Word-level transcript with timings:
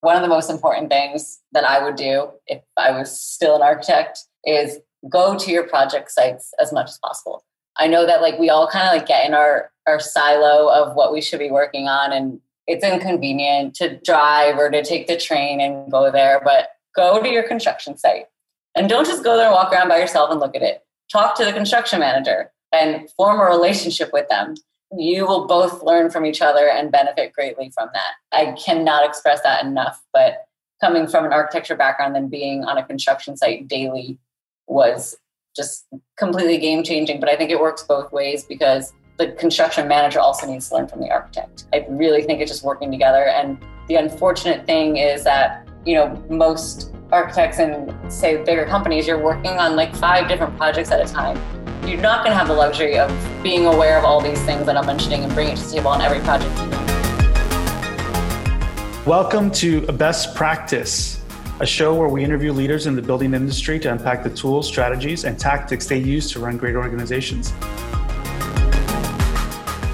one 0.00 0.16
of 0.16 0.22
the 0.22 0.28
most 0.28 0.50
important 0.50 0.90
things 0.90 1.40
that 1.52 1.64
I 1.64 1.82
would 1.82 1.96
do 1.96 2.30
if 2.46 2.62
I 2.76 2.90
was 2.90 3.20
still 3.20 3.56
an 3.56 3.62
architect 3.62 4.20
is 4.44 4.78
go 5.08 5.38
to 5.38 5.50
your 5.50 5.64
project 5.64 6.10
sites 6.10 6.52
as 6.60 6.72
much 6.72 6.88
as 6.88 6.98
possible. 7.04 7.44
I 7.76 7.86
know 7.86 8.06
that 8.06 8.20
like 8.20 8.38
we 8.38 8.50
all 8.50 8.66
kind 8.66 8.86
of 8.86 8.94
like 8.94 9.06
get 9.06 9.26
in 9.26 9.34
our 9.34 9.70
our 9.86 10.00
silo 10.00 10.68
of 10.68 10.94
what 10.94 11.12
we 11.12 11.20
should 11.20 11.38
be 11.38 11.50
working 11.50 11.88
on 11.88 12.12
and 12.12 12.40
it's 12.66 12.84
inconvenient 12.84 13.74
to 13.74 13.96
drive 14.04 14.56
or 14.56 14.70
to 14.70 14.84
take 14.84 15.08
the 15.08 15.16
train 15.16 15.60
and 15.60 15.90
go 15.90 16.10
there, 16.10 16.40
but 16.44 16.68
go 16.94 17.20
to 17.20 17.28
your 17.28 17.42
construction 17.42 17.96
site. 17.96 18.26
And 18.76 18.88
don't 18.88 19.06
just 19.06 19.24
go 19.24 19.36
there 19.36 19.46
and 19.46 19.54
walk 19.54 19.72
around 19.72 19.88
by 19.88 19.98
yourself 19.98 20.30
and 20.30 20.38
look 20.38 20.54
at 20.54 20.62
it. 20.62 20.84
Talk 21.10 21.36
to 21.36 21.44
the 21.44 21.52
construction 21.52 21.98
manager 21.98 22.52
and 22.72 23.10
form 23.16 23.40
a 23.40 23.44
relationship 23.44 24.12
with 24.12 24.28
them. 24.28 24.54
You 24.96 25.26
will 25.26 25.46
both 25.46 25.82
learn 25.82 26.10
from 26.10 26.26
each 26.26 26.42
other 26.42 26.68
and 26.68 26.90
benefit 26.90 27.32
greatly 27.32 27.70
from 27.70 27.90
that. 27.94 28.14
I 28.32 28.52
cannot 28.52 29.08
express 29.08 29.40
that 29.42 29.64
enough, 29.64 30.02
but 30.12 30.46
coming 30.80 31.06
from 31.06 31.24
an 31.24 31.32
architecture 31.32 31.76
background 31.76 32.16
and 32.16 32.30
being 32.30 32.64
on 32.64 32.78
a 32.78 32.84
construction 32.84 33.36
site 33.36 33.68
daily 33.68 34.18
was 34.66 35.16
just 35.54 35.86
completely 36.16 36.58
game 36.58 36.82
changing. 36.82 37.20
But 37.20 37.28
I 37.28 37.36
think 37.36 37.50
it 37.50 37.60
works 37.60 37.82
both 37.82 38.10
ways 38.12 38.44
because 38.44 38.92
the 39.18 39.32
construction 39.32 39.86
manager 39.86 40.18
also 40.18 40.46
needs 40.46 40.68
to 40.70 40.76
learn 40.76 40.88
from 40.88 41.00
the 41.00 41.10
architect. 41.10 41.66
I 41.74 41.84
really 41.88 42.22
think 42.22 42.40
it's 42.40 42.50
just 42.50 42.64
working 42.64 42.90
together. 42.90 43.26
And 43.26 43.62
the 43.86 43.96
unfortunate 43.96 44.66
thing 44.66 44.96
is 44.96 45.24
that, 45.24 45.68
you 45.84 45.94
know, 45.94 46.24
most 46.30 46.94
architects 47.12 47.58
in, 47.58 47.94
say, 48.08 48.42
bigger 48.42 48.64
companies, 48.64 49.06
you're 49.06 49.22
working 49.22 49.58
on 49.58 49.76
like 49.76 49.94
five 49.94 50.28
different 50.28 50.56
projects 50.56 50.90
at 50.90 51.00
a 51.00 51.12
time. 51.12 51.36
You're 51.86 51.98
not 51.98 52.24
going 52.24 52.32
to 52.32 52.38
have 52.38 52.46
the 52.46 52.54
luxury 52.54 52.98
of 52.98 53.10
being 53.42 53.64
aware 53.64 53.98
of 53.98 54.04
all 54.04 54.20
these 54.20 54.40
things 54.42 54.66
that 54.66 54.76
I'm 54.76 54.84
mentioning 54.84 55.24
and 55.24 55.32
bringing 55.32 55.54
it 55.54 55.56
to 55.56 55.64
the 55.64 55.72
table 55.76 55.88
on 55.88 56.02
every 56.02 56.20
project. 56.20 56.54
Welcome 59.06 59.50
to 59.52 59.80
Best 59.92 60.36
Practice, 60.36 61.22
a 61.58 61.66
show 61.66 61.94
where 61.94 62.08
we 62.08 62.22
interview 62.22 62.52
leaders 62.52 62.86
in 62.86 62.94
the 62.96 63.02
building 63.02 63.32
industry 63.32 63.80
to 63.80 63.90
unpack 63.90 64.22
the 64.22 64.30
tools, 64.30 64.68
strategies, 64.68 65.24
and 65.24 65.38
tactics 65.38 65.86
they 65.86 65.96
use 65.96 66.30
to 66.32 66.38
run 66.38 66.58
great 66.58 66.76
organizations. 66.76 67.52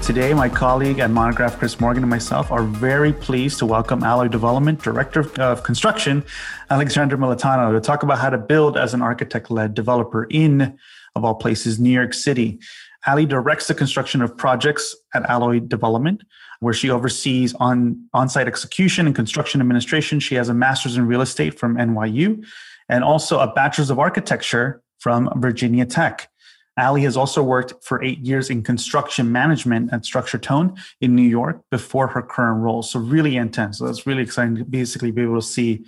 Today, 0.05 0.33
my 0.33 0.49
colleague 0.49 0.99
at 0.99 1.09
Monograph, 1.09 1.57
Chris 1.57 1.79
Morgan, 1.79 2.03
and 2.03 2.09
myself 2.09 2.51
are 2.51 2.63
very 2.63 3.13
pleased 3.13 3.59
to 3.59 3.65
welcome 3.65 4.03
Alloy 4.03 4.27
Development 4.27 4.81
Director 4.81 5.29
of 5.41 5.63
Construction, 5.63 6.23
Alexandra 6.69 7.17
Militano, 7.17 7.71
to 7.71 7.79
talk 7.79 8.03
about 8.03 8.19
how 8.19 8.29
to 8.29 8.37
build 8.37 8.77
as 8.77 8.93
an 8.93 9.01
architect 9.01 9.49
led 9.49 9.73
developer 9.73 10.25
in, 10.25 10.77
of 11.17 11.25
all 11.25 11.35
places, 11.35 11.79
New 11.79 11.89
York 11.89 12.13
City. 12.13 12.59
Ali 13.05 13.25
directs 13.25 13.67
the 13.67 13.73
construction 13.73 14.21
of 14.21 14.35
projects 14.37 14.95
at 15.13 15.29
Alloy 15.29 15.59
Development, 15.59 16.21
where 16.59 16.73
she 16.73 16.89
oversees 16.89 17.53
on 17.55 18.07
on-site 18.13 18.47
execution 18.47 19.05
and 19.05 19.15
construction 19.15 19.61
administration. 19.61 20.19
She 20.19 20.35
has 20.35 20.49
a 20.49 20.53
master's 20.53 20.97
in 20.97 21.07
real 21.07 21.21
estate 21.21 21.57
from 21.57 21.75
NYU 21.77 22.43
and 22.89 23.03
also 23.03 23.39
a 23.39 23.51
bachelor's 23.53 23.89
of 23.89 23.99
architecture 23.99 24.81
from 24.99 25.29
Virginia 25.37 25.85
Tech. 25.85 26.29
Ali 26.77 27.01
has 27.03 27.17
also 27.17 27.41
worked 27.41 27.73
for 27.83 28.03
eight 28.03 28.19
years 28.19 28.49
in 28.49 28.61
construction 28.61 29.31
management 29.31 29.91
at 29.91 30.05
Structure 30.05 30.37
Tone 30.37 30.75
in 31.01 31.15
New 31.15 31.23
York 31.23 31.61
before 31.71 32.07
her 32.07 32.21
current 32.21 32.61
role. 32.61 32.83
So 32.83 32.99
really 32.99 33.35
intense. 33.35 33.79
So 33.79 33.87
it's 33.87 34.05
really 34.05 34.21
exciting 34.21 34.57
to 34.57 34.65
basically 34.65 35.11
be 35.11 35.23
able 35.23 35.41
to 35.41 35.47
see 35.47 35.85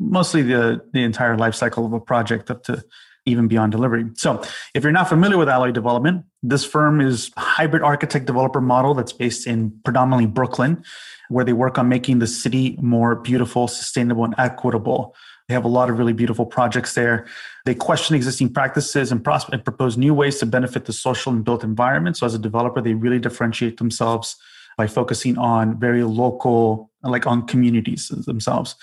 mostly 0.00 0.42
the, 0.42 0.80
the 0.92 1.02
entire 1.02 1.36
life 1.36 1.54
cycle 1.54 1.86
of 1.86 1.92
a 1.92 2.00
project 2.00 2.50
up 2.50 2.64
to 2.64 2.82
even 3.24 3.48
beyond 3.48 3.72
delivery. 3.72 4.06
So 4.14 4.42
if 4.74 4.82
you're 4.82 4.92
not 4.92 5.08
familiar 5.08 5.38
with 5.38 5.48
Alloy 5.48 5.70
Development, 5.70 6.24
this 6.42 6.64
firm 6.64 7.00
is 7.00 7.30
a 7.36 7.40
hybrid 7.40 7.82
architect 7.82 8.26
developer 8.26 8.60
model 8.60 8.94
that's 8.94 9.12
based 9.12 9.46
in 9.46 9.70
predominantly 9.84 10.26
Brooklyn, 10.26 10.82
where 11.28 11.44
they 11.44 11.52
work 11.52 11.78
on 11.78 11.88
making 11.88 12.18
the 12.18 12.26
city 12.26 12.76
more 12.80 13.14
beautiful, 13.14 13.68
sustainable, 13.68 14.24
and 14.24 14.34
equitable. 14.38 15.14
They 15.48 15.54
have 15.54 15.64
a 15.64 15.68
lot 15.68 15.90
of 15.90 15.98
really 15.98 16.12
beautiful 16.12 16.46
projects 16.46 16.94
there. 16.94 17.26
They 17.64 17.74
question 17.74 18.16
existing 18.16 18.52
practices 18.52 19.12
and, 19.12 19.26
and 19.52 19.64
propose 19.64 19.96
new 19.96 20.14
ways 20.14 20.38
to 20.38 20.46
benefit 20.46 20.86
the 20.86 20.92
social 20.92 21.32
and 21.32 21.44
built 21.44 21.64
environment. 21.64 22.16
So, 22.16 22.26
as 22.26 22.34
a 22.34 22.38
developer, 22.38 22.80
they 22.80 22.94
really 22.94 23.18
differentiate 23.18 23.76
themselves 23.76 24.36
by 24.76 24.86
focusing 24.86 25.38
on 25.38 25.78
very 25.78 26.04
local, 26.04 26.90
like 27.02 27.26
on 27.26 27.46
communities 27.46 28.08
themselves. 28.26 28.76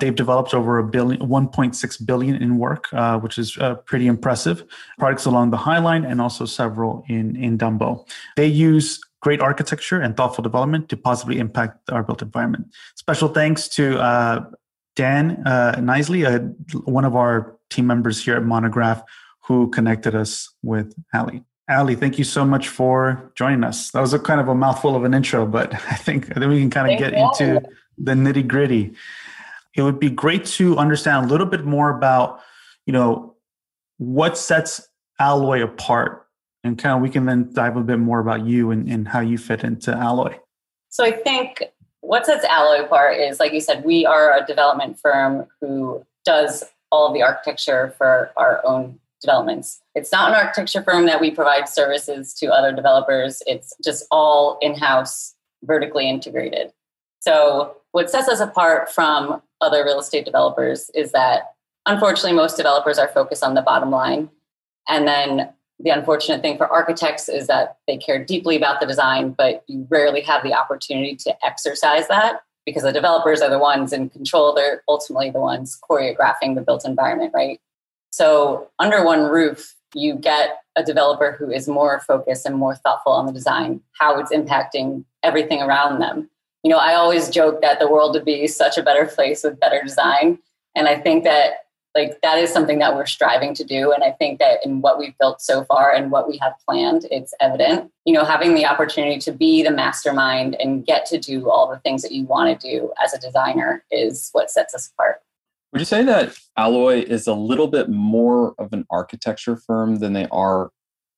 They've 0.00 0.14
developed 0.14 0.54
over 0.54 0.78
a 0.78 0.84
billion, 0.84 1.20
1.6 1.20 2.06
billion 2.06 2.36
in 2.36 2.58
work, 2.58 2.88
uh, 2.92 3.18
which 3.18 3.38
is 3.38 3.56
uh, 3.58 3.76
pretty 3.86 4.06
impressive. 4.06 4.64
Products 4.98 5.24
along 5.24 5.50
the 5.50 5.56
High 5.56 5.78
Line 5.78 6.04
and 6.04 6.20
also 6.20 6.44
several 6.44 7.04
in 7.08 7.36
in 7.36 7.58
Dumbo. 7.58 8.06
They 8.36 8.46
use 8.46 9.00
great 9.20 9.40
architecture 9.40 10.00
and 10.00 10.16
thoughtful 10.16 10.42
development 10.42 10.88
to 10.88 10.96
positively 10.96 11.38
impact 11.38 11.90
our 11.90 12.02
built 12.02 12.22
environment. 12.22 12.72
Special 12.94 13.28
thanks 13.28 13.68
to 13.68 13.98
uh, 13.98 14.44
Dan 14.94 15.42
uh, 15.46 15.74
Nisley, 15.78 16.24
uh, 16.24 16.38
one 16.84 17.04
of 17.04 17.16
our 17.16 17.56
team 17.70 17.86
members 17.86 18.24
here 18.24 18.36
at 18.36 18.44
Monograph, 18.44 19.02
who 19.40 19.68
connected 19.70 20.14
us 20.14 20.52
with 20.62 20.94
Ali. 21.14 21.42
Ali, 21.68 21.96
thank 21.96 22.16
you 22.16 22.24
so 22.24 22.44
much 22.44 22.68
for 22.68 23.32
joining 23.34 23.64
us. 23.64 23.90
That 23.90 24.00
was 24.00 24.12
a 24.12 24.18
kind 24.18 24.40
of 24.40 24.48
a 24.48 24.54
mouthful 24.54 24.94
of 24.94 25.04
an 25.04 25.14
intro, 25.14 25.46
but 25.46 25.74
I 25.90 25.96
think, 25.96 26.30
I 26.30 26.40
think 26.40 26.50
we 26.50 26.60
can 26.60 26.70
kind 26.70 26.92
of 26.92 26.98
get 26.98 27.12
into 27.12 27.62
the 27.98 28.12
nitty 28.12 28.46
gritty. 28.46 28.94
It 29.74 29.82
would 29.82 29.98
be 29.98 30.10
great 30.10 30.44
to 30.46 30.78
understand 30.78 31.26
a 31.26 31.28
little 31.28 31.46
bit 31.46 31.64
more 31.64 31.90
about, 31.90 32.40
you 32.86 32.92
know, 32.92 33.34
what 33.98 34.38
sets 34.38 34.88
Alloy 35.18 35.62
apart, 35.62 36.26
and 36.62 36.78
kind 36.78 36.94
of 36.94 37.02
we 37.02 37.10
can 37.10 37.26
then 37.26 37.50
dive 37.52 37.76
a 37.76 37.82
bit 37.82 37.98
more 37.98 38.20
about 38.20 38.44
you 38.44 38.70
and, 38.70 38.88
and 38.88 39.08
how 39.08 39.20
you 39.20 39.38
fit 39.38 39.64
into 39.64 39.92
Alloy. 39.92 40.38
So 40.90 41.04
I 41.04 41.10
think 41.10 41.64
what 42.00 42.26
sets 42.26 42.44
Alloy 42.44 42.84
apart 42.84 43.16
is, 43.18 43.40
like 43.40 43.52
you 43.52 43.60
said, 43.60 43.84
we 43.84 44.06
are 44.06 44.38
a 44.38 44.46
development 44.46 44.98
firm 45.00 45.46
who 45.60 46.04
does 46.24 46.64
all 46.92 47.08
of 47.08 47.14
the 47.14 47.22
architecture 47.22 47.94
for 47.98 48.30
our 48.36 48.64
own 48.64 48.98
developments. 49.20 49.80
It's 49.94 50.12
not 50.12 50.30
an 50.30 50.36
architecture 50.36 50.82
firm 50.82 51.06
that 51.06 51.20
we 51.20 51.30
provide 51.30 51.68
services 51.68 52.34
to 52.34 52.48
other 52.48 52.72
developers. 52.72 53.42
It's 53.46 53.74
just 53.84 54.06
all 54.10 54.58
in-house, 54.60 55.34
vertically 55.64 56.08
integrated. 56.08 56.72
So 57.20 57.76
what 57.92 58.10
sets 58.10 58.28
us 58.28 58.40
apart 58.40 58.92
from 58.92 59.42
other 59.60 59.84
real 59.84 59.98
estate 59.98 60.24
developers 60.24 60.90
is 60.94 61.12
that 61.12 61.54
unfortunately 61.86 62.34
most 62.34 62.56
developers 62.56 62.98
are 62.98 63.08
focused 63.08 63.42
on 63.42 63.54
the 63.54 63.62
bottom 63.62 63.90
line 63.90 64.28
and 64.88 65.06
then 65.06 65.52
the 65.78 65.90
unfortunate 65.90 66.40
thing 66.40 66.56
for 66.56 66.66
architects 66.68 67.28
is 67.28 67.48
that 67.48 67.78
they 67.86 67.96
care 67.96 68.24
deeply 68.24 68.56
about 68.56 68.80
the 68.80 68.86
design, 68.86 69.32
but 69.32 69.62
you 69.66 69.86
rarely 69.90 70.22
have 70.22 70.42
the 70.42 70.54
opportunity 70.54 71.14
to 71.16 71.36
exercise 71.44 72.08
that 72.08 72.40
because 72.64 72.82
the 72.82 72.92
developers 72.92 73.42
are 73.42 73.50
the 73.50 73.58
ones 73.58 73.92
in 73.92 74.08
control. 74.08 74.54
They're 74.54 74.82
ultimately 74.88 75.30
the 75.30 75.40
ones 75.40 75.78
choreographing 75.88 76.54
the 76.54 76.62
built 76.62 76.84
environment, 76.86 77.32
right? 77.34 77.60
So, 78.16 78.70
under 78.78 79.04
one 79.04 79.24
roof, 79.24 79.74
you 79.92 80.14
get 80.14 80.62
a 80.74 80.82
developer 80.82 81.32
who 81.32 81.50
is 81.50 81.68
more 81.68 82.00
focused 82.00 82.46
and 82.46 82.56
more 82.56 82.74
thoughtful 82.74 83.12
on 83.12 83.26
the 83.26 83.32
design, 83.32 83.82
how 83.92 84.18
it's 84.18 84.32
impacting 84.32 85.04
everything 85.22 85.60
around 85.60 85.98
them. 85.98 86.30
You 86.62 86.70
know, 86.70 86.78
I 86.78 86.94
always 86.94 87.28
joke 87.28 87.60
that 87.60 87.78
the 87.78 87.90
world 87.90 88.14
would 88.14 88.24
be 88.24 88.46
such 88.46 88.78
a 88.78 88.82
better 88.82 89.04
place 89.04 89.44
with 89.44 89.60
better 89.60 89.82
design. 89.82 90.38
And 90.74 90.88
I 90.88 90.98
think 90.98 91.24
that 91.24 91.66
like 91.94 92.18
that 92.22 92.38
is 92.38 92.50
something 92.50 92.78
that 92.78 92.94
we're 92.94 93.06
striving 93.06 93.54
to 93.54 93.64
do 93.64 93.90
and 93.90 94.04
i 94.04 94.10
think 94.10 94.38
that 94.38 94.58
in 94.66 94.82
what 94.82 94.98
we've 94.98 95.16
built 95.18 95.40
so 95.40 95.64
far 95.64 95.90
and 95.90 96.10
what 96.10 96.28
we 96.28 96.36
have 96.36 96.52
planned 96.68 97.06
it's 97.10 97.32
evident 97.40 97.90
you 98.04 98.12
know 98.12 98.22
having 98.22 98.54
the 98.54 98.66
opportunity 98.66 99.18
to 99.18 99.32
be 99.32 99.62
the 99.62 99.70
mastermind 99.70 100.54
and 100.56 100.84
get 100.84 101.06
to 101.06 101.16
do 101.16 101.48
all 101.48 101.70
the 101.70 101.78
things 101.78 102.02
that 102.02 102.12
you 102.12 102.24
want 102.24 102.60
to 102.60 102.70
do 102.70 102.92
as 103.02 103.14
a 103.14 103.18
designer 103.18 103.82
is 103.90 104.28
what 104.32 104.50
sets 104.50 104.74
us 104.74 104.90
apart 104.92 105.22
would 105.72 105.80
you 105.80 105.84
say 105.84 106.02
that 106.02 106.36
alloy 106.56 107.02
is 107.02 107.26
a 107.26 107.34
little 107.34 107.68
bit 107.68 107.88
more 107.88 108.54
of 108.58 108.72
an 108.72 108.86
architecture 108.90 109.56
firm 109.56 109.96
than 109.96 110.12
they 110.12 110.26
are 110.30 110.70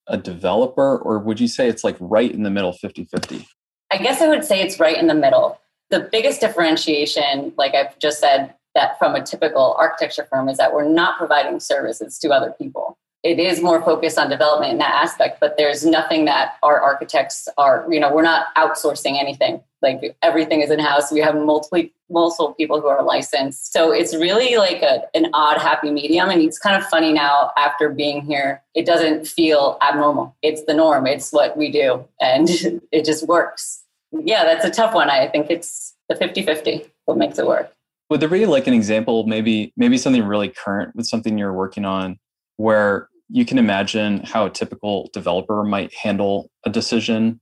a 0.07 0.17
developer 0.17 0.99
or 0.99 1.19
would 1.19 1.39
you 1.39 1.49
say 1.49 1.69
it's 1.69 1.85
like 1.85 1.97
right 2.01 2.33
in 2.33 2.43
the 2.43 2.51
middle 2.51 2.73
50-50 2.73 3.47
i 3.91 3.99
guess 3.99 4.21
i 4.21 4.29
would 4.29 4.45
say 4.45 4.61
it's 4.61 4.81
right 4.81 4.97
in 4.97 5.07
the 5.07 5.15
middle 5.15 5.61
the 5.91 6.01
biggest 6.01 6.41
differentiation 6.41 7.53
like 7.57 7.75
i've 7.75 7.99
just 7.99 8.21
said 8.21 8.55
that 8.79 8.99
from 8.99 9.15
a 9.15 9.23
typical 9.23 9.75
architecture 9.79 10.27
firm 10.31 10.49
is 10.49 10.57
that 10.59 10.73
we're 10.73 10.89
not 10.89 11.19
providing 11.19 11.59
services 11.61 12.19
to 12.21 12.31
other 12.31 12.53
people. 12.53 12.97
It 13.25 13.41
is 13.41 13.61
more 13.61 13.83
focused 13.83 14.19
on 14.19 14.31
development 14.31 14.73
in 14.73 14.79
that 14.79 14.95
aspect, 14.95 15.41
but 15.41 15.57
there's 15.57 15.85
nothing 15.85 16.27
that 16.27 16.55
our 16.63 16.81
architects 16.81 17.49
are, 17.59 17.87
you 17.91 17.99
know, 17.99 18.15
we're 18.15 18.23
not 18.23 18.55
outsourcing 18.57 19.19
anything. 19.19 19.61
Like 19.83 20.17
everything 20.23 20.61
is 20.61 20.71
in 20.71 20.79
house. 20.79 21.13
We 21.13 21.21
have 21.21 21.35
multiple 21.35 21.85
multiple 22.11 22.55
people 22.55 22.81
who 22.81 22.87
are 22.87 23.03
licensed. 23.03 23.73
So 23.73 23.93
it's 23.93 24.15
really 24.17 24.57
like 24.57 24.83
a, 24.83 25.03
an 25.15 25.29
odd 25.35 25.61
happy 25.61 25.91
medium. 25.91 26.31
And 26.31 26.41
it's 26.41 26.59
kind 26.59 26.75
of 26.75 26.89
funny 26.89 27.13
now 27.13 27.53
after 27.59 27.91
being 27.91 28.23
here, 28.23 28.63
it 28.75 28.87
doesn't 28.87 29.27
feel 29.27 29.77
abnormal. 29.83 30.35
It's 30.43 30.65
the 30.65 30.73
norm. 30.73 31.07
It's 31.07 31.33
what 31.33 31.57
we 31.57 31.71
do. 31.71 32.09
And 32.19 32.49
it 32.93 33.05
just 33.05 33.29
works. 33.29 33.85
Yeah, 34.11 34.45
that's 34.45 34.65
a 34.65 34.71
tough 34.71 34.95
one. 34.95 35.11
I 35.11 35.29
think 35.29 35.51
it's 35.51 35.95
the 36.09 36.17
50 36.17 36.43
50 36.43 36.91
what 37.05 37.19
makes 37.19 37.39
it 37.39 37.47
work 37.47 37.73
would 38.11 38.21
there 38.21 38.29
be 38.29 38.47
like 38.47 38.67
an 38.67 38.75
example 38.75 39.27
maybe 39.27 39.73
maybe 39.77 39.99
something 39.99 40.25
really 40.25 40.49
current 40.49 40.95
with 40.97 41.07
something 41.07 41.39
you're 41.39 41.53
working 41.53 41.85
on 41.85 42.19
where 42.57 43.09
you 43.29 43.45
can 43.45 43.59
imagine 43.59 44.23
how 44.25 44.47
a 44.47 44.51
typical 44.51 45.11
developer 45.13 45.63
might 45.63 45.95
handle 45.95 46.51
a 46.65 46.71
decision 46.71 47.41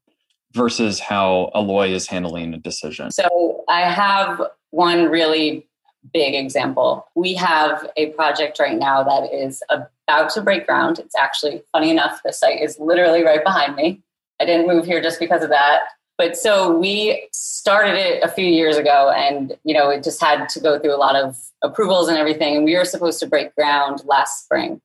versus 0.56 0.99
how 0.99 1.50
Alloy 1.55 1.91
is 1.91 2.06
handling 2.06 2.55
a 2.55 2.58
decision 2.58 3.11
so 3.11 3.64
i 3.69 3.82
have 3.82 4.41
one 4.70 5.05
really 5.06 5.67
big 6.12 6.35
example. 6.35 7.06
We 7.14 7.35
have 7.35 7.88
a 7.97 8.11
project 8.11 8.58
right 8.58 8.79
now 8.79 9.03
that 9.03 9.32
is 9.32 9.62
about 9.70 10.31
to 10.31 10.43
break 10.43 10.67
ground. 10.67 10.99
It's 10.99 11.17
actually 11.17 11.62
funny 11.73 11.91
enough, 11.91 12.20
the 12.25 12.32
site 12.32 12.61
is 12.61 12.79
literally 12.79 13.25
right 13.25 13.43
behind 13.43 13.76
me. 13.76 14.03
I 14.41 14.44
didn't 14.44 14.67
move 14.67 14.85
here 14.85 15.03
just 15.03 15.19
because 15.19 15.43
of 15.43 15.50
that. 15.50 15.81
But 16.19 16.37
so 16.37 16.76
we 16.76 17.29
started 17.32 17.94
it 17.94 18.23
a 18.23 18.29
few 18.29 18.47
years 18.47 18.76
ago 18.76 19.12
and 19.14 19.56
you 19.64 19.75
know 19.75 19.91
it 19.91 20.02
just 20.02 20.20
had 20.20 20.49
to 20.50 20.61
go 20.61 20.79
through 20.79 20.94
a 20.94 20.97
lot 20.97 21.14
of 21.14 21.37
approvals 21.62 22.09
and 22.09 22.17
everything 22.17 22.56
and 22.56 22.64
we 22.64 22.76
were 22.76 22.85
supposed 22.85 23.20
to 23.20 23.26
break 23.26 23.55
ground 23.55 24.02
last 24.06 24.44
spring. 24.44 24.81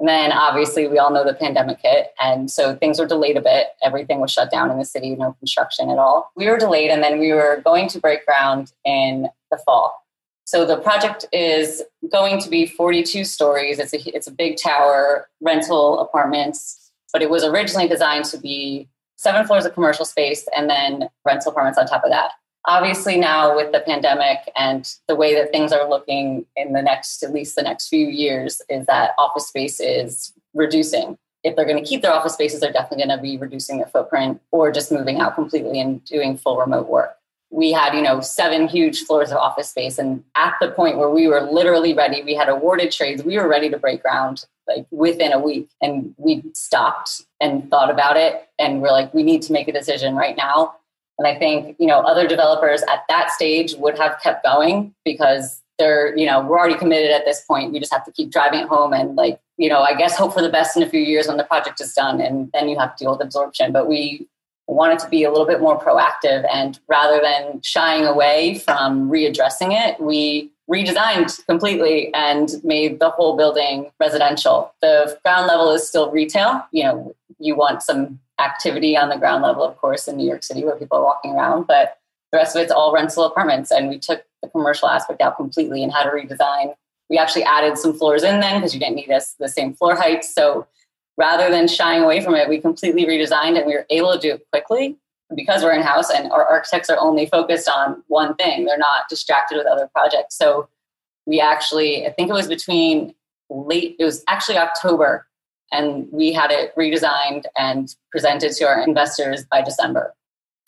And 0.00 0.08
then 0.08 0.32
obviously 0.32 0.88
we 0.88 0.98
all 0.98 1.12
know 1.12 1.24
the 1.24 1.34
pandemic 1.34 1.78
hit 1.82 2.08
and 2.18 2.50
so 2.50 2.74
things 2.74 2.98
were 2.98 3.06
delayed 3.06 3.36
a 3.36 3.42
bit. 3.42 3.66
Everything 3.82 4.18
was 4.18 4.32
shut 4.32 4.50
down 4.50 4.70
in 4.70 4.78
the 4.78 4.84
city, 4.84 5.14
no 5.14 5.34
construction 5.38 5.90
at 5.90 5.98
all. 5.98 6.32
We 6.36 6.48
were 6.48 6.56
delayed 6.56 6.90
and 6.90 7.02
then 7.02 7.20
we 7.20 7.32
were 7.32 7.60
going 7.62 7.86
to 7.90 8.00
break 8.00 8.24
ground 8.24 8.72
in 8.84 9.28
the 9.50 9.58
fall. 9.58 10.02
So 10.44 10.64
the 10.64 10.78
project 10.78 11.26
is 11.32 11.82
going 12.10 12.40
to 12.40 12.48
be 12.48 12.66
42 12.66 13.24
stories. 13.24 13.78
It's 13.78 13.92
a 13.92 14.16
it's 14.16 14.26
a 14.26 14.32
big 14.32 14.56
tower, 14.56 15.28
rental 15.40 16.00
apartments, 16.00 16.90
but 17.12 17.22
it 17.22 17.30
was 17.30 17.44
originally 17.44 17.86
designed 17.86 18.24
to 18.26 18.38
be 18.38 18.88
seven 19.16 19.46
floors 19.46 19.66
of 19.66 19.74
commercial 19.74 20.06
space 20.06 20.48
and 20.56 20.68
then 20.68 21.10
rental 21.26 21.52
apartments 21.52 21.78
on 21.78 21.86
top 21.86 22.02
of 22.04 22.10
that. 22.10 22.32
Obviously 22.66 23.16
now 23.16 23.56
with 23.56 23.72
the 23.72 23.80
pandemic 23.80 24.38
and 24.56 24.94
the 25.08 25.14
way 25.14 25.34
that 25.34 25.50
things 25.50 25.72
are 25.72 25.88
looking 25.88 26.44
in 26.56 26.72
the 26.72 26.82
next 26.82 27.22
at 27.22 27.32
least 27.32 27.56
the 27.56 27.62
next 27.62 27.88
few 27.88 28.06
years 28.06 28.60
is 28.68 28.86
that 28.86 29.12
office 29.18 29.48
space 29.48 29.80
is 29.80 30.32
reducing. 30.54 31.16
If 31.42 31.56
they're 31.56 31.64
going 31.64 31.82
to 31.82 31.88
keep 31.88 32.02
their 32.02 32.12
office 32.12 32.34
spaces, 32.34 32.60
they're 32.60 32.72
definitely 32.72 33.06
going 33.06 33.16
to 33.16 33.22
be 33.22 33.38
reducing 33.38 33.78
their 33.78 33.86
footprint 33.86 34.42
or 34.50 34.70
just 34.70 34.92
moving 34.92 35.20
out 35.20 35.34
completely 35.34 35.80
and 35.80 36.04
doing 36.04 36.36
full 36.36 36.58
remote 36.58 36.88
work 36.88 37.16
we 37.50 37.72
had 37.72 37.94
you 37.94 38.02
know 38.02 38.20
seven 38.20 38.68
huge 38.68 39.02
floors 39.02 39.30
of 39.30 39.36
office 39.36 39.70
space 39.70 39.98
and 39.98 40.22
at 40.36 40.54
the 40.60 40.70
point 40.70 40.96
where 40.96 41.10
we 41.10 41.26
were 41.26 41.40
literally 41.40 41.92
ready 41.92 42.22
we 42.22 42.34
had 42.34 42.48
awarded 42.48 42.92
trades 42.92 43.24
we 43.24 43.36
were 43.36 43.48
ready 43.48 43.68
to 43.68 43.78
break 43.78 44.02
ground 44.02 44.44
like 44.68 44.86
within 44.90 45.32
a 45.32 45.38
week 45.38 45.68
and 45.82 46.14
we 46.16 46.42
stopped 46.54 47.22
and 47.40 47.68
thought 47.68 47.90
about 47.90 48.16
it 48.16 48.48
and 48.58 48.80
we're 48.80 48.92
like 48.92 49.12
we 49.12 49.22
need 49.22 49.42
to 49.42 49.52
make 49.52 49.68
a 49.68 49.72
decision 49.72 50.14
right 50.14 50.36
now 50.36 50.74
and 51.20 51.28
i 51.28 51.38
think 51.38 51.76
you 51.78 51.86
know 51.86 52.00
other 52.00 52.26
developers 52.26 52.82
at 52.82 53.04
that 53.08 53.30
stage 53.30 53.74
would 53.74 53.96
have 53.96 54.18
kept 54.20 54.42
going 54.42 54.92
because 55.04 55.60
they're 55.80 56.16
you 56.16 56.26
know 56.26 56.42
we're 56.42 56.58
already 56.58 56.76
committed 56.76 57.10
at 57.10 57.24
this 57.24 57.40
point. 57.40 57.72
We 57.72 57.80
just 57.80 57.92
have 57.92 58.04
to 58.04 58.12
keep 58.12 58.30
driving 58.30 58.60
it 58.60 58.68
home 58.68 58.92
and 58.92 59.16
like 59.16 59.40
you 59.56 59.68
know 59.68 59.80
i 59.80 59.94
guess 59.94 60.16
hope 60.16 60.32
for 60.32 60.42
the 60.42 60.48
best 60.48 60.76
in 60.76 60.84
a 60.84 60.88
few 60.88 61.00
years 61.00 61.26
when 61.26 61.38
the 61.38 61.44
project 61.44 61.80
is 61.80 61.92
done 61.94 62.20
and 62.20 62.50
then 62.52 62.68
you 62.68 62.78
have 62.78 62.94
to 62.94 63.04
deal 63.04 63.12
with 63.12 63.22
absorption. 63.22 63.72
But 63.72 63.88
we 63.88 64.28
wanted 64.68 65.00
to 65.00 65.08
be 65.08 65.24
a 65.24 65.30
little 65.30 65.46
bit 65.46 65.60
more 65.60 65.80
proactive 65.80 66.46
and 66.52 66.78
rather 66.86 67.20
than 67.20 67.60
shying 67.62 68.06
away 68.06 68.58
from 68.58 69.10
readdressing 69.10 69.72
it 69.72 70.00
we 70.00 70.52
redesigned 70.70 71.44
completely 71.46 72.14
and 72.14 72.50
made 72.62 73.00
the 73.00 73.10
whole 73.10 73.36
building 73.36 73.90
residential. 73.98 74.72
The 74.80 75.18
ground 75.24 75.48
level 75.48 75.72
is 75.72 75.88
still 75.88 76.12
retail. 76.12 76.64
You 76.70 76.84
know 76.84 77.14
you 77.40 77.56
want 77.56 77.82
some 77.82 78.20
activity 78.40 78.96
on 78.96 79.08
the 79.08 79.16
ground 79.16 79.42
level 79.42 79.62
of 79.62 79.76
course 79.76 80.08
in 80.08 80.16
new 80.16 80.26
york 80.26 80.42
city 80.42 80.64
where 80.64 80.76
people 80.76 80.98
are 80.98 81.04
walking 81.04 81.32
around 81.32 81.66
but 81.66 81.98
the 82.32 82.38
rest 82.38 82.56
of 82.56 82.62
it's 82.62 82.72
all 82.72 82.92
rental 82.92 83.24
apartments 83.24 83.70
and 83.70 83.88
we 83.88 83.98
took 83.98 84.22
the 84.42 84.48
commercial 84.48 84.88
aspect 84.88 85.20
out 85.20 85.36
completely 85.36 85.82
and 85.82 85.92
had 85.92 86.04
to 86.04 86.10
redesign 86.10 86.74
we 87.10 87.18
actually 87.18 87.42
added 87.42 87.76
some 87.76 87.92
floors 87.92 88.22
in 88.22 88.40
then 88.40 88.60
because 88.60 88.72
you 88.72 88.80
didn't 88.80 88.94
need 88.94 89.10
us 89.10 89.34
the 89.38 89.48
same 89.48 89.74
floor 89.74 89.96
heights. 89.96 90.32
so 90.32 90.66
rather 91.20 91.50
than 91.50 91.68
shying 91.68 92.02
away 92.02 92.22
from 92.22 92.34
it, 92.34 92.48
we 92.48 92.58
completely 92.58 93.04
redesigned 93.04 93.58
and 93.58 93.66
we 93.66 93.74
were 93.74 93.86
able 93.90 94.12
to 94.12 94.18
do 94.18 94.34
it 94.34 94.46
quickly 94.50 94.96
because 95.36 95.62
we're 95.62 95.72
in 95.72 95.82
house 95.82 96.10
and 96.10 96.32
our 96.32 96.46
architects 96.46 96.88
are 96.88 96.98
only 96.98 97.26
focused 97.26 97.68
on 97.68 98.02
one 98.08 98.34
thing. 98.36 98.64
They're 98.64 98.78
not 98.78 99.08
distracted 99.08 99.58
with 99.58 99.66
other 99.66 99.88
projects. 99.94 100.36
So 100.36 100.68
we 101.26 101.38
actually, 101.38 102.06
I 102.06 102.10
think 102.10 102.30
it 102.30 102.32
was 102.32 102.48
between 102.48 103.14
late, 103.50 103.96
it 103.98 104.04
was 104.04 104.24
actually 104.28 104.56
October, 104.56 105.26
and 105.72 106.08
we 106.10 106.32
had 106.32 106.50
it 106.50 106.74
redesigned 106.76 107.44
and 107.56 107.94
presented 108.10 108.52
to 108.52 108.64
our 108.64 108.82
investors 108.82 109.44
by 109.44 109.62
December. 109.62 110.14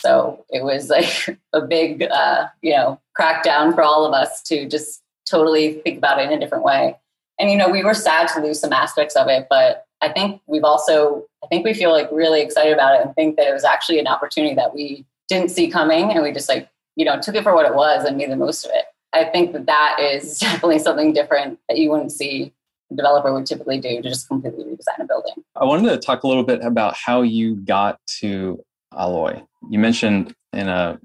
So 0.01 0.45
it 0.51 0.65
was 0.65 0.89
like 0.89 1.39
a 1.53 1.61
big, 1.61 2.03
uh, 2.03 2.49
you 2.61 2.73
know, 2.73 3.01
crackdown 3.19 3.75
for 3.75 3.83
all 3.83 4.05
of 4.05 4.13
us 4.13 4.43
to 4.45 4.69
just 4.69 5.03
totally 5.29 5.75
think 5.85 5.99
about 5.99 6.21
it 6.21 6.27
in 6.27 6.33
a 6.33 6.41
different 6.41 6.65
way. 6.65 6.99
And, 7.39 7.51
you 7.51 7.57
know, 7.57 7.69
we 7.69 7.85
were 7.85 7.95
sad 7.95 8.29
to 8.29 8.41
lose 8.41 8.61
some 8.61 8.73
aspects 8.73 9.17
of 9.17 9.29
it, 9.29 9.47
but 9.49 9.87
I 10.01 10.09
think 10.09 10.43
we've 10.47 10.65
also, 10.65 11.25
I 11.43 11.47
think 11.47 11.65
we 11.65 11.75
feel 11.75 11.93
like 11.93 12.09
really 12.13 12.43
excited 12.43 12.73
about 12.73 12.95
it 12.95 13.07
and 13.07 13.15
think 13.15 13.37
that 13.37 13.47
it 13.47 13.53
was 13.53 13.65
actually 13.65 13.99
an 13.99 14.07
opportunity 14.07 14.55
that 14.55 14.75
we 14.75 15.07
didn't 15.29 15.51
see 15.51 15.71
coming 15.71 16.11
and 16.11 16.23
we 16.23 16.33
just 16.33 16.49
like, 16.49 16.69
you 16.97 17.05
know, 17.05 17.21
took 17.21 17.35
it 17.35 17.43
for 17.43 17.55
what 17.55 17.67
it 17.67 17.75
was 17.75 18.05
and 18.05 18.17
made 18.17 18.31
the 18.31 18.37
most 18.37 18.65
of 18.65 18.73
it. 18.75 18.85
I 19.13 19.25
think 19.25 19.53
that 19.53 19.67
that 19.67 19.99
is 20.01 20.39
definitely 20.41 20.81
something 20.81 21.13
different 21.13 21.59
that 21.69 21.79
you 21.79 21.91
wouldn't 21.91 22.13
see 22.13 22.53
developer 22.97 23.33
would 23.33 23.47
typically 23.47 23.79
do 23.79 24.03
to 24.03 24.09
just 24.09 24.29
completely 24.29 24.65
redesign 24.65 25.01
a 25.01 25.05
building. 25.05 25.35
I 25.57 25.65
wanted 25.65 25.91
to 25.91 25.99
talk 25.99 26.23
a 26.23 26.29
little 26.29 26.45
bit 26.45 26.63
about 26.63 26.95
how 26.95 27.23
you 27.23 27.57
got 27.57 27.99
to 28.21 28.63
Alloy. 28.97 29.43
You 29.71 29.79
mentioned 29.79 30.35
in 30.53 30.69
a 30.69 31.01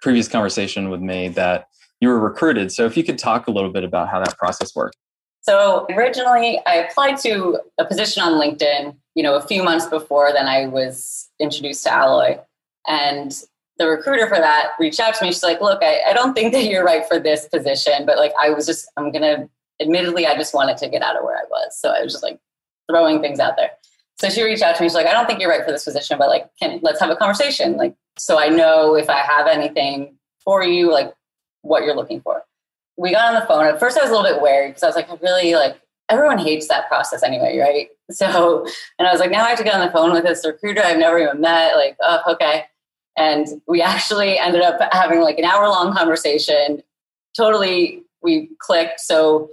previous 0.00 0.28
conversation 0.28 0.90
with 0.90 1.00
me 1.00 1.28
that 1.28 1.66
you 2.00 2.08
were 2.08 2.18
recruited. 2.18 2.72
So 2.72 2.84
if 2.86 2.96
you 2.96 3.04
could 3.04 3.18
talk 3.18 3.46
a 3.46 3.50
little 3.50 3.70
bit 3.70 3.84
about 3.84 4.08
how 4.08 4.18
that 4.18 4.36
process 4.36 4.74
worked. 4.74 4.96
So 5.42 5.86
originally, 5.90 6.60
I 6.66 6.74
applied 6.74 7.18
to 7.20 7.58
a 7.78 7.84
position 7.84 8.22
on 8.22 8.32
LinkedIn, 8.32 8.96
you 9.14 9.22
know, 9.22 9.34
a 9.34 9.42
few 9.42 9.62
months 9.62 9.86
before 9.86 10.32
then 10.32 10.46
I 10.46 10.66
was 10.66 11.28
introduced 11.40 11.84
to 11.84 11.92
Alloy. 11.92 12.38
And 12.86 13.32
the 13.78 13.88
recruiter 13.88 14.28
for 14.28 14.36
that 14.36 14.72
reached 14.78 15.00
out 15.00 15.14
to 15.14 15.24
me. 15.24 15.32
She's 15.32 15.42
like, 15.42 15.60
look, 15.60 15.82
I, 15.82 16.00
I 16.08 16.12
don't 16.12 16.34
think 16.34 16.52
that 16.52 16.64
you're 16.64 16.84
right 16.84 17.06
for 17.06 17.18
this 17.18 17.48
position, 17.48 18.06
but 18.06 18.18
like 18.18 18.32
I 18.40 18.50
was 18.50 18.66
just, 18.66 18.90
I'm 18.96 19.10
going 19.10 19.22
to, 19.22 19.48
admittedly, 19.82 20.26
I 20.26 20.34
just 20.36 20.54
wanted 20.54 20.78
to 20.78 20.88
get 20.88 21.02
out 21.02 21.16
of 21.16 21.24
where 21.24 21.36
I 21.36 21.44
was. 21.50 21.78
So 21.78 21.90
I 21.90 22.02
was 22.02 22.12
just 22.12 22.24
like 22.24 22.38
throwing 22.90 23.20
things 23.20 23.38
out 23.38 23.56
there. 23.56 23.70
So 24.20 24.28
she 24.28 24.42
reached 24.42 24.62
out 24.62 24.76
to 24.76 24.82
me. 24.82 24.88
She's 24.88 24.94
like, 24.94 25.06
I 25.06 25.12
don't 25.12 25.26
think 25.26 25.40
you're 25.40 25.50
right 25.50 25.64
for 25.64 25.72
this 25.72 25.84
position, 25.84 26.16
but 26.18 26.28
like, 26.28 26.48
can 26.58 26.80
let's 26.82 27.00
have 27.00 27.10
a 27.10 27.16
conversation. 27.16 27.76
Like, 27.76 27.94
so 28.18 28.38
I 28.38 28.48
know 28.48 28.94
if 28.94 29.10
I 29.10 29.18
have 29.18 29.46
anything 29.46 30.16
for 30.44 30.64
you, 30.64 30.90
like 30.92 31.12
what 31.62 31.84
you're 31.84 31.96
looking 31.96 32.20
for 32.20 32.44
we 32.96 33.10
got 33.10 33.34
on 33.34 33.40
the 33.40 33.46
phone. 33.46 33.66
At 33.66 33.80
first, 33.80 33.98
I 33.98 34.02
was 34.02 34.10
a 34.10 34.14
little 34.14 34.30
bit 34.30 34.42
wary 34.42 34.68
because 34.68 34.82
I 34.82 34.86
was 34.86 34.96
like, 34.96 35.10
I 35.10 35.16
really 35.22 35.54
like 35.54 35.80
everyone 36.08 36.38
hates 36.38 36.68
that 36.68 36.88
process 36.88 37.22
anyway, 37.22 37.58
right? 37.58 37.88
So, 38.10 38.66
and 38.98 39.08
I 39.08 39.10
was 39.10 39.20
like, 39.20 39.30
now 39.30 39.42
I 39.42 39.48
have 39.48 39.58
to 39.58 39.64
get 39.64 39.72
on 39.72 39.86
the 39.86 39.90
phone 39.90 40.12
with 40.12 40.24
this 40.24 40.44
recruiter 40.44 40.82
I've 40.82 40.98
never 40.98 41.18
even 41.18 41.40
met. 41.40 41.76
Like, 41.76 41.96
oh, 42.02 42.20
okay. 42.32 42.64
And 43.16 43.46
we 43.66 43.80
actually 43.80 44.38
ended 44.38 44.60
up 44.60 44.78
having 44.92 45.22
like 45.22 45.38
an 45.38 45.46
hour 45.46 45.66
long 45.66 45.94
conversation. 45.94 46.82
Totally, 47.34 48.02
we 48.22 48.50
clicked. 48.58 49.00
So 49.00 49.48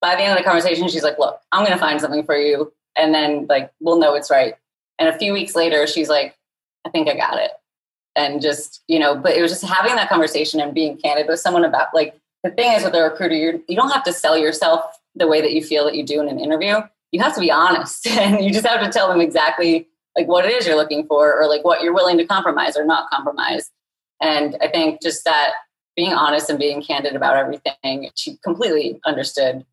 by 0.00 0.14
the 0.14 0.22
end 0.22 0.32
of 0.32 0.38
the 0.38 0.44
conversation, 0.44 0.88
she's 0.88 1.02
like, 1.02 1.18
look, 1.18 1.40
I'm 1.52 1.64
going 1.64 1.72
to 1.72 1.80
find 1.80 2.00
something 2.00 2.24
for 2.24 2.36
you. 2.36 2.72
And 2.96 3.14
then 3.14 3.46
like, 3.48 3.72
we'll 3.80 3.98
know 3.98 4.14
it's 4.14 4.30
right. 4.30 4.54
And 4.98 5.08
a 5.08 5.18
few 5.18 5.32
weeks 5.32 5.54
later, 5.54 5.86
she's 5.86 6.08
like, 6.08 6.36
I 6.86 6.90
think 6.90 7.08
I 7.08 7.16
got 7.16 7.38
it. 7.38 7.50
And 8.14 8.40
just, 8.40 8.82
you 8.88 8.98
know, 8.98 9.14
but 9.14 9.36
it 9.36 9.42
was 9.42 9.50
just 9.50 9.64
having 9.64 9.94
that 9.96 10.08
conversation 10.08 10.60
and 10.60 10.74
being 10.74 10.96
candid 10.96 11.26
with 11.28 11.40
someone 11.40 11.64
about 11.64 11.88
like, 11.94 12.18
the 12.42 12.50
thing 12.50 12.72
is 12.72 12.84
with 12.84 12.94
a 12.94 13.02
recruiter, 13.02 13.34
you're, 13.34 13.58
you 13.68 13.76
don't 13.76 13.90
have 13.90 14.04
to 14.04 14.12
sell 14.12 14.38
yourself 14.38 14.82
the 15.14 15.26
way 15.26 15.40
that 15.40 15.52
you 15.52 15.62
feel 15.62 15.84
that 15.84 15.94
you 15.94 16.04
do 16.04 16.20
in 16.20 16.28
an 16.28 16.38
interview. 16.38 16.76
You 17.12 17.20
have 17.20 17.34
to 17.34 17.40
be 17.40 17.50
honest 17.50 18.06
and 18.10 18.44
you 18.44 18.52
just 18.52 18.66
have 18.66 18.82
to 18.82 18.90
tell 18.90 19.08
them 19.08 19.20
exactly 19.20 19.88
like 20.16 20.28
what 20.28 20.46
it 20.46 20.52
is 20.52 20.66
you're 20.66 20.76
looking 20.76 21.06
for 21.06 21.38
or 21.38 21.46
like 21.46 21.64
what 21.64 21.82
you're 21.82 21.94
willing 21.94 22.16
to 22.18 22.26
compromise 22.26 22.76
or 22.76 22.84
not 22.84 23.10
compromise. 23.10 23.70
And 24.22 24.56
I 24.62 24.68
think 24.68 25.02
just 25.02 25.24
that 25.24 25.52
being 25.94 26.12
honest 26.12 26.48
and 26.48 26.58
being 26.58 26.82
candid 26.82 27.14
about 27.14 27.36
everything, 27.36 28.10
she 28.14 28.38
completely 28.42 29.00
understood 29.04 29.64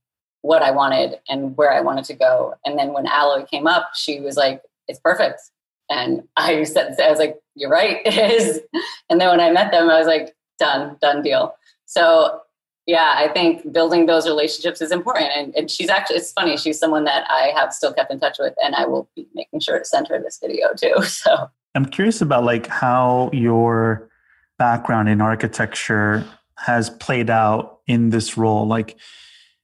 what 0.44 0.62
I 0.62 0.72
wanted 0.72 1.20
and 1.28 1.58
where 1.58 1.72
I 1.72 1.80
wanted 1.80 2.06
to 2.06 2.14
go. 2.14 2.54
And 2.66 2.78
then 2.78 2.94
when 2.94 3.08
Alloy 3.08 3.46
came 3.46 3.66
up, 3.66 3.92
she 3.96 4.20
was 4.20 4.36
like, 4.36 4.62
it's 4.88 5.00
perfect. 5.00 5.42
And 5.90 6.24
I 6.38 6.64
said, 6.64 6.96
I 7.02 7.10
was 7.10 7.18
like, 7.18 7.40
you're 7.56 7.70
right, 7.70 8.00
it 8.06 8.16
is. 8.16 8.62
And 9.10 9.20
then 9.20 9.30
when 9.30 9.40
I 9.40 9.52
met 9.52 9.72
them, 9.72 9.90
I 9.90 9.98
was 9.98 10.08
like, 10.08 10.36
done, 10.60 10.98
done 11.02 11.22
deal. 11.22 11.56
So 11.86 12.42
yeah, 12.86 13.14
I 13.16 13.30
think 13.30 13.72
building 13.72 14.08
those 14.08 14.28
relationships 14.28 14.82
is 14.82 14.92
important. 14.92 15.32
And, 15.36 15.56
and, 15.56 15.72
she's 15.72 15.90
actually, 15.90 16.18
it's 16.18 16.34
funny, 16.34 16.58
she's 16.58 16.80
someone 16.80 17.06
that 17.06 17.26
I 17.30 17.54
have 17.56 17.74
still 17.74 17.94
kept 17.94 18.12
in 18.12 18.20
touch 18.20 18.38
with, 18.40 18.54
and 18.62 18.76
I 18.76 18.86
will 18.86 19.08
be 19.16 19.28
making 19.34 19.62
sure 19.62 19.80
to 19.80 19.86
send 19.86 20.08
her 20.10 20.20
this 20.20 20.40
video 20.42 20.74
too. 20.74 20.96
So 21.04 21.50
I'm 21.76 21.86
curious 21.86 22.22
about 22.22 22.44
like 22.44 22.68
how 22.68 23.30
your 23.32 24.10
background 24.58 25.10
in 25.10 25.22
architecture 25.22 26.26
has 26.58 26.90
played 26.90 27.30
out 27.30 27.80
in 27.88 28.10
this 28.10 28.38
role. 28.38 28.68
Like, 28.68 28.98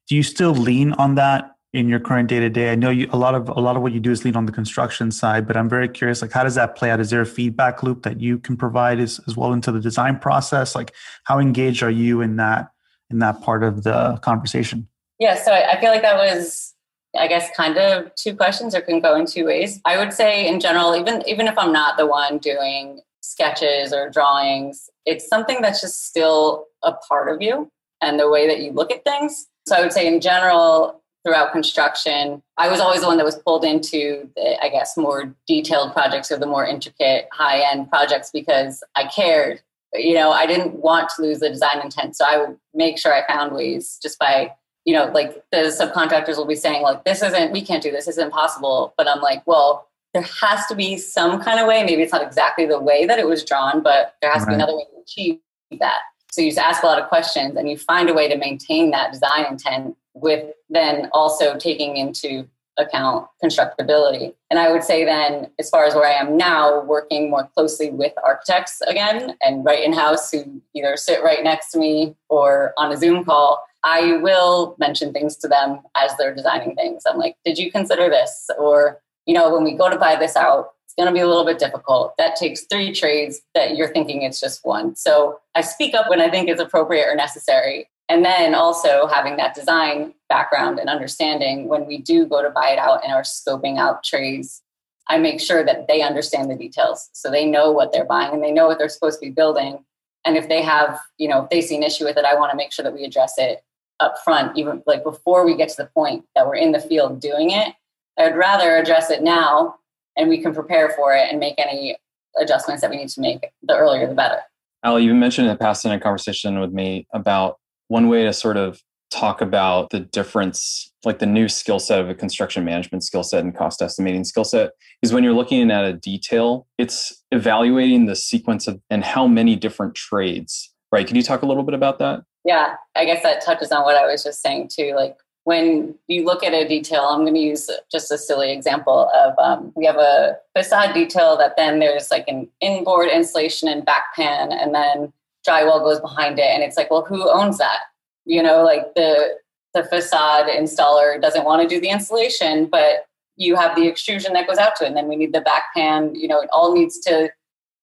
do 0.09 0.15
you 0.15 0.23
still 0.23 0.51
lean 0.51 0.93
on 0.93 1.15
that 1.15 1.55
in 1.71 1.87
your 1.87 1.99
current 1.99 2.27
day 2.27 2.39
to 2.39 2.49
day? 2.49 2.71
I 2.71 2.75
know 2.75 2.89
you 2.89 3.07
a 3.11 3.17
lot 3.17 3.35
of 3.35 3.47
a 3.47 3.61
lot 3.61 3.77
of 3.77 3.81
what 3.81 3.93
you 3.93 3.99
do 3.99 4.11
is 4.11 4.25
lean 4.25 4.35
on 4.35 4.45
the 4.45 4.51
construction 4.51 5.11
side, 5.11 5.47
but 5.47 5.55
I'm 5.55 5.69
very 5.69 5.87
curious. 5.87 6.21
Like, 6.21 6.31
how 6.31 6.43
does 6.43 6.55
that 6.55 6.75
play 6.75 6.91
out? 6.91 6.99
Is 6.99 7.11
there 7.11 7.21
a 7.21 7.25
feedback 7.25 7.83
loop 7.83 8.03
that 8.03 8.19
you 8.19 8.39
can 8.39 8.57
provide 8.57 8.99
as, 8.99 9.21
as 9.27 9.37
well 9.37 9.53
into 9.53 9.71
the 9.71 9.79
design 9.79 10.19
process? 10.19 10.75
Like, 10.75 10.93
how 11.23 11.39
engaged 11.39 11.83
are 11.83 11.91
you 11.91 12.21
in 12.21 12.35
that? 12.35 12.71
in 13.11 13.19
that 13.19 13.41
part 13.41 13.63
of 13.63 13.83
the 13.83 14.19
conversation? 14.21 14.87
Yeah, 15.17 15.35
so 15.35 15.51
I 15.51 15.79
feel 15.81 15.89
like 15.89 16.03
that 16.03 16.15
was 16.15 16.73
I 17.17 17.27
guess 17.27 17.49
kind 17.57 17.77
of 17.77 18.13
two 18.15 18.35
questions 18.35 18.75
or 18.75 18.81
can 18.81 18.99
go 18.99 19.15
in 19.15 19.25
two 19.25 19.45
ways. 19.45 19.81
I 19.83 19.97
would 19.97 20.13
say 20.13 20.47
in 20.47 20.59
general, 20.59 20.95
even 20.95 21.23
even 21.27 21.47
if 21.47 21.57
I'm 21.57 21.73
not 21.73 21.97
the 21.97 22.05
one 22.05 22.37
doing 22.37 23.01
sketches 23.21 23.91
or 23.91 24.09
drawings, 24.09 24.89
it's 25.05 25.27
something 25.27 25.61
that's 25.61 25.81
just 25.81 26.05
still 26.05 26.65
a 26.83 26.93
part 26.93 27.33
of 27.33 27.41
you. 27.41 27.71
and 28.01 28.19
the 28.19 28.29
way 28.29 28.47
that 28.47 28.59
you 28.59 28.71
look 28.71 28.91
at 28.91 29.03
things. 29.03 29.47
So 29.69 29.75
I 29.75 29.81
would 29.81 29.93
say 29.93 30.07
in 30.07 30.19
general, 30.19 30.99
throughout 31.23 31.51
construction, 31.51 32.41
I 32.57 32.69
was 32.69 32.79
always 32.79 33.01
the 33.01 33.07
one 33.07 33.17
that 33.17 33.25
was 33.25 33.37
pulled 33.37 33.63
into 33.63 34.27
the, 34.35 34.57
I 34.63 34.69
guess, 34.69 34.97
more 34.97 35.35
detailed 35.47 35.93
projects 35.93 36.31
or 36.31 36.37
the 36.37 36.47
more 36.47 36.65
intricate 36.65 37.27
high 37.31 37.59
end 37.59 37.89
projects 37.89 38.31
because 38.31 38.83
I 38.95 39.05
cared. 39.05 39.61
You 39.93 40.15
know, 40.15 40.31
I 40.31 40.47
didn't 40.47 40.75
want 40.75 41.09
to 41.15 41.21
lose 41.21 41.39
the 41.39 41.49
design 41.49 41.81
intent. 41.83 42.15
So 42.15 42.25
I 42.25 42.37
would 42.37 42.57
make 42.73 42.97
sure 42.97 43.13
I 43.13 43.27
found 43.27 43.53
ways 43.53 43.99
just 44.01 44.17
by, 44.17 44.51
you 44.85 44.93
know, 44.93 45.05
like 45.13 45.43
the 45.51 45.57
subcontractors 45.57 46.37
will 46.37 46.47
be 46.47 46.55
saying, 46.55 46.81
like, 46.81 47.03
this 47.05 47.21
isn't, 47.21 47.51
we 47.51 47.61
can't 47.61 47.83
do 47.83 47.91
this, 47.91 48.05
this 48.05 48.17
isn't 48.17 48.31
possible. 48.31 48.95
But 48.97 49.07
I'm 49.07 49.21
like, 49.21 49.45
well, 49.45 49.87
there 50.13 50.23
has 50.23 50.65
to 50.67 50.75
be 50.75 50.97
some 50.97 51.41
kind 51.41 51.59
of 51.59 51.67
way. 51.67 51.83
Maybe 51.83 52.01
it's 52.01 52.11
not 52.11 52.23
exactly 52.23 52.65
the 52.65 52.79
way 52.79 53.05
that 53.05 53.19
it 53.19 53.27
was 53.27 53.45
drawn, 53.45 53.83
but 53.83 54.15
there 54.21 54.31
has 54.31 54.41
right. 54.41 54.45
to 54.45 54.51
be 54.51 54.55
another 54.55 54.75
way 54.75 54.85
to 54.85 55.01
achieve 55.01 55.39
that. 55.79 55.99
So 56.39 56.43
you 56.43 56.51
just 56.51 56.65
ask 56.65 56.83
a 56.83 56.85
lot 56.85 57.01
of 57.01 57.09
questions 57.09 57.57
and 57.57 57.69
you 57.69 57.77
find 57.77 58.09
a 58.09 58.13
way 58.13 58.29
to 58.29 58.37
maintain 58.37 58.91
that 58.91 59.11
design 59.11 59.45
intent 59.49 59.97
with 60.13 60.55
then 60.69 61.09
also 61.11 61.57
taking 61.57 61.97
into 61.97 62.47
account 62.77 63.27
constructability. 63.43 64.33
And 64.49 64.57
I 64.57 64.71
would 64.71 64.85
say 64.85 65.03
then, 65.03 65.51
as 65.59 65.69
far 65.69 65.83
as 65.83 65.95
where 65.95 66.05
I 66.05 66.13
am 66.13 66.37
now, 66.37 66.79
working 66.85 67.29
more 67.29 67.49
closely 67.53 67.89
with 67.89 68.13
architects 68.23 68.79
again 68.87 69.35
and 69.41 69.65
right 69.65 69.83
in 69.83 69.91
house 69.91 70.31
who 70.31 70.61
either 70.73 70.95
sit 70.95 71.21
right 71.21 71.43
next 71.43 71.71
to 71.71 71.77
me 71.77 72.15
or 72.29 72.73
on 72.77 72.89
a 72.89 72.95
Zoom 72.95 73.25
call, 73.25 73.61
I 73.83 74.13
will 74.19 74.77
mention 74.79 75.11
things 75.11 75.35
to 75.39 75.49
them 75.49 75.81
as 75.97 76.15
they're 76.17 76.33
designing 76.33 76.73
things. 76.73 77.03
I'm 77.05 77.17
like, 77.17 77.35
did 77.43 77.57
you 77.57 77.69
consider 77.69 78.09
this? 78.09 78.49
Or, 78.57 79.01
you 79.25 79.33
know, 79.33 79.53
when 79.53 79.65
we 79.65 79.73
go 79.73 79.89
to 79.89 79.99
buy 79.99 80.15
this 80.15 80.37
out, 80.37 80.71
going 80.99 81.07
to 81.07 81.13
be 81.13 81.21
a 81.21 81.27
little 81.27 81.45
bit 81.45 81.59
difficult. 81.59 82.13
That 82.17 82.35
takes 82.35 82.65
three 82.65 82.91
trades 82.91 83.39
that 83.55 83.77
you're 83.77 83.87
thinking 83.93 84.23
it's 84.23 84.41
just 84.41 84.65
one. 84.65 84.97
So 84.97 85.39
I 85.55 85.61
speak 85.61 85.95
up 85.95 86.09
when 86.09 86.19
I 86.19 86.29
think 86.29 86.49
it's 86.49 86.59
appropriate 86.59 87.07
or 87.07 87.15
necessary. 87.15 87.89
And 88.09 88.25
then 88.25 88.53
also 88.53 89.07
having 89.07 89.37
that 89.37 89.55
design 89.55 90.13
background 90.27 90.77
and 90.77 90.89
understanding 90.89 91.69
when 91.69 91.85
we 91.85 91.99
do 91.99 92.25
go 92.25 92.41
to 92.41 92.49
buy 92.49 92.71
it 92.71 92.79
out 92.79 93.03
and 93.03 93.13
are 93.13 93.21
scoping 93.21 93.77
out 93.77 94.03
trades, 94.03 94.61
I 95.07 95.19
make 95.19 95.39
sure 95.39 95.63
that 95.63 95.87
they 95.87 96.01
understand 96.01 96.51
the 96.51 96.55
details. 96.55 97.09
So 97.13 97.31
they 97.31 97.45
know 97.45 97.71
what 97.71 97.93
they're 97.93 98.03
buying 98.03 98.33
and 98.33 98.43
they 98.43 98.51
know 98.51 98.67
what 98.67 98.77
they're 98.77 98.89
supposed 98.89 99.21
to 99.21 99.27
be 99.27 99.31
building. 99.31 99.85
And 100.25 100.35
if 100.35 100.49
they 100.49 100.61
have, 100.63 100.99
you 101.17 101.29
know, 101.29 101.43
if 101.43 101.49
they 101.49 101.61
see 101.61 101.77
an 101.77 101.83
issue 101.83 102.03
with 102.03 102.17
it, 102.17 102.25
I 102.25 102.35
want 102.35 102.51
to 102.51 102.57
make 102.57 102.73
sure 102.73 102.83
that 102.83 102.93
we 102.93 103.05
address 103.05 103.35
it 103.37 103.63
up 104.01 104.15
front, 104.23 104.57
even 104.57 104.83
like 104.85 105.03
before 105.03 105.45
we 105.45 105.55
get 105.55 105.69
to 105.69 105.83
the 105.83 105.89
point 105.93 106.25
that 106.35 106.45
we're 106.45 106.55
in 106.55 106.73
the 106.73 106.81
field 106.81 107.21
doing 107.21 107.51
it. 107.51 107.73
I'd 108.17 108.35
rather 108.35 108.75
address 108.75 109.09
it 109.09 109.23
now 109.23 109.75
and 110.17 110.29
we 110.29 110.41
can 110.41 110.53
prepare 110.53 110.89
for 110.89 111.13
it 111.13 111.27
and 111.29 111.39
make 111.39 111.55
any 111.57 111.97
adjustments 112.39 112.81
that 112.81 112.89
we 112.89 112.97
need 112.97 113.09
to 113.09 113.21
make. 113.21 113.45
The 113.63 113.75
earlier, 113.75 114.07
the 114.07 114.13
better. 114.13 114.39
Ali, 114.83 115.03
you 115.03 115.13
mentioned 115.13 115.47
in 115.47 115.53
the 115.53 115.57
past 115.57 115.85
in 115.85 115.91
a 115.91 115.99
conversation 115.99 116.59
with 116.59 116.71
me 116.71 117.07
about 117.13 117.57
one 117.87 118.07
way 118.07 118.23
to 118.23 118.33
sort 118.33 118.57
of 118.57 118.81
talk 119.11 119.41
about 119.41 119.89
the 119.89 119.99
difference, 119.99 120.91
like 121.03 121.19
the 121.19 121.25
new 121.25 121.49
skill 121.49 121.79
set 121.79 121.99
of 121.99 122.09
a 122.09 122.15
construction 122.15 122.63
management 122.63 123.03
skill 123.03 123.23
set 123.23 123.43
and 123.43 123.55
cost 123.55 123.81
estimating 123.81 124.23
skill 124.23 124.43
set, 124.43 124.71
is 125.01 125.11
when 125.11 125.23
you're 125.23 125.33
looking 125.33 125.71
at 125.71 125.83
a 125.83 125.93
detail, 125.93 126.67
it's 126.77 127.23
evaluating 127.31 128.05
the 128.05 128.15
sequence 128.15 128.67
of 128.67 128.79
and 128.89 129.03
how 129.03 129.27
many 129.27 129.55
different 129.55 129.95
trades. 129.95 130.73
Right. 130.91 131.05
Can 131.05 131.15
you 131.15 131.23
talk 131.23 131.41
a 131.41 131.45
little 131.45 131.63
bit 131.63 131.73
about 131.73 131.99
that? 131.99 132.21
Yeah, 132.45 132.75
I 132.95 133.05
guess 133.05 133.21
that 133.23 133.43
touches 133.43 133.71
on 133.71 133.83
what 133.83 133.95
I 133.95 134.05
was 134.05 134.23
just 134.23 134.41
saying 134.41 134.69
too. 134.73 134.93
Like 134.95 135.17
when 135.49 135.95
you 136.07 136.25
look 136.25 136.43
at 136.43 136.53
a 136.53 136.67
detail, 136.67 137.07
I'm 137.09 137.21
going 137.21 137.33
to 137.33 137.39
use 137.39 137.71
just 137.91 138.11
a 138.11 138.19
silly 138.19 138.51
example 138.51 139.09
of 139.15 139.33
um, 139.39 139.73
we 139.75 139.83
have 139.83 139.95
a 139.95 140.37
facade 140.55 140.93
detail 140.93 141.35
that 141.37 141.57
then 141.57 141.79
there's 141.79 142.11
like 142.11 142.25
an 142.27 142.47
inboard 142.61 143.09
insulation 143.09 143.67
and 143.67 143.83
back 143.83 144.13
pan, 144.15 144.51
and 144.51 144.75
then 144.75 145.11
drywall 145.47 145.79
goes 145.79 145.99
behind 145.99 146.37
it, 146.37 146.45
and 146.45 146.61
it's 146.61 146.77
like, 146.77 146.91
well, 146.91 147.03
who 147.03 147.27
owns 147.27 147.57
that? 147.57 147.79
You 148.25 148.43
know, 148.43 148.61
like 148.63 148.93
the 148.93 149.39
the 149.73 149.85
facade 149.85 150.45
installer 150.45 151.19
doesn't 151.19 151.45
want 151.45 151.63
to 151.63 151.67
do 151.67 151.81
the 151.81 151.89
insulation, 151.89 152.67
but 152.67 153.07
you 153.35 153.55
have 153.55 153.75
the 153.75 153.87
extrusion 153.87 154.33
that 154.33 154.45
goes 154.45 154.59
out 154.59 154.75
to 154.75 154.83
it, 154.83 154.89
and 154.89 154.95
then 154.95 155.07
we 155.07 155.15
need 155.15 155.33
the 155.33 155.41
back 155.41 155.73
pan. 155.75 156.13
You 156.13 156.27
know, 156.27 156.41
it 156.41 156.49
all 156.53 156.75
needs 156.75 156.99
to 156.99 157.31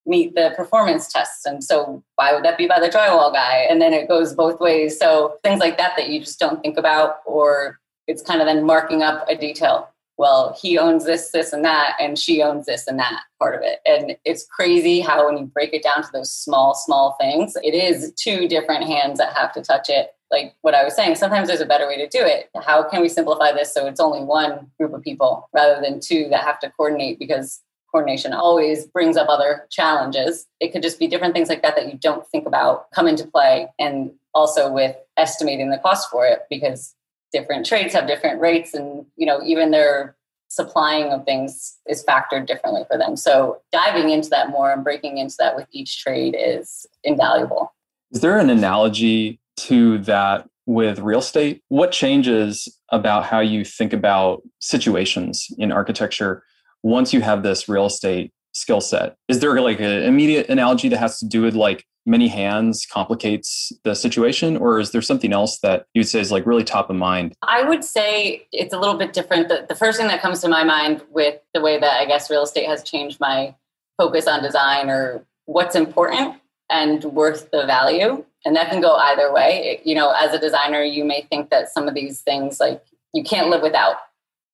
meet 0.07 0.35
the 0.35 0.53
performance 0.57 1.13
tests. 1.13 1.45
And 1.45 1.63
so 1.63 2.03
why 2.15 2.33
would 2.33 2.45
that 2.45 2.59
be 2.59 2.67
by 2.67 2.81
the 2.81 2.89
drywall 2.89 3.33
guy? 3.33 3.67
And 3.69 3.81
then 3.81 3.93
it 3.93 4.09
goes 4.09 4.35
both 4.35 4.61
ways. 4.61 4.99
So 4.99 5.39
things 5.43 5.61
like 5.61 5.79
that 5.79 5.95
that 5.97 6.09
you 6.09 6.21
just 6.21 6.39
don't 6.39 6.63
think 6.63 6.79
about, 6.79 7.17
or 7.27 7.81
it's 8.07 8.23
kind 8.23 8.41
of 8.41 8.47
then 8.47 8.65
marking 8.65 9.03
up 9.03 9.27
a 9.29 9.37
detail. 9.37 9.91
Well, 10.19 10.57
he 10.61 10.79
owns 10.79 11.05
this, 11.05 11.31
this, 11.31 11.53
and 11.53 11.63
that, 11.65 11.95
and 12.01 12.19
she 12.19 12.41
owns 12.41 12.65
this 12.65 12.87
and 12.87 12.99
that 12.99 13.21
part 13.39 13.55
of 13.55 13.61
it. 13.63 13.81
And 13.85 14.17
it's 14.25 14.47
crazy 14.47 15.01
how 15.01 15.27
when 15.27 15.37
you 15.37 15.45
break 15.45 15.75
it 15.75 15.83
down 15.83 16.03
to 16.03 16.09
those 16.11 16.33
small, 16.33 16.75
small 16.75 17.17
things, 17.21 17.55
it 17.63 17.75
is 17.75 18.13
two 18.17 18.49
different 18.49 18.85
hands 18.85 19.19
that 19.19 19.37
have 19.37 19.53
to 19.53 19.63
touch 19.63 19.91
it. 19.91 20.15
Like 20.31 20.55
what 20.63 20.75
I 20.75 20.85
was 20.85 20.97
saying, 20.97 21.17
sometimes 21.17 21.49
there's 21.49 21.61
a 21.61 21.67
better 21.67 21.87
way 21.87 21.99
to 21.99 22.09
do 22.09 22.25
it. 22.25 22.49
How 22.65 22.83
can 22.83 23.03
we 23.03 23.09
simplify 23.11 23.53
this 23.53 23.75
so 23.75 23.87
it's 23.87 24.01
only 24.01 24.21
one 24.21 24.71
group 24.81 24.95
of 24.95 25.03
people 25.03 25.51
rather 25.53 25.81
than 25.83 26.01
two 26.01 26.29
that 26.31 26.43
have 26.43 26.59
to 26.61 26.71
coordinate 26.71 27.19
because 27.19 27.61
coordination 27.97 28.35
always 28.35 28.85
brings 28.89 29.17
up 29.17 29.27
other 29.31 29.67
challenges. 29.71 30.47
It 30.61 30.71
could 30.71 30.83
just 30.83 30.99
be 30.99 31.07
different 31.07 31.33
things 31.33 31.49
like 31.49 31.63
that 31.63 31.77
that 31.77 31.91
you 31.91 31.99
don't 31.99 32.27
think 32.29 32.47
about 32.47 32.91
come 32.91 33.09
into 33.09 33.27
play. 33.27 33.69
And 33.79 34.11
also 34.35 34.71
with 34.71 34.95
estimating 35.17 35.71
the 35.71 35.79
cost 35.79 36.11
for 36.11 36.27
it 36.27 36.41
because 36.51 36.95
different 37.33 37.65
trades 37.65 37.95
have 37.95 38.07
different 38.07 38.39
rates 38.39 38.75
and, 38.75 39.07
you 39.17 39.25
know, 39.25 39.41
even 39.43 39.71
their 39.71 40.15
supplying 40.49 41.11
of 41.11 41.25
things 41.25 41.79
is 41.87 42.05
factored 42.05 42.47
differently 42.47 42.83
for 42.87 42.99
them. 42.99 43.17
So 43.17 43.63
diving 43.73 44.11
into 44.11 44.29
that 44.29 44.51
more 44.51 44.71
and 44.71 44.85
breaking 44.85 45.17
into 45.17 45.37
that 45.39 45.57
with 45.57 45.67
each 45.73 46.03
trade 46.03 46.37
is 46.39 46.85
invaluable. 47.03 47.73
Is 48.13 48.21
there 48.21 48.39
an 48.39 48.51
analogy 48.51 49.41
to 49.61 49.97
that 50.01 50.47
with 50.67 50.99
real 50.99 51.21
estate? 51.21 51.63
What 51.69 51.93
changes 51.93 52.69
about 52.91 53.25
how 53.25 53.41
you 53.41 53.65
think 53.65 53.95
about 53.95 54.43
situations 54.61 55.47
in 55.57 55.73
architecture 55.73 56.43
once 56.87 57.13
you 57.13 57.21
have 57.21 57.43
this 57.43 57.69
real 57.69 57.87
estate 57.87 58.33
skill 58.53 58.81
set 58.81 59.17
is 59.29 59.41
there 59.41 59.61
like 59.61 59.81
an 59.81 60.03
immediate 60.05 60.49
analogy 60.49 60.89
that 60.89 60.99
has 60.99 61.19
to 61.19 61.27
do 61.27 61.43
with 61.43 61.55
like 61.55 61.85
many 62.07 62.29
hands 62.29 62.87
complicates 62.91 63.73
the 63.83 63.93
situation? 63.95 64.57
Or 64.57 64.79
is 64.79 64.93
there 64.93 65.03
something 65.03 65.33
else 65.33 65.59
that 65.59 65.87
you'd 65.93 66.05
say 66.05 66.21
is 66.21 66.31
like 66.31 66.47
really 66.47 66.63
top 66.63 66.89
of 66.89 66.95
mind? 66.95 67.35
I 67.43 67.65
would 67.65 67.83
say 67.83 68.47
it's 68.53 68.73
a 68.73 68.79
little 68.79 68.97
bit 68.97 69.13
different. 69.13 69.49
The, 69.49 69.67
the 69.69 69.75
first 69.75 69.99
thing 69.99 70.07
that 70.07 70.23
comes 70.23 70.41
to 70.43 70.49
my 70.49 70.63
mind 70.63 71.03
with 71.11 71.41
the 71.53 71.61
way 71.61 71.81
that 71.81 72.01
i 72.01 72.05
guess 72.07 72.31
real 72.31 72.45
estate 72.45 72.67
has 72.67 72.83
changed 72.85 73.19
my 73.21 73.55
focus 73.99 74.29
on 74.29 74.43
design 74.43 74.89
or 74.89 75.27
what's 75.47 75.75
important 75.75 76.37
and 76.71 77.03
worth 77.05 77.51
the 77.51 77.67
value 77.67 78.25
and 78.45 78.55
that 78.55 78.71
can 78.71 78.81
go 78.81 78.95
either 78.95 79.33
way. 79.33 79.51
It, 79.71 79.87
you 79.87 79.97
know 79.97 80.13
as 80.13 80.33
a 80.33 80.39
designer 80.39 80.83
you 80.83 81.05
may 81.05 81.23
think 81.23 81.51
that 81.51 81.69
some 81.69 81.89
of 81.89 81.95
these 81.95 82.21
things 82.21 82.61
like 82.61 82.83
you 83.13 83.25
can't 83.25 83.49
live 83.49 83.63
without 83.63 83.97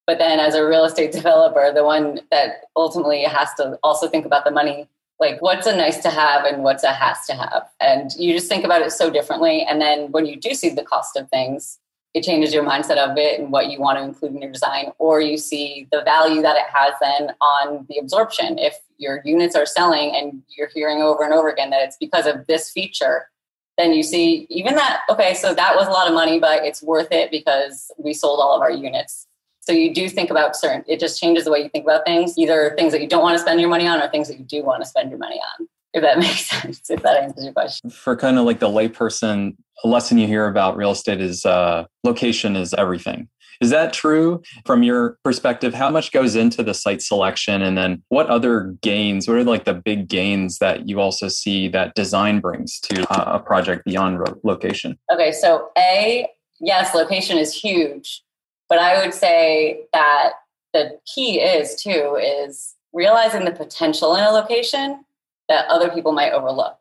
but 0.06 0.18
then 0.18 0.40
as 0.40 0.54
a 0.54 0.66
real 0.66 0.84
estate 0.84 1.12
developer, 1.12 1.72
the 1.74 1.84
one 1.84 2.20
that 2.30 2.64
ultimately 2.76 3.22
has 3.22 3.52
to 3.54 3.78
also 3.82 4.08
think 4.08 4.26
about 4.26 4.44
the 4.44 4.50
money, 4.50 4.88
like 5.20 5.40
what's 5.40 5.66
a 5.66 5.76
nice 5.76 5.98
to 6.02 6.10
have 6.10 6.44
and 6.44 6.64
what's 6.64 6.82
a 6.82 6.92
has 6.92 7.26
to 7.26 7.34
have. 7.34 7.68
And 7.80 8.10
you 8.18 8.32
just 8.34 8.48
think 8.48 8.64
about 8.64 8.82
it 8.82 8.92
so 8.92 9.10
differently. 9.10 9.64
And 9.68 9.80
then 9.80 10.10
when 10.10 10.26
you 10.26 10.36
do 10.36 10.54
see 10.54 10.70
the 10.70 10.84
cost 10.84 11.16
of 11.16 11.28
things, 11.30 11.78
it 12.14 12.22
changes 12.22 12.52
your 12.52 12.64
mindset 12.64 12.98
of 12.98 13.16
it 13.16 13.40
and 13.40 13.50
what 13.50 13.70
you 13.70 13.80
want 13.80 13.98
to 13.98 14.04
include 14.04 14.34
in 14.34 14.42
your 14.42 14.52
design, 14.52 14.92
or 14.98 15.22
you 15.22 15.38
see 15.38 15.88
the 15.92 16.02
value 16.02 16.42
that 16.42 16.56
it 16.56 16.66
has 16.70 16.92
then 17.00 17.34
on 17.40 17.86
the 17.88 17.96
absorption. 17.96 18.58
If 18.58 18.76
your 18.98 19.22
units 19.24 19.56
are 19.56 19.64
selling 19.64 20.14
and 20.14 20.42
you're 20.54 20.68
hearing 20.74 21.00
over 21.00 21.24
and 21.24 21.32
over 21.32 21.48
again 21.48 21.70
that 21.70 21.80
it's 21.82 21.96
because 21.96 22.26
of 22.26 22.46
this 22.48 22.70
feature, 22.70 23.30
then 23.78 23.94
you 23.94 24.02
see 24.02 24.46
even 24.50 24.74
that, 24.74 25.00
okay, 25.08 25.32
so 25.32 25.54
that 25.54 25.74
was 25.74 25.88
a 25.88 25.90
lot 25.90 26.06
of 26.06 26.12
money, 26.12 26.38
but 26.38 26.64
it's 26.64 26.82
worth 26.82 27.10
it 27.10 27.30
because 27.30 27.90
we 27.96 28.12
sold 28.12 28.40
all 28.40 28.54
of 28.54 28.60
our 28.60 28.70
units 28.70 29.26
so 29.62 29.72
you 29.72 29.94
do 29.94 30.08
think 30.08 30.28
about 30.28 30.56
certain, 30.56 30.84
it 30.88 30.98
just 30.98 31.20
changes 31.20 31.44
the 31.44 31.52
way 31.52 31.60
you 31.60 31.68
think 31.68 31.84
about 31.84 32.04
things, 32.04 32.36
either 32.36 32.74
things 32.76 32.92
that 32.92 33.00
you 33.00 33.06
don't 33.06 33.22
want 33.22 33.36
to 33.36 33.38
spend 33.38 33.60
your 33.60 33.70
money 33.70 33.86
on 33.86 34.02
or 34.02 34.08
things 34.08 34.26
that 34.26 34.38
you 34.38 34.44
do 34.44 34.64
want 34.64 34.82
to 34.82 34.88
spend 34.88 35.08
your 35.08 35.20
money 35.20 35.40
on. 35.58 35.68
If 35.94 36.02
that 36.02 36.18
makes 36.18 36.50
sense, 36.50 36.90
if 36.90 37.02
that 37.02 37.22
answers 37.22 37.44
your 37.44 37.52
question. 37.52 37.88
For 37.88 38.16
kind 38.16 38.38
of 38.38 38.44
like 38.44 38.58
the 38.58 38.68
layperson, 38.68 39.56
a 39.84 39.88
lesson 39.88 40.18
you 40.18 40.26
hear 40.26 40.48
about 40.48 40.76
real 40.76 40.90
estate 40.90 41.20
is 41.20 41.46
uh, 41.46 41.84
location 42.02 42.56
is 42.56 42.74
everything. 42.74 43.28
Is 43.60 43.70
that 43.70 43.92
true 43.92 44.42
from 44.66 44.82
your 44.82 45.18
perspective? 45.22 45.74
How 45.74 45.88
much 45.88 46.10
goes 46.10 46.34
into 46.34 46.64
the 46.64 46.74
site 46.74 47.00
selection? 47.00 47.62
And 47.62 47.78
then 47.78 48.02
what 48.08 48.26
other 48.26 48.76
gains, 48.80 49.28
what 49.28 49.36
are 49.36 49.44
like 49.44 49.64
the 49.64 49.74
big 49.74 50.08
gains 50.08 50.58
that 50.58 50.88
you 50.88 51.00
also 51.00 51.28
see 51.28 51.68
that 51.68 51.94
design 51.94 52.40
brings 52.40 52.80
to 52.80 53.06
uh, 53.12 53.36
a 53.36 53.38
project 53.38 53.84
beyond 53.84 54.18
location? 54.42 54.98
Okay, 55.12 55.30
so 55.30 55.68
A, 55.78 56.26
yes, 56.58 56.92
location 56.92 57.38
is 57.38 57.54
huge. 57.54 58.24
But 58.72 58.78
I 58.78 59.04
would 59.04 59.12
say 59.12 59.84
that 59.92 60.30
the 60.72 60.98
key 61.04 61.38
is 61.38 61.74
too 61.74 62.18
is 62.18 62.74
realizing 62.94 63.44
the 63.44 63.52
potential 63.52 64.14
in 64.14 64.24
a 64.24 64.30
location 64.30 65.04
that 65.50 65.68
other 65.68 65.90
people 65.90 66.12
might 66.12 66.32
overlook. 66.32 66.78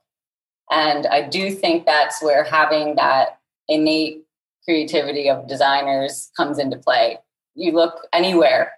And 0.71 1.05
I 1.05 1.27
do 1.27 1.51
think 1.51 1.86
that's 1.86 2.24
where 2.24 2.45
having 2.45 2.95
that 2.95 3.39
innate 3.67 4.24
creativity 4.63 5.29
of 5.29 5.50
designers 5.50 6.31
comes 6.38 6.60
into 6.60 6.77
play. 6.77 7.17
You 7.55 7.74
look 7.74 8.07
anywhere, 8.13 8.71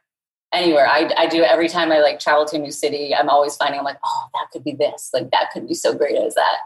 anywhere. 0.51 0.88
I, 0.88 1.12
I 1.15 1.27
do 1.27 1.43
every 1.43 1.70
time 1.70 1.91
I 1.91 2.00
like 2.00 2.20
travel 2.20 2.46
to 2.46 2.55
a 2.55 2.60
new 2.60 2.72
city, 2.72 3.13
I'm 3.13 3.29
always 3.29 3.55
finding 3.55 3.77
I'm 3.77 3.86
like, 3.86 4.00
oh, 4.03 4.25
that 4.34 4.48
could 4.51 4.63
be 4.63 4.74
this. 4.74 5.12
Like 5.13 5.29
that 5.29 5.51
could 5.53 5.67
be 5.67 5.75
so 5.75 5.93
great 5.93 6.15
as 6.15 6.34
that. 6.34 6.58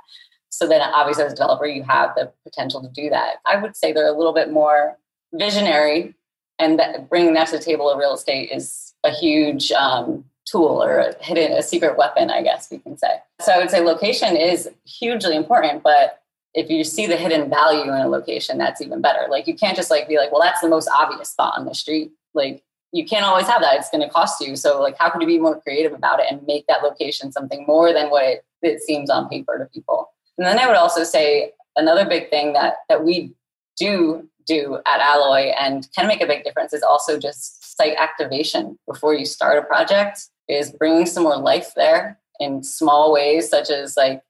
so 0.47 0.65
then 0.65 0.79
obviously 0.79 1.25
as 1.25 1.33
a 1.33 1.35
developer, 1.35 1.65
you 1.65 1.83
have 1.83 2.15
the 2.15 2.31
potential 2.45 2.81
to 2.81 2.87
do 2.87 3.09
that. 3.09 3.41
I 3.45 3.57
would 3.57 3.75
say 3.75 3.91
they're 3.91 4.07
a 4.07 4.17
little 4.17 4.33
bit 4.33 4.49
more 4.49 4.97
visionary 5.33 6.15
and 6.59 6.79
that 6.79 7.09
bringing 7.09 7.33
that 7.33 7.47
to 7.47 7.57
the 7.57 7.63
table 7.63 7.89
of 7.89 7.97
real 7.97 8.13
estate 8.13 8.49
is 8.51 8.93
a 9.03 9.11
huge 9.11 9.71
um, 9.71 10.25
tool 10.45 10.83
or 10.83 10.97
a 10.97 11.23
hidden, 11.23 11.51
a 11.53 11.61
secret 11.61 11.97
weapon, 11.97 12.29
I 12.29 12.41
guess 12.41 12.69
we 12.71 12.79
can 12.79 12.97
say. 12.97 13.21
So 13.41 13.51
I 13.51 13.57
would 13.57 13.69
say 13.69 13.81
location 13.81 14.35
is 14.35 14.69
hugely 14.85 15.35
important, 15.35 15.83
but 15.83 16.21
if 16.53 16.69
you 16.69 16.83
see 16.83 17.05
the 17.05 17.17
hidden 17.17 17.49
value 17.49 17.83
in 17.83 17.89
a 17.89 18.07
location, 18.07 18.57
that's 18.57 18.81
even 18.81 19.01
better. 19.01 19.27
Like 19.29 19.47
you 19.47 19.55
can't 19.55 19.75
just 19.75 19.91
like 19.91 20.07
be 20.07 20.17
like, 20.17 20.31
well, 20.31 20.41
that's 20.41 20.61
the 20.61 20.69
most 20.69 20.89
obvious 20.89 21.29
spot 21.29 21.53
on 21.57 21.65
the 21.65 21.75
street. 21.75 22.11
Like 22.33 22.63
you 22.91 23.05
can't 23.05 23.25
always 23.25 23.45
have 23.47 23.61
that. 23.61 23.75
It's 23.75 23.89
going 23.89 24.01
to 24.01 24.09
cost 24.09 24.41
you. 24.41 24.55
So 24.55 24.81
like, 24.81 24.97
how 24.97 25.09
can 25.09 25.21
you 25.21 25.27
be 25.27 25.37
more 25.37 25.59
creative 25.61 25.93
about 25.93 26.19
it 26.19 26.27
and 26.31 26.45
make 26.47 26.65
that 26.67 26.81
location 26.81 27.31
something 27.31 27.65
more 27.67 27.93
than 27.93 28.09
what 28.09 28.23
it, 28.23 28.45
it 28.61 28.81
seems 28.81 29.09
on 29.09 29.29
paper 29.29 29.59
to 29.59 29.65
people? 29.65 30.09
And 30.37 30.47
then 30.47 30.57
I 30.57 30.67
would 30.67 30.77
also 30.77 31.03
say 31.03 31.51
another 31.75 32.05
big 32.05 32.29
thing 32.29 32.53
that 32.53 32.77
that 32.89 33.03
we 33.03 33.33
do 33.77 34.27
do 34.45 34.79
at 34.87 34.99
Alloy 35.01 35.51
and 35.59 35.87
can 35.93 36.07
make 36.07 36.21
a 36.21 36.27
big 36.27 36.43
difference 36.43 36.73
is 36.73 36.83
also 36.83 37.19
just 37.19 37.77
site 37.77 37.97
activation 37.97 38.79
before 38.87 39.13
you 39.13 39.25
start 39.25 39.57
a 39.57 39.61
project 39.61 40.27
is 40.47 40.71
bringing 40.71 41.05
some 41.05 41.23
more 41.23 41.37
life 41.37 41.73
there 41.75 42.17
in 42.39 42.63
small 42.63 43.11
ways 43.11 43.49
such 43.49 43.69
as 43.69 43.97
like 43.97 44.23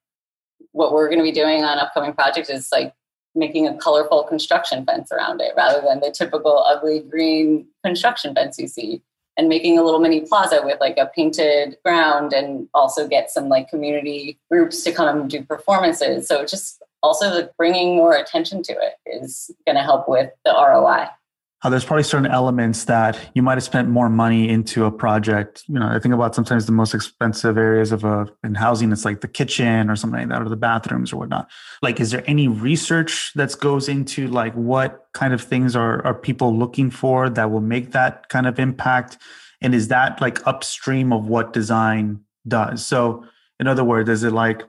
what 0.72 0.92
we're 0.92 1.08
going 1.08 1.20
to 1.20 1.24
be 1.24 1.32
doing 1.32 1.64
on 1.64 1.78
upcoming 1.78 2.14
projects 2.14 2.50
is 2.50 2.70
like 2.72 2.94
making 3.36 3.68
a 3.68 3.78
colorful 3.78 4.24
construction 4.24 4.84
fence 4.86 5.12
around 5.12 5.40
it 5.40 5.54
rather 5.56 5.82
than 5.82 6.00
the 6.00 6.12
typical 6.12 6.64
ugly 6.68 7.00
green 7.00 7.68
construction 7.84 8.34
fence 8.34 8.58
you 8.58 8.68
see 8.68 9.02
and 9.38 9.48
making 9.48 9.78
a 9.78 9.84
little 9.84 10.00
mini 10.00 10.22
plaza 10.22 10.62
with 10.64 10.80
like 10.80 10.98
a 10.98 11.06
painted 11.16 11.78
ground 11.86 12.34
and 12.34 12.68
also 12.74 13.08
get 13.08 13.30
some 13.30 13.50
like 13.50 13.70
community 13.70 14.40
groups 14.50 14.84
to 14.84 14.92
come 14.92 15.22
and 15.22 15.30
do 15.30 15.44
performances. 15.44 16.28
So 16.28 16.44
just 16.44 16.82
also 17.08 17.50
bringing 17.58 17.96
more 17.96 18.14
attention 18.14 18.62
to 18.64 18.74
it 18.74 18.94
is 19.06 19.50
going 19.66 19.76
to 19.76 19.84
help 19.84 20.08
with 20.08 20.30
the 20.46 20.52
roi 20.52 21.08
how 21.60 21.70
uh, 21.70 21.72
there's 21.72 21.86
probably 21.86 22.04
certain 22.04 22.30
elements 22.30 22.86
that 22.86 23.20
you 23.34 23.42
might 23.42 23.56
have 23.56 23.64
spent 23.64 23.90
more 23.90 24.10
money 24.10 24.48
into 24.48 24.86
a 24.86 24.92
project. 24.92 25.64
You 25.68 25.80
know, 25.80 25.88
I 25.88 25.98
think 25.98 26.14
about 26.14 26.36
sometimes 26.36 26.68
the 26.68 26.72
most 26.72 26.94
expensive 26.94 27.58
areas 27.58 27.92
of 27.92 28.04
a 28.04 28.28
in 28.44 28.54
housing, 28.54 28.92
it's 28.92 29.04
like 29.04 29.22
the 29.22 29.28
kitchen 29.28 29.90
or 29.90 29.96
something 29.96 30.20
like 30.20 30.30
that, 30.30 30.42
or 30.44 30.50
the 30.50 30.56
bathrooms 30.56 31.12
or 31.12 31.18
whatnot. 31.18 31.50
Like, 31.82 32.00
is 32.00 32.12
there 32.12 32.24
any 32.28 32.48
research 32.48 33.32
that 33.34 33.60
goes 33.60 33.90
into 33.90 34.28
like 34.28 34.54
what 34.54 35.08
kind 35.14 35.34
of 35.34 35.42
things 35.42 35.76
are 35.76 36.06
are 36.06 36.14
people 36.14 36.56
looking 36.56 36.92
for 36.92 37.28
that 37.28 37.50
will 37.50 37.62
make 37.62 37.92
that 37.92 38.30
kind 38.30 38.46
of 38.46 38.60
impact? 38.60 39.18
And 39.60 39.74
is 39.74 39.88
that 39.88 40.22
like 40.22 40.46
upstream 40.46 41.12
of 41.12 41.26
what 41.26 41.54
design 41.54 42.20
does? 42.48 42.86
So, 42.86 43.26
in 43.60 43.66
other 43.66 43.84
words, 43.84 44.10
is 44.10 44.24
it 44.24 44.32
like 44.32 44.62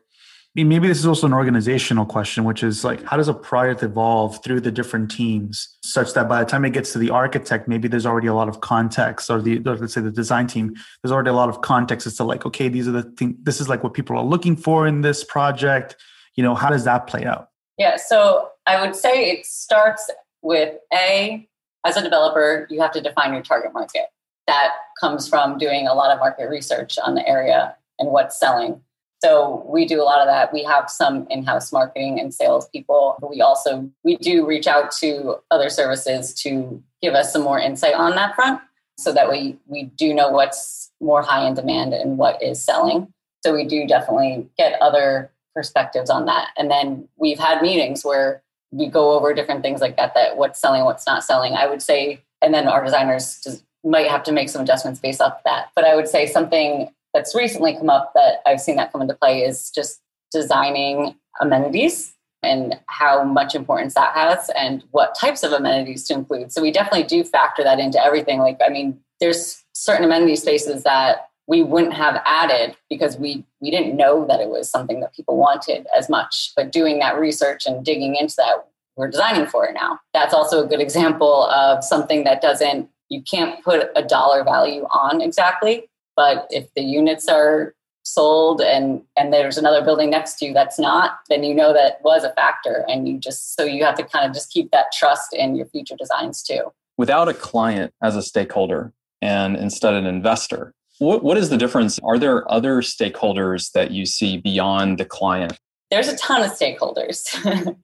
maybe 0.55 0.89
this 0.89 0.99
is 0.99 1.07
also 1.07 1.27
an 1.27 1.33
organizational 1.33 2.05
question, 2.05 2.45
which 2.45 2.63
is 2.63 2.85
like, 2.85 3.03
how 3.05 3.17
does 3.17 3.29
a 3.29 3.35
project 3.35 3.83
evolve 3.83 4.43
through 4.43 4.61
the 4.61 4.71
different 4.71 5.11
teams 5.11 5.77
such 5.83 6.15
that 6.15 6.29
by 6.29 6.43
the 6.43 6.51
time 6.51 6.65
it 6.65 6.71
gets 6.71 6.93
to 6.93 6.99
the 6.99 7.11
architect, 7.11 7.69
maybe 7.69 7.87
there's 7.87 8.07
already 8.07 8.27
a 8.27 8.35
lot 8.35 8.49
of 8.49 8.61
context 8.61 9.31
or 9.31 9.41
the, 9.41 9.59
or 9.67 9.77
let's 9.77 9.95
say 9.95 10.01
the 10.01 10.11
design 10.11 10.47
team, 10.47 10.75
there's 11.03 11.13
already 11.13 11.31
a 11.31 11.35
lot 11.35 11.49
of 11.49 11.61
context 11.61 12.07
as 12.07 12.17
to 12.17 12.25
like, 12.25 12.45
okay, 12.45 12.69
these 12.69 12.89
are 12.89 12.93
the 12.93 13.03
things, 13.03 13.37
this 13.43 13.61
is 13.61 13.69
like 13.69 13.85
what 13.85 13.95
people 13.95 14.17
are 14.17 14.25
looking 14.25 14.57
for 14.57 14.87
in 14.87 15.03
this 15.03 15.23
project. 15.23 15.97
You 16.35 16.43
know, 16.43 16.55
how 16.55 16.71
does 16.71 16.85
that 16.85 17.07
play 17.07 17.25
out? 17.25 17.51
Yeah. 17.77 17.97
So 17.97 18.51
I 18.67 18.81
would 18.81 18.97
say 18.97 19.31
it 19.31 19.47
starts 19.47 20.11
with 20.43 20.77
A, 20.93 21.49
as 21.85 21.97
a 21.97 22.03
developer, 22.03 22.67
you 22.71 22.81
have 22.81 22.93
to 22.93 23.01
define 23.01 23.33
your 23.33 23.43
target 23.43 23.73
market. 23.73 24.07
That 24.47 24.73
comes 25.01 25.29
from 25.29 25.59
doing 25.59 25.87
a 25.87 25.95
lot 25.95 26.11
of 26.11 26.19
market 26.19 26.49
research 26.49 26.99
on 26.99 27.15
the 27.15 27.27
area 27.29 27.77
and 27.99 28.11
what's 28.11 28.39
selling 28.39 28.81
so 29.23 29.65
we 29.69 29.85
do 29.85 30.01
a 30.01 30.05
lot 30.05 30.21
of 30.21 30.27
that. 30.27 30.53
We 30.53 30.63
have 30.65 30.89
some 30.89 31.27
in-house 31.29 31.73
marketing 31.73 32.21
and 32.21 32.33
sales 32.33 32.69
people. 32.69 33.19
We 33.29 33.41
also 33.41 33.91
we 34.05 34.17
do 34.17 34.47
reach 34.47 34.67
out 34.67 34.93
to 35.01 35.37
other 35.51 35.71
services 35.71 36.33
to 36.43 36.83
give 37.03 37.15
us 37.15 37.33
some 37.33 37.43
more 37.43 37.59
insight 37.59 37.95
on 37.95 38.15
that 38.15 38.35
front 38.35 38.61
so 38.97 39.13
that 39.13 39.31
we 39.31 39.59
we 39.67 39.85
do 39.85 40.15
know 40.15 40.31
what's 40.31 40.91
more 41.01 41.23
high 41.23 41.47
in 41.47 41.55
demand 41.55 41.95
and 41.95 42.19
what 42.19 42.43
is 42.43 42.63
selling. 42.63 43.13
So 43.45 43.55
we 43.55 43.65
do 43.65 43.87
definitely 43.87 44.49
get 44.57 44.81
other 44.81 45.31
perspectives 45.55 46.11
on 46.11 46.27
that. 46.27 46.49
And 46.57 46.71
then 46.71 47.09
we've 47.17 47.39
had 47.39 47.63
meetings 47.63 48.05
where 48.05 48.43
we 48.71 48.87
go 48.87 49.13
over 49.13 49.33
different 49.35 49.63
things 49.63 49.81
like 49.81 49.97
that 49.97 50.15
that 50.15 50.37
what's 50.37 50.61
selling, 50.61 50.85
what's 50.85 51.07
not 51.07 51.25
selling. 51.25 51.55
I 51.55 51.67
would 51.67 51.83
say 51.83 52.23
and 52.41 52.55
then 52.55 52.69
our 52.69 52.85
designers 52.85 53.41
just 53.43 53.65
might 53.85 54.09
have 54.09 54.23
to 54.25 54.33
make 54.33 54.49
some 54.49 54.63
adjustments 54.63 55.01
based 55.01 55.21
off 55.21 55.43
that. 55.45 55.71
But 55.75 55.85
I 55.85 55.97
would 55.97 56.09
say 56.09 56.27
something 56.27 56.89
that's 57.19 57.35
recently 57.35 57.75
come 57.75 57.91
up 57.91 58.13
that 58.15 58.43
I've 58.47 58.61
seen 58.61 58.77
that 58.77 58.93
come 58.93 59.03
into 59.03 59.15
play 59.15 59.43
is 59.43 59.71
just 59.71 60.01
designing 60.31 61.17
amenities 61.41 62.15
and 62.45 62.79
how 62.87 63.25
much 63.25 63.57
importance 63.57 63.95
that 63.95 64.15
has 64.15 64.49
and 64.57 64.85
what 64.93 65.17
types 65.19 65.43
of 65.43 65.51
amenities 65.51 66.05
to 66.05 66.15
include. 66.15 66.53
So 66.53 66.63
we 66.63 66.71
definitely 66.71 67.03
do 67.03 67.25
factor 67.25 67.65
that 67.65 67.81
into 67.81 68.01
everything. 68.01 68.39
Like, 68.39 68.61
I 68.65 68.69
mean, 68.69 69.01
there's 69.21 69.65
certain 69.73 70.05
amenity 70.05 70.37
spaces 70.37 70.85
that 70.85 71.29
we 71.49 71.65
wouldn't 71.65 71.95
have 71.95 72.23
added 72.25 72.77
because 72.89 73.17
we 73.17 73.45
we 73.61 73.73
didn't 73.73 73.97
know 73.97 74.25
that 74.27 74.39
it 74.39 74.49
was 74.49 74.71
something 74.71 75.01
that 75.01 75.13
people 75.13 75.37
wanted 75.37 75.89
as 75.97 76.09
much. 76.09 76.53
But 76.55 76.71
doing 76.71 77.01
that 77.01 77.19
research 77.19 77.67
and 77.67 77.85
digging 77.85 78.15
into 78.15 78.37
that, 78.37 78.69
we're 78.95 79.11
designing 79.11 79.47
for 79.47 79.67
it 79.67 79.75
now. 79.75 79.99
That's 80.15 80.35
also 80.35 80.65
a 80.65 80.69
good 80.69 80.81
example 80.81 81.47
of 81.47 81.83
something 81.83 82.23
that 82.25 82.41
doesn't 82.41 82.89
you 83.09 83.23
can't 83.23 83.65
put 83.65 83.91
a 83.97 84.03
dollar 84.03 84.45
value 84.45 84.85
on 84.93 85.21
exactly, 85.21 85.89
but 86.19 86.49
if 86.51 86.67
the 86.75 86.83
units 86.83 87.29
are 87.29 87.77
sold 88.03 88.61
and 88.61 89.03
and 89.17 89.33
there's 89.33 89.57
another 89.57 89.85
building 89.85 90.11
next 90.11 90.35
to 90.35 90.47
you 90.47 90.53
that's 90.53 90.77
not, 90.77 91.21
then 91.29 91.45
you 91.45 91.55
know 91.55 91.73
that 91.73 92.01
was 92.03 92.25
a 92.25 92.33
factor, 92.33 92.85
and 92.89 93.07
you 93.07 93.19
just 93.19 93.55
so 93.55 93.63
you 93.63 93.85
have 93.85 93.95
to 93.95 94.03
kind 94.03 94.27
of 94.27 94.35
just 94.35 94.51
keep 94.51 94.73
that 94.73 94.87
trust 94.93 95.33
in 95.33 95.55
your 95.55 95.67
future 95.67 95.95
designs 95.97 96.43
too. 96.43 96.73
Without 96.97 97.29
a 97.29 97.35
client 97.35 97.95
as 98.03 98.17
a 98.17 98.23
stakeholder 98.23 98.93
and 99.23 99.57
instead 99.57 99.95
an 99.95 100.07
investor, 100.07 100.75
what, 100.99 101.23
what 101.23 101.39
is 101.39 101.51
the 101.51 101.57
difference? 101.57 102.01
Are 102.03 102.19
there 102.19 102.51
other 102.51 102.83
stakeholders 102.83 103.71
that 103.71 103.93
you 103.93 104.05
see 104.05 104.39
beyond 104.39 104.99
the 104.99 105.05
client? 105.05 105.57
There's 105.93 106.09
a 106.09 106.17
ton 106.17 106.43
of 106.43 106.51
stakeholders 106.51 107.31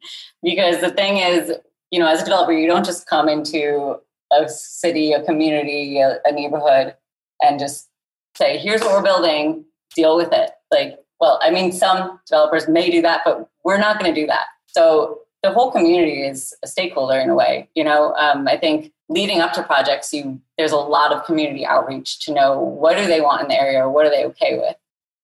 because 0.43 0.81
the 0.81 0.91
thing 0.91 1.19
is, 1.19 1.53
you 1.93 2.01
know, 2.01 2.09
as 2.09 2.23
a 2.23 2.25
developer, 2.25 2.53
you 2.53 2.67
don't 2.67 2.85
just 2.85 3.07
come 3.07 3.29
into 3.29 3.95
a 4.33 4.49
city, 4.49 5.13
a 5.13 5.23
community, 5.23 6.01
a, 6.01 6.19
a 6.25 6.33
neighborhood, 6.33 6.97
and 7.41 7.61
just 7.61 7.89
say, 8.37 8.59
here's 8.59 8.81
what 8.81 8.93
we're 8.93 9.03
building, 9.03 9.65
deal 9.95 10.17
with 10.17 10.33
it. 10.33 10.51
Like, 10.71 10.99
well, 11.21 11.39
I 11.43 11.51
mean, 11.51 11.73
some 11.73 12.21
developers 12.27 12.69
may 12.69 12.91
do 12.91 13.01
that, 13.03 13.23
but 13.25 13.49
we're 13.65 13.79
not 13.79 13.99
going 13.99 14.13
to 14.13 14.21
do 14.21 14.27
that. 14.27 14.47
So 14.67 15.21
the 15.43 15.53
whole 15.53 15.71
community 15.71 16.23
is 16.23 16.55
a 16.63 16.67
stakeholder 16.67 17.19
in 17.19 17.31
a 17.31 17.35
way. 17.35 17.69
You 17.75 17.85
know, 17.85 18.15
um, 18.15 18.49
I 18.49 18.57
think 18.57 18.93
leading 19.09 19.41
up 19.41 19.53
to 19.53 19.63
projects, 19.63 20.13
you 20.13 20.41
there's 20.59 20.73
a 20.73 20.77
lot 20.77 21.13
of 21.13 21.25
community 21.25 21.67
outreach 21.67 22.21
to 22.25 22.33
know 22.33 22.59
what 22.59 22.97
do 22.97 23.07
they 23.07 23.21
want 23.21 23.43
in 23.43 23.49
the 23.49 23.61
area 23.61 23.89
what 23.89 24.07
are 24.07 24.11
they 24.11 24.25
okay 24.25 24.59
with. 24.59 24.77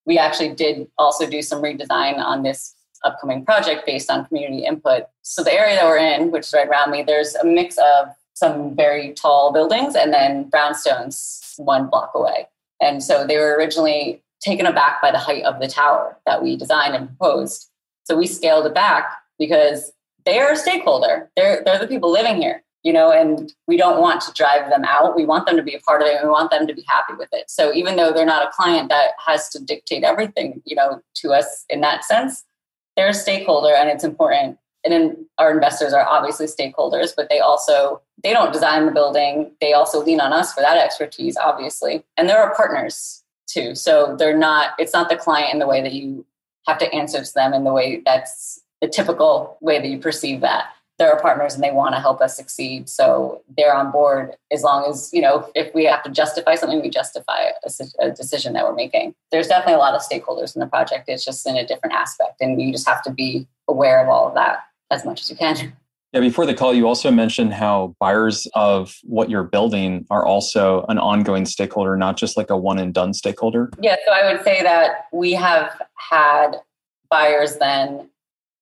We 0.07 0.19
actually 0.19 0.55
did 0.55 0.89
also 0.99 1.29
do 1.29 1.43
some 1.43 1.63
redesign 1.63 2.19
on 2.19 2.43
this 2.43 2.75
upcoming 3.05 3.45
project 3.45 3.87
based 3.87 4.11
on 4.11 4.27
community 4.27 4.65
input. 4.65 5.05
So 5.23 5.43
the 5.43 5.53
area 5.53 5.77
that 5.77 5.85
we're 5.85 5.97
in, 5.97 6.31
which 6.31 6.47
is 6.47 6.53
right 6.53 6.69
around 6.69 6.91
me, 6.91 7.03
there's 7.03 7.35
a 7.37 7.45
mix 7.45 7.79
of 7.79 8.09
some 8.35 8.75
very 8.75 9.13
tall 9.15 9.53
buildings 9.53 9.95
and 9.95 10.13
then 10.13 10.51
brownstones 10.51 11.59
one 11.59 11.89
block 11.89 12.13
away. 12.15 12.47
And 12.81 13.03
so 13.03 13.27
they 13.27 13.37
were 13.37 13.57
originally 13.57 14.23
taken 14.41 14.67
aback 14.67 15.03
by 15.03 15.11
the 15.11 15.19
height 15.19 15.45
of 15.45 15.61
the 15.61 15.69
tower 15.69 16.17
that 16.27 16.43
we 16.43 16.57
designed 16.57 16.95
and 16.95 17.09
proposed. 17.09 17.69
So 18.05 18.17
we 18.17 18.27
scaled 18.27 18.67
it 18.67 18.75
back 18.75 19.13
because 19.39 19.93
they 20.25 20.39
are 20.39 20.53
a 20.53 20.57
stakeholder. 20.57 21.31
They're, 21.37 21.63
they're 21.65 21.79
the 21.79 21.87
people 21.87 22.11
living 22.11 22.41
here, 22.41 22.63
you 22.83 22.93
know, 22.93 23.11
and 23.11 23.53
we 23.67 23.77
don't 23.77 24.01
want 24.01 24.23
to 24.23 24.33
drive 24.33 24.71
them 24.71 24.85
out. 24.85 25.17
We 25.17 25.27
want 25.27 25.47
them 25.47 25.57
to 25.57 25.63
be 25.63 25.75
a 25.75 25.81
part 25.81 26.01
of 26.01 26.09
it 26.09 26.17
and 26.17 26.25
we 26.25 26.31
want 26.31 26.51
them 26.51 26.67
to 26.67 26.75
be 26.75 26.85
happy 26.89 27.15
with 27.15 27.29
it. 27.33 27.51
So 27.51 27.73
even 27.75 27.97
though 27.97 28.13
they're 28.13 28.27
not 28.27 28.47
a 28.47 28.51
client 28.53 28.89
that 28.89 29.13
has 29.27 29.49
to 29.51 29.63
dictate 29.63 30.05
everything, 30.05 30.63
you 30.65 30.77
know, 30.77 31.01
to 31.17 31.33
us 31.33 31.65
in 31.69 31.83
that 31.83 32.05
sense, 32.05 32.45
they're 32.97 33.09
a 33.09 33.15
stakeholder 33.15 33.75
and 33.75 33.89
it's 33.89 34.05
important 34.05 34.59
and 34.85 34.93
then 34.93 35.27
our 35.39 35.53
investors 35.53 35.93
are 35.93 36.07
obviously 36.07 36.47
stakeholders 36.47 37.11
but 37.17 37.29
they 37.29 37.41
also 37.41 38.01
they 38.23 38.33
don't 38.33 38.53
design 38.53 38.87
the 38.87 38.93
building. 38.93 39.53
They 39.61 39.73
also 39.73 40.05
lean 40.05 40.21
on 40.21 40.33
us 40.33 40.53
for 40.53 40.61
that 40.61 40.77
expertise 40.77 41.37
obviously. 41.37 42.05
And 42.17 42.29
they're 42.29 42.43
our 42.43 42.55
partners 42.55 43.23
too. 43.47 43.75
So 43.75 44.17
they're 44.19 44.37
not 44.37 44.71
it's 44.79 44.93
not 44.93 45.09
the 45.09 45.17
client 45.17 45.53
in 45.53 45.59
the 45.59 45.67
way 45.67 45.83
that 45.83 45.93
you 45.93 46.27
have 46.67 46.79
to 46.79 46.93
answer 46.93 47.23
to 47.23 47.35
them 47.35 47.53
in 47.55 47.65
the 47.65 47.73
way 47.73 48.03
that's 48.05 48.61
the 48.81 48.89
typical 48.89 49.59
way 49.61 49.79
that 49.79 49.89
you 49.89 49.99
perceive 49.99 50.41
that. 50.41 50.67
They're 50.99 51.15
our 51.15 51.21
partners 51.21 51.55
and 51.55 51.65
they 51.65 51.71
want 51.71 51.95
to 51.95 52.01
help 52.01 52.21
us 52.21 52.37
succeed. 52.37 52.89
So 52.91 53.43
they're 53.57 53.75
on 53.75 53.91
board 53.91 54.37
as 54.51 54.63
long 54.63 54.85
as 54.89 55.11
you 55.13 55.23
know 55.23 55.51
if 55.55 55.75
we 55.75 55.85
have 55.85 56.03
to 56.03 56.11
justify 56.11 56.55
something 56.55 56.83
we 56.83 56.91
justify 56.91 57.51
a, 57.65 58.07
a 58.07 58.11
decision 58.11 58.53
that 58.53 58.65
we're 58.65 58.75
making. 58.75 59.15
There's 59.31 59.49
definitely 59.49 59.75
a 59.75 59.79
lot 59.79 59.95
of 59.95 60.03
stakeholders 60.03 60.55
in 60.55 60.61
the 60.61 60.67
project. 60.67 61.09
It's 61.09 61.25
just 61.25 61.47
in 61.47 61.57
a 61.57 61.67
different 61.67 61.95
aspect 61.95 62.41
and 62.41 62.61
you 62.61 62.71
just 62.71 62.89
have 62.89 63.03
to 63.05 63.11
be 63.11 63.47
aware 63.67 64.03
of 64.03 64.09
all 64.09 64.29
of 64.29 64.35
that 64.35 64.65
as 64.91 65.05
much 65.05 65.21
as 65.21 65.31
you 65.31 65.37
can. 65.37 65.73
Yeah, 66.13 66.21
before 66.21 66.45
the 66.45 66.55
call, 66.55 66.75
you 66.75 66.89
also 66.89 67.11
mentioned 67.13 67.55
how 67.55 67.95
buyers 68.01 68.49
of 68.55 68.97
what 69.05 69.31
you're 69.31 69.45
building 69.45 70.07
are 70.11 70.27
also 70.27 70.85
an 70.89 70.99
ongoing 70.99 71.47
stakeholder, 71.47 71.97
not 71.97 72.17
just 72.17 72.37
like 72.37 72.51
a 72.51 72.57
one 72.57 72.81
and 72.81 72.93
done 72.93 73.15
stakeholder. 73.15 73.71
Yeah, 73.81 73.95
so 74.05 74.13
I 74.13 74.33
would 74.33 74.43
say 74.43 74.61
that 74.63 75.07
we 75.13 75.33
have 75.33 75.81
had 75.95 76.57
buyers 77.09 77.59
then 77.59 78.11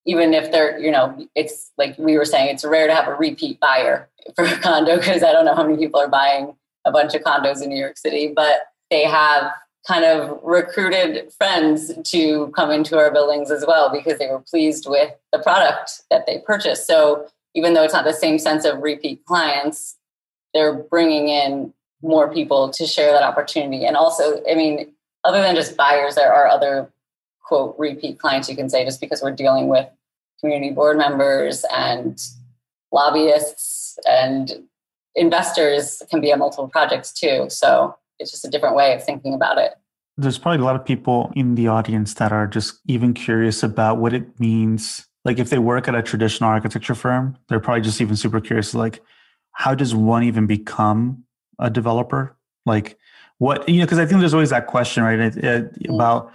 even 0.08 0.32
if 0.32 0.50
they're, 0.50 0.78
you 0.78 0.90
know, 0.90 1.14
it's 1.34 1.70
like 1.76 1.96
we 1.98 2.16
were 2.16 2.24
saying, 2.24 2.48
it's 2.48 2.64
rare 2.64 2.86
to 2.86 2.94
have 2.94 3.08
a 3.08 3.14
repeat 3.14 3.60
buyer 3.60 4.08
for 4.34 4.44
a 4.44 4.56
condo 4.58 4.96
because 4.96 5.22
I 5.22 5.32
don't 5.32 5.44
know 5.44 5.54
how 5.54 5.62
many 5.62 5.76
people 5.76 6.00
are 6.00 6.08
buying 6.08 6.56
a 6.86 6.90
bunch 6.90 7.14
of 7.14 7.22
condos 7.22 7.62
in 7.62 7.68
New 7.68 7.78
York 7.78 7.98
City, 7.98 8.32
but 8.34 8.60
they 8.90 9.04
have 9.04 9.52
kind 9.88 10.04
of 10.04 10.38
recruited 10.44 11.32
friends 11.32 11.92
to 12.04 12.48
come 12.48 12.70
into 12.70 12.98
our 12.98 13.10
buildings 13.10 13.50
as 13.50 13.64
well 13.66 13.90
because 13.90 14.18
they 14.18 14.28
were 14.28 14.40
pleased 14.40 14.86
with 14.86 15.14
the 15.32 15.38
product 15.38 16.02
that 16.10 16.26
they 16.26 16.38
purchased. 16.46 16.86
So 16.86 17.26
even 17.54 17.72
though 17.72 17.82
it's 17.84 17.94
not 17.94 18.04
the 18.04 18.12
same 18.12 18.38
sense 18.38 18.66
of 18.66 18.82
repeat 18.82 19.24
clients, 19.24 19.96
they're 20.52 20.74
bringing 20.74 21.28
in 21.28 21.72
more 22.02 22.32
people 22.32 22.68
to 22.68 22.86
share 22.86 23.12
that 23.12 23.22
opportunity. 23.22 23.86
And 23.86 23.96
also, 23.96 24.42
I 24.48 24.54
mean, 24.54 24.92
other 25.24 25.40
than 25.40 25.54
just 25.54 25.76
buyers, 25.76 26.14
there 26.14 26.32
are 26.32 26.46
other 26.46 26.92
quote 27.42 27.74
repeat 27.78 28.18
clients 28.18 28.48
you 28.50 28.56
can 28.56 28.68
say 28.68 28.84
just 28.84 29.00
because 29.00 29.22
we're 29.22 29.32
dealing 29.32 29.68
with 29.68 29.88
community 30.40 30.70
board 30.70 30.98
members 30.98 31.64
and 31.74 32.22
lobbyists 32.92 33.98
and 34.06 34.64
investors 35.14 36.02
can 36.10 36.20
be 36.20 36.30
on 36.30 36.38
multiple 36.38 36.68
projects 36.68 37.10
too. 37.10 37.46
So 37.48 37.96
it's 38.18 38.30
just 38.30 38.44
a 38.44 38.50
different 38.50 38.76
way 38.76 38.94
of 38.94 39.04
thinking 39.04 39.34
about 39.34 39.58
it. 39.58 39.72
There's 40.16 40.38
probably 40.38 40.60
a 40.60 40.64
lot 40.64 40.74
of 40.74 40.84
people 40.84 41.32
in 41.36 41.54
the 41.54 41.68
audience 41.68 42.14
that 42.14 42.32
are 42.32 42.46
just 42.46 42.80
even 42.86 43.14
curious 43.14 43.62
about 43.62 43.98
what 43.98 44.12
it 44.12 44.40
means. 44.40 45.06
Like 45.24 45.38
if 45.38 45.50
they 45.50 45.58
work 45.58 45.86
at 45.86 45.94
a 45.94 46.02
traditional 46.02 46.50
architecture 46.50 46.94
firm, 46.94 47.36
they're 47.48 47.60
probably 47.60 47.82
just 47.82 48.00
even 48.00 48.16
super 48.16 48.40
curious 48.40 48.74
like 48.74 49.00
how 49.52 49.74
does 49.74 49.94
one 49.94 50.22
even 50.22 50.46
become 50.46 51.24
a 51.58 51.68
developer? 51.68 52.36
Like 52.64 52.96
what 53.38 53.68
you 53.68 53.78
know 53.78 53.84
because 53.84 53.98
I 53.98 54.06
think 54.06 54.20
there's 54.20 54.34
always 54.34 54.50
that 54.50 54.66
question 54.66 55.02
right 55.02 55.18
it, 55.18 55.36
it, 55.36 55.86
about 55.88 56.32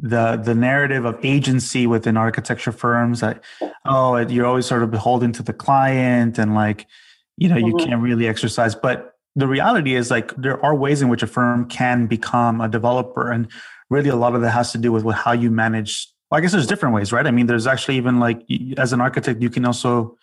the 0.00 0.36
the 0.36 0.54
narrative 0.54 1.04
of 1.04 1.22
agency 1.22 1.86
within 1.86 2.16
architecture 2.16 2.72
firms 2.72 3.20
that 3.20 3.42
oh 3.84 4.16
you're 4.16 4.46
always 4.46 4.66
sort 4.66 4.82
of 4.82 4.90
beholden 4.90 5.32
to 5.32 5.42
the 5.42 5.52
client 5.52 6.38
and 6.38 6.54
like 6.54 6.86
you 7.36 7.48
know 7.48 7.56
you 7.56 7.74
mm-hmm. 7.74 7.86
can't 7.86 8.02
really 8.02 8.26
exercise 8.26 8.74
but 8.74 9.13
the 9.36 9.48
reality 9.48 9.94
is 9.94 10.10
like 10.10 10.34
there 10.36 10.64
are 10.64 10.74
ways 10.74 11.02
in 11.02 11.08
which 11.08 11.22
a 11.22 11.26
firm 11.26 11.68
can 11.68 12.06
become 12.06 12.60
a 12.60 12.68
developer 12.68 13.30
and 13.30 13.48
really 13.90 14.08
a 14.08 14.16
lot 14.16 14.34
of 14.34 14.40
that 14.42 14.50
has 14.50 14.72
to 14.72 14.78
do 14.78 14.92
with 14.92 15.04
how 15.14 15.32
you 15.32 15.50
manage 15.50 16.08
well, 16.30 16.38
i 16.38 16.40
guess 16.40 16.52
there's 16.52 16.66
different 16.66 16.94
ways 16.94 17.12
right? 17.12 17.26
I 17.26 17.30
mean 17.30 17.46
there's 17.46 17.66
actually 17.66 17.96
even 17.96 18.20
like 18.20 18.42
as 18.76 18.92
an 18.92 19.00
architect 19.00 19.42
you 19.42 19.50
can 19.50 19.64
also 19.64 20.16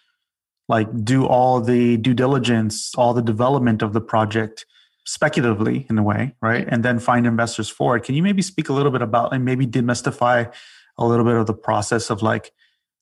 like 0.67 0.87
do 1.03 1.25
all 1.25 1.59
the 1.59 1.97
due 1.97 2.13
diligence 2.13 2.93
all 2.95 3.13
the 3.13 3.21
development 3.21 3.81
of 3.81 3.93
the 3.93 4.01
project 4.01 4.65
speculatively 5.05 5.85
in 5.89 5.97
a 5.97 6.03
way 6.03 6.33
right? 6.41 6.67
And 6.69 6.83
then 6.83 6.99
find 6.99 7.25
investors 7.25 7.69
for 7.69 7.97
it. 7.97 8.03
Can 8.03 8.15
you 8.15 8.23
maybe 8.23 8.41
speak 8.41 8.69
a 8.69 8.73
little 8.73 8.91
bit 8.91 9.01
about 9.01 9.33
and 9.33 9.43
maybe 9.43 9.67
demystify 9.67 10.51
a 10.97 11.05
little 11.05 11.25
bit 11.25 11.35
of 11.35 11.47
the 11.47 11.53
process 11.53 12.09
of 12.09 12.21
like 12.21 12.51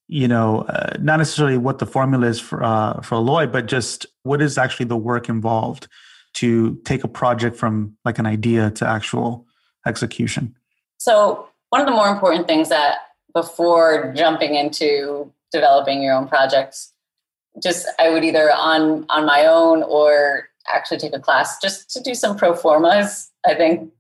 you 0.09 0.27
know, 0.27 0.61
uh, 0.61 0.97
not 0.99 1.17
necessarily 1.17 1.57
what 1.57 1.77
the 1.77 1.85
formula 1.85 2.25
is 2.25 2.39
for 2.39 2.63
uh, 2.63 2.99
for 3.01 3.15
Alloy, 3.15 3.45
but 3.45 3.67
just 3.67 4.07
what 4.23 4.41
is 4.41 4.57
actually 4.57 4.87
the 4.87 4.97
work 4.97 5.29
involved 5.29 5.87
to 6.33 6.75
take 6.83 7.03
a 7.03 7.07
project 7.07 7.55
from 7.55 7.95
like 8.03 8.17
an 8.17 8.25
idea 8.25 8.71
to 8.71 8.87
actual 8.87 9.45
execution. 9.85 10.55
So 10.97 11.47
one 11.69 11.79
of 11.79 11.87
the 11.87 11.93
more 11.93 12.09
important 12.09 12.47
things 12.47 12.69
that 12.69 12.97
before 13.33 14.11
jumping 14.17 14.55
into 14.55 15.31
developing 15.51 16.01
your 16.01 16.15
own 16.15 16.27
projects, 16.27 16.91
just 17.61 17.87
I 17.99 18.09
would 18.09 18.23
either 18.23 18.51
on 18.51 19.05
on 19.09 19.27
my 19.27 19.45
own 19.45 19.83
or 19.83 20.49
actually 20.73 20.97
take 20.97 21.13
a 21.13 21.19
class 21.19 21.59
just 21.61 21.87
to 21.91 22.01
do 22.01 22.15
some 22.15 22.35
pro 22.35 22.55
formas. 22.55 23.29
I 23.45 23.53
think 23.53 23.91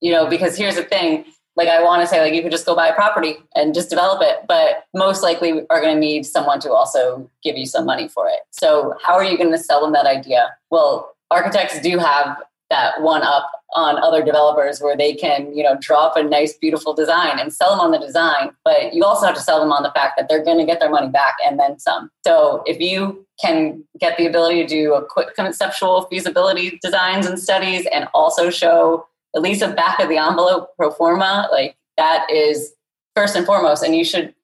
you 0.00 0.12
know 0.12 0.26
because 0.26 0.56
here's 0.56 0.76
the 0.76 0.84
thing 0.84 1.26
like 1.58 1.68
I 1.68 1.82
want 1.82 2.00
to 2.02 2.06
say 2.06 2.20
like 2.20 2.32
you 2.32 2.40
could 2.40 2.52
just 2.52 2.64
go 2.64 2.76
buy 2.76 2.86
a 2.86 2.94
property 2.94 3.36
and 3.56 3.74
just 3.74 3.90
develop 3.90 4.22
it, 4.22 4.46
but 4.46 4.84
most 4.94 5.24
likely 5.24 5.66
are 5.70 5.80
going 5.80 5.92
to 5.92 6.00
need 6.00 6.24
someone 6.24 6.60
to 6.60 6.70
also 6.70 7.28
give 7.42 7.56
you 7.56 7.66
some 7.66 7.84
money 7.84 8.06
for 8.06 8.28
it. 8.28 8.40
So 8.52 8.94
how 9.02 9.14
are 9.14 9.24
you 9.24 9.36
going 9.36 9.50
to 9.50 9.58
sell 9.58 9.80
them 9.80 9.92
that 9.92 10.06
idea? 10.06 10.56
Well, 10.70 11.16
architects 11.32 11.80
do 11.80 11.98
have 11.98 12.38
that 12.70 13.02
one 13.02 13.22
up 13.22 13.50
on 13.74 13.98
other 13.98 14.22
developers 14.24 14.80
where 14.80 14.96
they 14.96 15.14
can, 15.14 15.52
you 15.52 15.64
know, 15.64 15.76
drop 15.80 16.16
a 16.16 16.22
nice 16.22 16.54
beautiful 16.56 16.94
design 16.94 17.40
and 17.40 17.52
sell 17.52 17.70
them 17.70 17.80
on 17.80 17.90
the 17.90 17.98
design, 17.98 18.50
but 18.64 18.94
you 18.94 19.04
also 19.04 19.26
have 19.26 19.34
to 19.34 19.40
sell 19.40 19.58
them 19.58 19.72
on 19.72 19.82
the 19.82 19.90
fact 19.90 20.14
that 20.16 20.28
they're 20.28 20.44
going 20.44 20.58
to 20.58 20.64
get 20.64 20.78
their 20.78 20.90
money 20.90 21.08
back 21.08 21.34
and 21.44 21.58
then 21.58 21.76
some. 21.80 22.08
So 22.24 22.62
if 22.66 22.78
you 22.80 23.26
can 23.42 23.82
get 23.98 24.16
the 24.16 24.26
ability 24.26 24.62
to 24.62 24.68
do 24.68 24.94
a 24.94 25.04
quick 25.04 25.34
conceptual 25.34 26.02
feasibility 26.02 26.78
designs 26.82 27.26
and 27.26 27.38
studies 27.38 27.84
and 27.92 28.06
also 28.14 28.48
show 28.48 29.08
at 29.38 29.42
least 29.42 29.62
a 29.62 29.68
back 29.68 30.00
of 30.00 30.08
the 30.08 30.18
envelope 30.18 30.76
pro 30.76 30.90
forma, 30.90 31.48
like 31.50 31.76
that 31.96 32.30
is 32.30 32.74
first 33.14 33.36
and 33.36 33.46
foremost. 33.46 33.82
And 33.82 33.94
you 33.94 34.04
should 34.04 34.34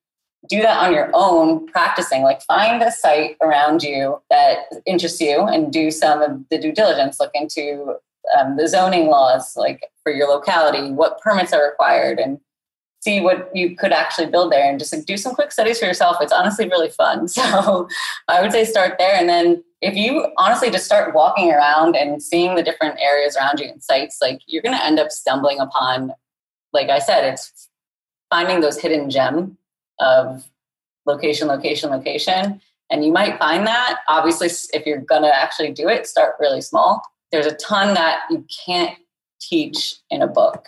do 0.47 0.61
that 0.61 0.77
on 0.77 0.93
your 0.93 1.09
own, 1.13 1.67
practicing. 1.67 2.23
Like 2.23 2.41
find 2.43 2.81
a 2.81 2.91
site 2.91 3.35
around 3.41 3.83
you 3.83 4.21
that 4.29 4.59
interests 4.85 5.19
you 5.21 5.41
and 5.41 5.71
do 5.71 5.91
some 5.91 6.21
of 6.21 6.39
the 6.49 6.57
due 6.57 6.71
diligence. 6.71 7.19
Look 7.19 7.31
into 7.33 7.95
um, 8.37 8.57
the 8.57 8.67
zoning 8.67 9.07
laws, 9.07 9.55
like 9.55 9.83
for 10.03 10.11
your 10.11 10.27
locality, 10.29 10.91
what 10.91 11.19
permits 11.19 11.53
are 11.53 11.69
required, 11.69 12.19
and 12.19 12.39
see 13.01 13.21
what 13.21 13.51
you 13.53 13.75
could 13.75 13.91
actually 13.91 14.27
build 14.27 14.51
there. 14.51 14.67
And 14.67 14.79
just 14.79 14.93
like 14.93 15.05
do 15.05 15.17
some 15.17 15.35
quick 15.35 15.51
studies 15.51 15.79
for 15.79 15.85
yourself. 15.85 16.17
It's 16.21 16.33
honestly 16.33 16.67
really 16.69 16.89
fun. 16.89 17.27
So 17.35 17.89
I 18.27 18.41
would 18.41 18.51
say 18.51 18.63
start 18.63 18.95
there, 18.97 19.15
and 19.15 19.27
then 19.27 19.63
if 19.81 19.95
you 19.95 20.27
honestly 20.37 20.71
just 20.71 20.85
start 20.85 21.13
walking 21.13 21.51
around 21.51 21.95
and 21.95 22.21
seeing 22.21 22.55
the 22.55 22.63
different 22.63 22.99
areas 22.99 23.35
around 23.35 23.59
you 23.59 23.67
and 23.67 23.83
sites, 23.83 24.17
like 24.21 24.41
you're 24.47 24.61
going 24.61 24.77
to 24.77 24.83
end 24.83 24.99
up 24.99 25.11
stumbling 25.11 25.59
upon, 25.59 26.13
like 26.73 26.89
I 26.89 26.99
said, 26.99 27.25
it's 27.25 27.69
finding 28.29 28.61
those 28.61 28.79
hidden 28.79 29.09
gem 29.09 29.57
of 29.99 30.45
location, 31.05 31.47
location, 31.47 31.89
location. 31.89 32.61
And 32.89 33.03
you 33.03 33.11
might 33.11 33.39
find 33.39 33.65
that. 33.67 33.99
Obviously, 34.07 34.47
if 34.73 34.85
you're 34.85 35.01
going 35.01 35.23
to 35.23 35.35
actually 35.35 35.71
do 35.71 35.87
it, 35.87 36.07
start 36.07 36.35
really 36.39 36.61
small. 36.61 37.01
There's 37.31 37.45
a 37.47 37.55
ton 37.55 37.93
that 37.95 38.21
you 38.29 38.45
can't 38.65 38.97
teach 39.39 39.95
in 40.09 40.21
a 40.21 40.27
book, 40.27 40.67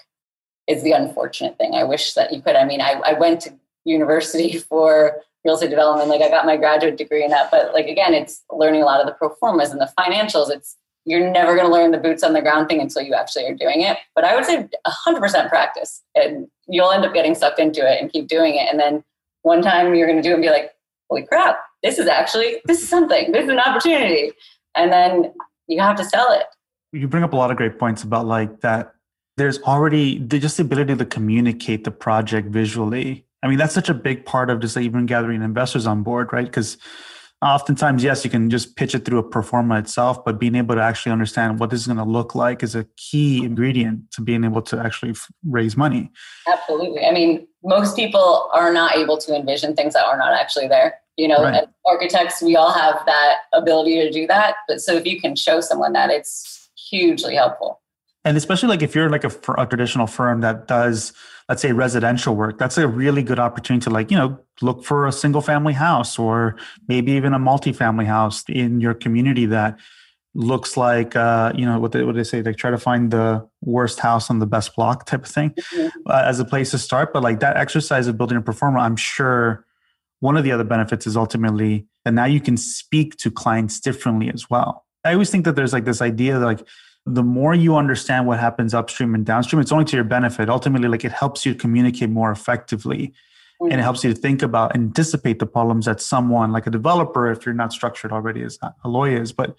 is 0.67 0.83
the 0.83 0.91
unfortunate 0.91 1.57
thing. 1.57 1.75
I 1.75 1.83
wish 1.83 2.13
that 2.13 2.33
you 2.33 2.41
could. 2.41 2.55
I 2.55 2.65
mean, 2.65 2.81
I, 2.81 3.01
I 3.05 3.13
went 3.13 3.41
to 3.41 3.53
university 3.85 4.57
for 4.69 5.21
real 5.47 5.55
estate 5.55 5.69
development. 5.69 6.09
Like 6.09 6.21
I 6.21 6.29
got 6.29 6.45
my 6.45 6.57
graduate 6.57 6.97
degree 6.97 7.23
in 7.23 7.31
that, 7.31 7.49
but 7.49 7.73
like 7.73 7.87
again, 7.87 8.13
it's 8.13 8.43
learning 8.51 8.81
a 8.81 8.85
lot 8.85 8.99
of 8.99 9.07
the 9.07 9.13
pro 9.13 9.29
formas 9.35 9.71
and 9.71 9.79
the 9.79 9.89
financials. 9.97 10.51
It's 10.51 10.75
you're 11.05 11.31
never 11.31 11.55
going 11.55 11.65
to 11.65 11.73
learn 11.73 11.91
the 11.91 11.97
boots 11.97 12.21
on 12.21 12.33
the 12.33 12.41
ground 12.41 12.67
thing 12.67 12.81
until 12.81 13.01
you 13.01 13.13
actually 13.13 13.45
are 13.45 13.55
doing 13.55 13.81
it. 13.81 13.97
But 14.13 14.25
I 14.25 14.35
would 14.35 14.43
say 14.43 14.67
100% 14.85 15.47
practice, 15.47 16.03
and 16.15 16.47
you'll 16.67 16.91
end 16.91 17.05
up 17.05 17.13
getting 17.13 17.33
sucked 17.33 17.59
into 17.59 17.79
it 17.79 18.01
and 18.01 18.11
keep 18.11 18.27
doing 18.27 18.55
it. 18.55 18.67
And 18.69 18.77
then 18.77 19.05
one 19.43 19.61
time 19.61 19.95
you're 19.95 20.05
going 20.05 20.21
to 20.21 20.27
do 20.27 20.31
it 20.31 20.33
and 20.33 20.41
be 20.41 20.49
like, 20.49 20.71
"Holy 21.09 21.25
crap! 21.25 21.57
This 21.81 21.97
is 21.97 22.07
actually 22.07 22.61
this 22.65 22.81
is 22.81 22.89
something. 22.89 23.31
This 23.31 23.45
is 23.45 23.49
an 23.49 23.59
opportunity." 23.59 24.33
And 24.75 24.91
then 24.91 25.33
you 25.67 25.79
have 25.79 25.95
to 25.95 26.03
sell 26.03 26.31
it. 26.33 26.43
You 26.91 27.07
bring 27.07 27.23
up 27.23 27.33
a 27.33 27.37
lot 27.37 27.51
of 27.51 27.57
great 27.57 27.79
points 27.79 28.03
about 28.03 28.25
like 28.25 28.59
that. 28.61 28.93
There's 29.37 29.61
already 29.61 30.17
the 30.17 30.39
just 30.39 30.57
the 30.57 30.63
ability 30.63 30.97
to 30.97 31.05
communicate 31.05 31.85
the 31.85 31.91
project 31.91 32.49
visually 32.49 33.26
I 33.47 33.49
mean, 33.49 33.59
that's 33.59 33.73
such 33.73 33.87
a 33.87 33.93
big 33.93 34.25
part 34.25 34.49
of 34.49 34.59
just 34.59 34.75
even 34.75 35.05
gathering 35.05 35.41
investors 35.41 35.87
on 35.87 36.03
board, 36.03 36.33
right? 36.33 36.45
Because 36.45 36.77
oftentimes, 37.41 38.03
yes, 38.03 38.25
you 38.25 38.29
can 38.29 38.49
just 38.49 38.75
pitch 38.75 38.93
it 38.93 39.05
through 39.05 39.19
a 39.19 39.23
pro 39.23 39.41
forma 39.41 39.79
itself, 39.79 40.25
but 40.25 40.37
being 40.37 40.53
able 40.53 40.75
to 40.75 40.81
actually 40.81 41.13
understand 41.13 41.57
what 41.57 41.69
this 41.69 41.79
is 41.79 41.87
going 41.87 41.97
to 41.97 42.03
look 42.03 42.35
like 42.35 42.61
is 42.61 42.75
a 42.75 42.85
key 42.97 43.45
ingredient 43.45 44.11
to 44.11 44.21
being 44.21 44.43
able 44.43 44.61
to 44.63 44.77
actually 44.77 45.11
f- 45.11 45.31
raise 45.47 45.77
money. 45.77 46.11
Absolutely. 46.45 47.05
I 47.05 47.11
mean, 47.11 47.47
most 47.63 47.95
people 47.95 48.49
are 48.53 48.73
not 48.73 48.97
able 48.97 49.17
to 49.19 49.33
envision 49.33 49.77
things 49.77 49.93
that 49.93 50.03
are 50.03 50.17
not 50.17 50.33
actually 50.33 50.67
there. 50.67 50.95
You 51.15 51.29
know, 51.29 51.41
right. 51.41 51.63
as 51.63 51.67
architects, 51.85 52.41
we 52.41 52.57
all 52.57 52.73
have 52.73 53.01
that 53.05 53.37
ability 53.53 53.95
to 54.01 54.11
do 54.11 54.27
that. 54.27 54.55
But 54.67 54.81
so 54.81 54.93
if 54.95 55.05
you 55.05 55.21
can 55.21 55.37
show 55.37 55.61
someone 55.61 55.93
that, 55.93 56.09
it's 56.09 56.69
hugely 56.89 57.35
helpful 57.35 57.81
and 58.27 58.35
especially 58.35 58.67
like 58.67 58.81
if 58.81 58.93
you're 58.93 59.09
like 59.09 59.23
a, 59.23 59.31
a, 59.57 59.65
traditional 59.65 60.05
firm 60.05 60.41
that 60.41 60.67
does 60.67 61.13
let's 61.49 61.61
say 61.61 61.71
residential 61.71 62.35
work 62.35 62.57
that's 62.57 62.77
a 62.77 62.87
really 62.87 63.23
good 63.23 63.39
opportunity 63.39 63.83
to 63.83 63.89
like 63.89 64.11
you 64.11 64.17
know 64.17 64.39
look 64.61 64.83
for 64.83 65.07
a 65.07 65.11
single 65.11 65.41
family 65.41 65.73
house 65.73 66.19
or 66.19 66.55
maybe 66.87 67.11
even 67.13 67.33
a 67.33 67.39
multi-family 67.39 68.05
house 68.05 68.43
in 68.47 68.81
your 68.81 68.93
community 68.93 69.45
that 69.45 69.77
looks 70.33 70.77
like 70.77 71.15
uh, 71.15 71.51
you 71.55 71.65
know 71.65 71.79
what 71.79 71.91
they, 71.91 72.03
what 72.03 72.15
they 72.15 72.23
say 72.23 72.41
like 72.43 72.57
try 72.57 72.69
to 72.69 72.77
find 72.77 73.11
the 73.11 73.47
worst 73.61 73.99
house 73.99 74.29
on 74.29 74.39
the 74.39 74.45
best 74.45 74.75
block 74.75 75.05
type 75.05 75.23
of 75.23 75.29
thing 75.29 75.49
mm-hmm. 75.49 75.87
uh, 76.05 76.23
as 76.25 76.39
a 76.39 76.45
place 76.45 76.71
to 76.71 76.77
start 76.77 77.11
but 77.11 77.23
like 77.23 77.39
that 77.39 77.57
exercise 77.57 78.07
of 78.07 78.17
building 78.17 78.37
a 78.37 78.41
pro 78.41 78.53
forma 78.53 78.79
i'm 78.79 78.95
sure 78.95 79.65
one 80.19 80.37
of 80.37 80.43
the 80.43 80.51
other 80.51 80.63
benefits 80.63 81.07
is 81.07 81.17
ultimately 81.17 81.87
that 82.05 82.13
now 82.13 82.25
you 82.25 82.39
can 82.39 82.55
speak 82.55 83.15
to 83.17 83.31
clients 83.31 83.79
differently 83.79 84.29
as 84.31 84.49
well 84.49 84.85
i 85.03 85.13
always 85.13 85.31
think 85.31 85.43
that 85.43 85.55
there's 85.55 85.73
like 85.73 85.85
this 85.85 86.01
idea 86.01 86.37
that 86.37 86.45
like 86.45 86.67
the 87.07 87.23
more 87.23 87.55
you 87.55 87.75
understand 87.77 88.27
what 88.27 88.39
happens 88.39 88.73
upstream 88.73 89.15
and 89.15 89.25
downstream, 89.25 89.61
it's 89.61 89.71
only 89.71 89.85
to 89.85 89.95
your 89.95 90.03
benefit. 90.03 90.49
Ultimately, 90.49 90.89
like 90.89 91.05
it 91.05 91.11
helps 91.11 91.45
you 91.45 91.55
communicate 91.55 92.09
more 92.09 92.31
effectively 92.31 93.13
mm-hmm. 93.61 93.65
and 93.65 93.73
it 93.73 93.75
mm-hmm. 93.75 93.83
helps 93.83 94.03
you 94.03 94.13
to 94.13 94.19
think 94.19 94.41
about 94.41 94.75
and 94.75 94.87
anticipate 94.87 95.39
the 95.39 95.45
problems 95.45 95.85
that 95.85 96.01
someone 96.01 96.51
like 96.51 96.67
a 96.67 96.69
developer, 96.69 97.31
if 97.31 97.45
you're 97.45 97.55
not 97.55 97.71
structured 97.71 98.11
already 98.11 98.43
as 98.43 98.59
a 98.61 98.89
lawyer 98.89 99.21
is. 99.21 99.31
But 99.31 99.55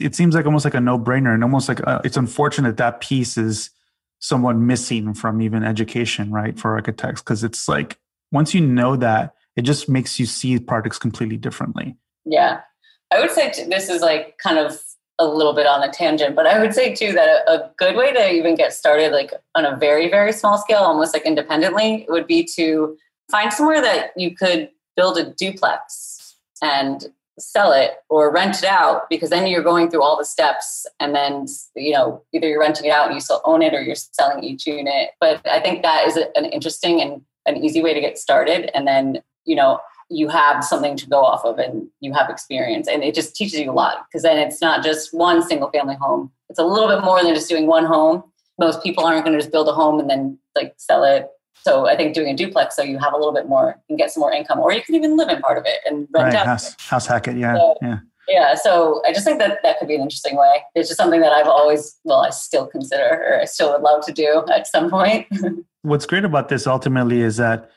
it 0.00 0.14
seems 0.14 0.34
like 0.34 0.46
almost 0.46 0.64
like 0.64 0.74
a 0.74 0.80
no 0.80 0.98
brainer 0.98 1.34
and 1.34 1.42
almost 1.42 1.68
like 1.68 1.80
a, 1.80 1.88
uh, 1.88 2.00
it's 2.04 2.16
unfortunate 2.16 2.76
that 2.76 3.00
piece 3.00 3.36
is 3.36 3.70
somewhat 4.20 4.56
missing 4.56 5.14
from 5.14 5.42
even 5.42 5.64
education, 5.64 6.30
right, 6.30 6.58
for 6.58 6.76
architects. 6.76 7.20
Cause 7.20 7.42
it's 7.42 7.68
like 7.68 7.98
once 8.30 8.54
you 8.54 8.60
know 8.60 8.96
that 8.96 9.34
it 9.56 9.62
just 9.62 9.88
makes 9.88 10.18
you 10.20 10.26
see 10.26 10.58
products 10.58 10.98
completely 10.98 11.36
differently. 11.36 11.96
Yeah. 12.24 12.60
I 13.10 13.20
would 13.20 13.30
say 13.30 13.52
this 13.68 13.90
is 13.90 14.00
like 14.00 14.38
kind 14.38 14.58
of 14.58 14.80
a 15.18 15.26
little 15.26 15.52
bit 15.52 15.66
on 15.66 15.82
a 15.82 15.90
tangent, 15.90 16.34
but 16.34 16.46
I 16.46 16.58
would 16.58 16.74
say 16.74 16.94
too 16.94 17.12
that 17.12 17.28
a, 17.28 17.52
a, 17.52 17.70
good 17.76 17.96
way 17.96 18.12
to 18.12 18.32
even 18.32 18.54
get 18.54 18.72
started, 18.72 19.12
like 19.12 19.32
on 19.54 19.64
a 19.64 19.76
very, 19.76 20.10
very 20.10 20.32
small 20.32 20.58
scale, 20.58 20.78
almost 20.78 21.14
like 21.14 21.24
independently, 21.24 22.06
would 22.08 22.26
be 22.26 22.48
to 22.56 22.96
find 23.30 23.52
somewhere 23.52 23.80
that 23.80 24.10
you 24.16 24.34
could 24.34 24.70
build 24.96 25.18
a 25.18 25.32
duplex 25.34 26.36
and 26.62 27.06
sell 27.38 27.72
it 27.72 27.92
or 28.08 28.32
rent 28.32 28.58
it 28.58 28.64
out 28.64 29.08
because 29.08 29.30
then 29.30 29.46
you're 29.46 29.62
going 29.62 29.90
through 29.90 30.02
all 30.02 30.18
the 30.18 30.24
steps 30.24 30.86
and 31.00 31.14
then 31.14 31.46
you 31.74 31.92
know 31.92 32.22
either 32.32 32.46
you're 32.46 32.60
renting 32.60 32.86
it 32.86 32.90
out 32.92 33.06
and 33.06 33.14
you 33.14 33.20
still 33.20 33.40
own 33.44 33.62
it 33.62 33.72
or 33.72 33.80
you're 33.80 33.94
selling 33.94 34.44
each 34.44 34.66
unit. 34.66 35.10
But 35.20 35.40
i 35.48 35.60
think 35.60 35.82
that 35.82 36.06
is 36.06 36.16
an 36.16 36.44
interesting 36.46 37.00
and 37.00 37.22
an 37.46 37.56
easy 37.56 37.82
way 37.82 37.94
to 37.94 38.00
get 38.00 38.18
started. 38.18 38.70
And 38.76 38.86
then 38.86 39.22
you 39.44 39.56
know 39.56 39.80
you 40.12 40.28
have 40.28 40.62
something 40.62 40.96
to 40.96 41.08
go 41.08 41.24
off 41.24 41.44
of 41.44 41.58
and 41.58 41.88
you 42.00 42.12
have 42.12 42.28
experience 42.28 42.86
and 42.86 43.02
it 43.02 43.14
just 43.14 43.34
teaches 43.34 43.58
you 43.58 43.70
a 43.70 43.72
lot 43.72 44.04
because 44.06 44.22
then 44.22 44.38
it's 44.38 44.60
not 44.60 44.84
just 44.84 45.14
one 45.14 45.42
single 45.42 45.70
family 45.70 45.94
home. 45.94 46.30
It's 46.50 46.58
a 46.58 46.64
little 46.64 46.88
bit 46.88 47.02
more 47.02 47.22
than 47.22 47.34
just 47.34 47.48
doing 47.48 47.66
one 47.66 47.86
home. 47.86 48.22
Most 48.58 48.82
people 48.82 49.04
aren't 49.04 49.24
going 49.24 49.32
to 49.32 49.40
just 49.40 49.50
build 49.50 49.68
a 49.68 49.72
home 49.72 49.98
and 49.98 50.10
then 50.10 50.38
like 50.54 50.74
sell 50.76 51.02
it. 51.04 51.28
So 51.62 51.86
i 51.86 51.96
think 51.96 52.12
doing 52.12 52.28
a 52.28 52.36
duplex 52.36 52.74
so 52.74 52.82
you 52.82 52.98
have 52.98 53.12
a 53.12 53.16
little 53.16 53.32
bit 53.32 53.48
more 53.48 53.80
and 53.88 53.96
get 53.96 54.10
some 54.10 54.20
more 54.20 54.32
income 54.32 54.58
or 54.58 54.72
you 54.72 54.82
can 54.82 54.96
even 54.96 55.16
live 55.16 55.28
in 55.28 55.40
part 55.40 55.58
of 55.58 55.64
it 55.64 55.78
and 55.86 56.08
rent 56.12 56.34
right. 56.34 56.34
out. 56.34 56.46
house, 56.46 56.74
house 56.80 57.06
hack 57.06 57.28
it 57.28 57.36
yeah 57.36 57.56
so, 57.56 57.76
yeah. 57.80 57.98
yeah 58.28 58.54
so 58.56 59.00
i 59.06 59.12
just 59.12 59.24
think 59.24 59.38
that 59.38 59.60
that 59.62 59.78
could 59.78 59.86
be 59.86 59.94
an 59.94 60.00
interesting 60.00 60.36
way. 60.36 60.56
It's 60.74 60.88
just 60.88 60.98
something 60.98 61.20
that 61.20 61.32
i've 61.32 61.46
always 61.46 62.00
well 62.02 62.22
i 62.22 62.30
still 62.30 62.66
consider 62.66 63.08
or 63.28 63.40
i 63.40 63.44
still 63.44 63.70
would 63.72 63.82
love 63.82 64.04
to 64.06 64.12
do 64.12 64.44
at 64.52 64.66
some 64.66 64.90
point. 64.90 65.28
What's 65.82 66.06
great 66.06 66.24
about 66.24 66.48
this 66.48 66.66
ultimately 66.66 67.20
is 67.20 67.36
that 67.36 67.70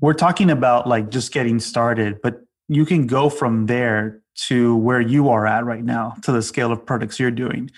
we're 0.00 0.14
talking 0.14 0.50
about 0.50 0.86
like 0.86 1.10
just 1.10 1.32
getting 1.32 1.58
started, 1.60 2.20
but 2.22 2.40
you 2.68 2.84
can 2.84 3.06
go 3.06 3.28
from 3.28 3.66
there 3.66 4.20
to 4.46 4.76
where 4.76 5.00
you 5.00 5.28
are 5.30 5.46
at 5.46 5.64
right 5.64 5.82
now 5.82 6.14
to 6.22 6.32
the 6.32 6.42
scale 6.42 6.70
of 6.70 6.84
products 6.86 7.18
you're 7.18 7.30
doing. 7.30 7.70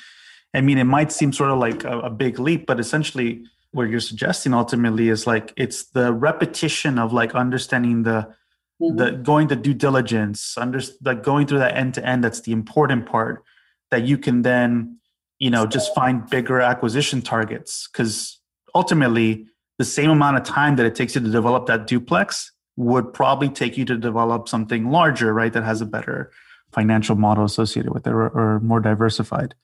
I 0.53 0.61
mean, 0.61 0.79
it 0.79 0.85
might 0.85 1.13
seem 1.13 1.33
sort 1.33 1.51
of 1.51 1.59
like 1.59 1.85
a, 1.85 2.01
a 2.01 2.11
big 2.11 2.39
leap, 2.39 2.67
but 2.67 2.81
essentially 2.81 3.45
what 3.73 3.89
you're 3.89 4.01
suggesting 4.01 4.53
ultimately 4.53 5.09
is 5.09 5.27
like 5.27 5.53
it's 5.57 5.85
the 5.91 6.13
repetition 6.13 6.99
of 6.99 7.13
like 7.13 7.35
understanding 7.35 8.03
the 8.03 8.35
mm-hmm. 8.83 8.97
the 8.97 9.13
going 9.13 9.49
to 9.49 9.57
due 9.57 9.75
diligence, 9.75 10.59
under 10.59 10.81
like 11.05 11.23
going 11.23 11.47
through 11.47 11.61
that 11.61 11.77
end 11.77 11.95
to 11.95 12.05
end. 12.05 12.25
That's 12.25 12.41
the 12.41 12.53
important 12.53 13.07
part 13.07 13.45
that 13.91 14.03
you 14.03 14.19
can 14.19 14.43
then 14.43 14.99
you 15.39 15.51
know 15.51 15.67
just 15.67 15.95
find 15.95 16.29
bigger 16.29 16.61
acquisition 16.61 17.23
targets 17.23 17.89
because 17.89 18.41
ultimately 18.75 19.47
the 19.81 19.85
same 19.87 20.11
amount 20.11 20.37
of 20.37 20.43
time 20.43 20.77
that 20.77 20.85
it 20.85 20.95
takes 20.95 21.15
you 21.15 21.23
to 21.23 21.31
develop 21.31 21.65
that 21.65 21.87
duplex 21.87 22.53
would 22.77 23.15
probably 23.15 23.49
take 23.49 23.79
you 23.79 23.87
to 23.87 23.97
develop 23.97 24.47
something 24.47 24.91
larger, 24.91 25.33
right? 25.33 25.55
That 25.55 25.65
has 25.65 25.81
a 25.81 25.87
better 25.87 26.31
financial 26.71 27.17
model 27.17 27.45
associated 27.47 27.91
with 27.91 28.07
it 28.07 28.13
or, 28.13 28.29
or 28.29 28.61
more 28.61 28.81
diversified. 28.81 29.55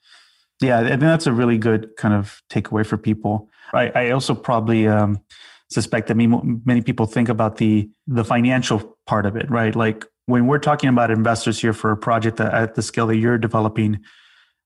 Yeah, 0.63 0.81
I 0.81 0.89
think 0.89 1.01
that's 1.01 1.27
a 1.27 1.35
really 1.35 1.59
good 1.59 1.95
kind 1.99 2.15
of 2.15 2.41
takeaway 2.49 2.87
for 2.87 2.97
people. 2.97 3.51
I, 3.75 3.89
I 3.95 4.11
also 4.13 4.35
probably 4.35 4.89
um, 4.89 5.21
suspect 5.69 6.09
that 6.09 6.15
many 6.15 6.81
people 6.81 7.05
think 7.05 7.29
about 7.29 7.59
the 7.59 7.91
the 8.07 8.25
financial 8.25 8.97
part 9.05 9.27
of 9.27 9.37
it, 9.37 9.51
right? 9.51 9.77
Like 9.77 10.07
when 10.25 10.47
we're 10.47 10.61
talking 10.61 10.89
about 10.89 11.11
investors 11.11 11.61
here 11.61 11.75
for 11.75 11.91
a 11.91 11.97
project 11.97 12.39
that, 12.39 12.55
at 12.55 12.75
the 12.75 12.81
scale 12.81 13.09
that 13.09 13.17
you're 13.17 13.37
developing, 13.37 14.01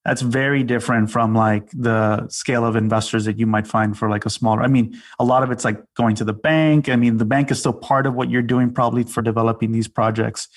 that's 0.04 0.22
very 0.22 0.62
different 0.62 1.10
from 1.10 1.34
like 1.34 1.70
the 1.72 2.26
scale 2.28 2.64
of 2.64 2.74
investors 2.76 3.26
that 3.26 3.38
you 3.38 3.46
might 3.46 3.66
find 3.66 3.98
for 3.98 4.08
like 4.08 4.24
a 4.24 4.30
smaller 4.30 4.62
i 4.62 4.66
mean 4.66 5.00
a 5.18 5.24
lot 5.24 5.42
of 5.42 5.50
it's 5.50 5.64
like 5.64 5.82
going 5.94 6.14
to 6.14 6.24
the 6.24 6.32
bank. 6.32 6.88
I 6.88 6.96
mean 6.96 7.18
the 7.18 7.24
bank 7.24 7.50
is 7.50 7.58
still 7.58 7.72
part 7.72 8.06
of 8.06 8.14
what 8.14 8.30
you're 8.30 8.42
doing 8.42 8.72
probably 8.72 9.04
for 9.04 9.22
developing 9.22 9.72
these 9.72 9.88
projects 9.88 10.48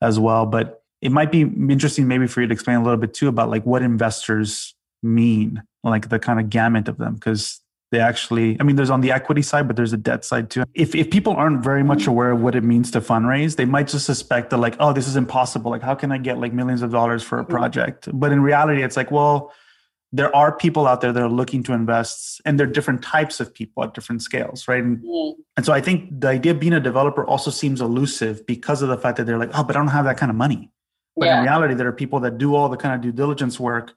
as 0.00 0.18
well 0.18 0.46
but 0.46 0.82
it 1.00 1.10
might 1.10 1.32
be 1.32 1.40
interesting 1.40 2.06
maybe 2.06 2.26
for 2.26 2.42
you 2.42 2.46
to 2.46 2.52
explain 2.52 2.76
a 2.76 2.82
little 2.82 2.98
bit 2.98 3.14
too 3.14 3.28
about 3.28 3.50
like 3.50 3.64
what 3.66 3.82
investors 3.82 4.74
mean 5.02 5.62
like 5.84 6.08
the 6.08 6.18
kind 6.18 6.38
of 6.38 6.48
gamut 6.48 6.88
of 6.88 6.98
them 6.98 7.14
because 7.14 7.61
they 7.92 8.00
actually 8.00 8.56
i 8.58 8.64
mean 8.64 8.74
there's 8.74 8.90
on 8.90 9.02
the 9.02 9.12
equity 9.12 9.42
side 9.42 9.68
but 9.68 9.76
there's 9.76 9.92
a 9.92 9.96
debt 9.96 10.24
side 10.24 10.50
too 10.50 10.64
if, 10.74 10.94
if 10.96 11.10
people 11.10 11.34
aren't 11.34 11.62
very 11.62 11.84
much 11.84 12.06
aware 12.08 12.32
of 12.32 12.40
what 12.40 12.56
it 12.56 12.64
means 12.64 12.90
to 12.90 13.00
fundraise 13.00 13.54
they 13.56 13.64
might 13.64 13.86
just 13.86 14.04
suspect 14.04 14.50
that 14.50 14.56
like 14.56 14.74
oh 14.80 14.92
this 14.92 15.06
is 15.06 15.14
impossible 15.14 15.70
like 15.70 15.82
how 15.82 15.94
can 15.94 16.10
i 16.10 16.18
get 16.18 16.38
like 16.38 16.52
millions 16.52 16.82
of 16.82 16.90
dollars 16.90 17.22
for 17.22 17.38
a 17.38 17.42
mm-hmm. 17.42 17.52
project 17.52 18.08
but 18.12 18.32
in 18.32 18.42
reality 18.42 18.82
it's 18.82 18.96
like 18.96 19.12
well 19.12 19.52
there 20.14 20.34
are 20.36 20.54
people 20.54 20.86
out 20.86 21.00
there 21.00 21.12
that 21.12 21.22
are 21.22 21.30
looking 21.30 21.62
to 21.62 21.72
invest 21.72 22.40
and 22.44 22.58
there 22.58 22.66
are 22.66 22.70
different 22.70 23.02
types 23.02 23.40
of 23.40 23.54
people 23.54 23.84
at 23.84 23.94
different 23.94 24.22
scales 24.22 24.66
right 24.66 24.82
and, 24.82 24.98
mm. 25.04 25.34
and 25.56 25.64
so 25.64 25.72
i 25.72 25.80
think 25.80 26.08
the 26.20 26.28
idea 26.28 26.52
of 26.52 26.58
being 26.58 26.72
a 26.72 26.80
developer 26.80 27.24
also 27.26 27.50
seems 27.50 27.80
elusive 27.80 28.44
because 28.46 28.82
of 28.82 28.88
the 28.88 28.98
fact 28.98 29.16
that 29.18 29.24
they're 29.26 29.38
like 29.38 29.50
oh 29.54 29.62
but 29.62 29.76
i 29.76 29.78
don't 29.78 29.88
have 29.88 30.06
that 30.06 30.16
kind 30.16 30.30
of 30.30 30.36
money 30.36 30.70
but 31.14 31.26
yeah. 31.26 31.38
in 31.38 31.44
reality 31.44 31.74
there 31.74 31.86
are 31.86 31.92
people 31.92 32.20
that 32.20 32.38
do 32.38 32.54
all 32.54 32.68
the 32.68 32.76
kind 32.76 32.94
of 32.94 33.00
due 33.02 33.12
diligence 33.12 33.60
work 33.60 33.92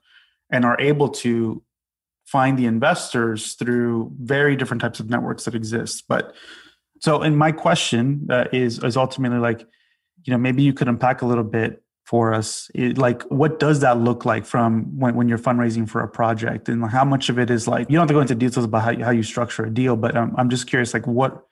and 0.50 0.64
are 0.64 0.78
able 0.80 1.08
to 1.08 1.62
find 2.26 2.58
the 2.58 2.66
investors 2.66 3.54
through 3.54 4.12
very 4.20 4.56
different 4.56 4.82
types 4.82 5.00
of 5.00 5.08
networks 5.08 5.44
that 5.44 5.54
exist. 5.54 6.04
But 6.08 6.34
so, 7.00 7.22
and 7.22 7.36
my 7.36 7.52
question 7.52 8.26
uh, 8.30 8.44
is 8.52 8.82
is 8.82 8.96
ultimately 8.96 9.38
like, 9.38 9.60
you 10.24 10.32
know, 10.32 10.38
maybe 10.38 10.62
you 10.62 10.72
could 10.72 10.88
unpack 10.88 11.22
a 11.22 11.26
little 11.26 11.44
bit 11.44 11.82
for 12.04 12.34
us. 12.34 12.70
It, 12.74 12.98
like, 12.98 13.22
what 13.24 13.58
does 13.58 13.80
that 13.80 13.98
look 13.98 14.24
like 14.24 14.46
from 14.46 14.98
when, 14.98 15.14
when 15.14 15.28
you're 15.28 15.38
fundraising 15.38 15.88
for 15.88 16.00
a 16.02 16.08
project, 16.08 16.68
and 16.68 16.84
how 16.88 17.04
much 17.04 17.28
of 17.28 17.38
it 17.38 17.50
is 17.50 17.66
like 17.66 17.88
you 17.88 17.96
don't 17.96 18.02
have 18.02 18.08
to 18.08 18.14
go 18.14 18.20
into 18.20 18.34
details 18.34 18.64
about 18.64 18.82
how, 18.82 18.90
you, 18.90 19.04
how 19.04 19.10
you 19.10 19.22
structure 19.22 19.64
a 19.64 19.70
deal, 19.70 19.96
but 19.96 20.16
um, 20.16 20.34
I'm 20.36 20.50
just 20.50 20.66
curious, 20.66 20.94
like 20.94 21.06
what 21.06 21.42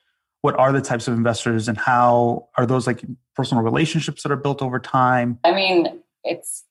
what 0.42 0.58
are 0.58 0.72
the 0.72 0.80
types 0.82 1.08
of 1.08 1.14
investors 1.14 1.68
and 1.68 1.78
how 1.78 2.48
are 2.58 2.66
those 2.66 2.86
like 2.86 3.02
personal 3.34 3.64
relationships 3.64 4.22
that 4.22 4.30
are 4.30 4.36
built 4.36 4.60
over 4.60 4.78
time? 4.78 5.38
I 5.42 5.52
mean, 5.52 6.02
it's 6.22 6.64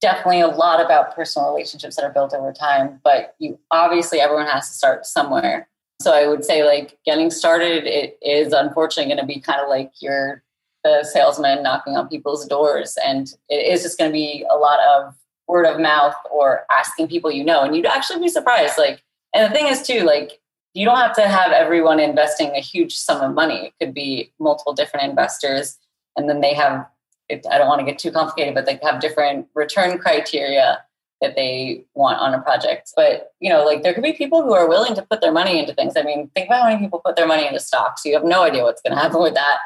definitely 0.00 0.40
a 0.40 0.48
lot 0.48 0.84
about 0.84 1.14
personal 1.14 1.50
relationships 1.50 1.96
that 1.96 2.04
are 2.04 2.12
built 2.12 2.32
over 2.34 2.52
time 2.52 3.00
but 3.02 3.34
you 3.38 3.58
obviously 3.70 4.20
everyone 4.20 4.46
has 4.46 4.68
to 4.68 4.74
start 4.74 5.06
somewhere. 5.06 5.68
So 6.00 6.12
i 6.12 6.26
would 6.26 6.44
say 6.44 6.64
like 6.64 6.98
getting 7.04 7.30
started 7.30 7.84
it 7.86 8.18
is 8.22 8.52
unfortunately 8.52 9.12
going 9.12 9.26
to 9.26 9.34
be 9.34 9.40
kind 9.40 9.60
of 9.60 9.68
like 9.68 9.92
you're 10.00 10.42
the 10.84 11.02
salesman 11.02 11.62
knocking 11.62 11.96
on 11.96 12.08
people's 12.08 12.46
doors 12.46 12.96
and 13.04 13.34
it 13.48 13.66
is 13.72 13.82
just 13.82 13.98
going 13.98 14.10
to 14.10 14.12
be 14.12 14.46
a 14.50 14.56
lot 14.56 14.78
of 14.80 15.14
word 15.48 15.66
of 15.66 15.80
mouth 15.80 16.14
or 16.30 16.64
asking 16.70 17.08
people 17.08 17.32
you 17.32 17.44
know 17.44 17.62
and 17.62 17.74
you'd 17.74 17.86
actually 17.86 18.20
be 18.20 18.28
surprised 18.28 18.78
like 18.78 19.02
and 19.34 19.50
the 19.50 19.56
thing 19.56 19.66
is 19.66 19.82
too 19.82 20.00
like 20.00 20.40
you 20.74 20.84
don't 20.84 20.98
have 20.98 21.16
to 21.16 21.26
have 21.26 21.52
everyone 21.52 21.98
investing 21.98 22.50
a 22.50 22.60
huge 22.60 22.94
sum 22.94 23.20
of 23.20 23.34
money. 23.34 23.66
It 23.66 23.84
could 23.84 23.94
be 23.94 24.32
multiple 24.38 24.72
different 24.72 25.08
investors 25.08 25.76
and 26.16 26.28
then 26.28 26.40
they 26.40 26.54
have 26.54 26.86
it, 27.28 27.46
I 27.50 27.58
don't 27.58 27.68
want 27.68 27.80
to 27.80 27.86
get 27.86 27.98
too 27.98 28.10
complicated, 28.10 28.54
but 28.54 28.66
they 28.66 28.78
have 28.82 29.00
different 29.00 29.46
return 29.54 29.98
criteria 29.98 30.82
that 31.20 31.34
they 31.34 31.84
want 31.94 32.18
on 32.20 32.34
a 32.34 32.40
project. 32.40 32.92
But 32.94 33.32
you 33.40 33.50
know, 33.50 33.64
like 33.64 33.82
there 33.82 33.94
could 33.94 34.02
be 34.02 34.12
people 34.12 34.42
who 34.42 34.52
are 34.54 34.68
willing 34.68 34.94
to 34.94 35.02
put 35.02 35.20
their 35.20 35.32
money 35.32 35.58
into 35.58 35.74
things. 35.74 35.94
I 35.96 36.02
mean, 36.02 36.30
think 36.34 36.46
about 36.46 36.62
how 36.62 36.68
many 36.68 36.80
people 36.80 37.00
put 37.04 37.16
their 37.16 37.26
money 37.26 37.46
into 37.46 37.60
stocks. 37.60 38.04
You 38.04 38.14
have 38.14 38.24
no 38.24 38.42
idea 38.42 38.64
what's 38.64 38.82
going 38.82 38.94
to 38.96 39.02
happen 39.02 39.22
with 39.22 39.34
that. 39.34 39.58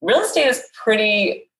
Real 0.00 0.20
estate 0.20 0.46
is 0.46 0.64
pretty. 0.82 1.50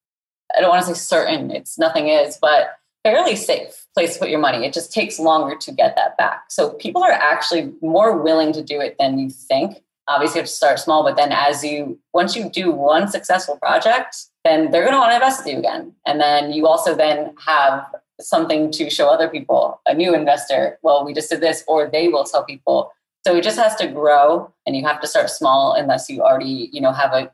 I 0.56 0.60
don't 0.60 0.70
want 0.70 0.86
to 0.86 0.94
say 0.94 0.98
certain. 0.98 1.50
It's 1.50 1.78
nothing 1.78 2.08
is, 2.08 2.38
but 2.40 2.76
fairly 3.02 3.36
safe 3.36 3.86
place 3.94 4.14
to 4.14 4.18
put 4.18 4.30
your 4.30 4.40
money. 4.40 4.66
It 4.66 4.72
just 4.72 4.92
takes 4.92 5.18
longer 5.18 5.56
to 5.56 5.72
get 5.72 5.94
that 5.96 6.16
back. 6.16 6.44
So 6.48 6.70
people 6.70 7.02
are 7.02 7.12
actually 7.12 7.72
more 7.80 8.20
willing 8.20 8.52
to 8.52 8.62
do 8.62 8.80
it 8.80 8.96
than 8.98 9.18
you 9.18 9.30
think 9.30 9.82
obviously 10.08 10.38
you 10.38 10.42
have 10.42 10.48
to 10.48 10.54
start 10.54 10.78
small 10.78 11.02
but 11.02 11.16
then 11.16 11.32
as 11.32 11.64
you 11.64 11.98
once 12.12 12.36
you 12.36 12.48
do 12.50 12.70
one 12.70 13.08
successful 13.08 13.56
project 13.56 14.26
then 14.44 14.70
they're 14.70 14.82
going 14.82 14.92
to 14.92 14.98
want 14.98 15.10
to 15.10 15.14
invest 15.14 15.44
with 15.44 15.54
you 15.54 15.58
again. 15.58 15.94
And 16.06 16.20
then 16.20 16.52
you 16.52 16.66
also 16.66 16.94
then 16.94 17.34
have 17.44 17.86
something 18.20 18.70
to 18.70 18.90
show 18.90 19.08
other 19.08 19.28
people 19.28 19.80
a 19.86 19.94
new 19.94 20.14
investor 20.14 20.78
well 20.82 21.04
we 21.04 21.12
just 21.12 21.30
did 21.30 21.40
this 21.40 21.64
or 21.66 21.88
they 21.90 22.08
will 22.08 22.24
tell 22.24 22.44
people. 22.44 22.92
So 23.26 23.36
it 23.36 23.42
just 23.42 23.58
has 23.58 23.74
to 23.76 23.86
grow 23.86 24.52
and 24.66 24.76
you 24.76 24.84
have 24.86 25.00
to 25.00 25.06
start 25.06 25.30
small 25.30 25.72
unless 25.72 26.08
you 26.08 26.22
already 26.22 26.68
you 26.72 26.80
know 26.80 26.92
have 26.92 27.12
a 27.12 27.30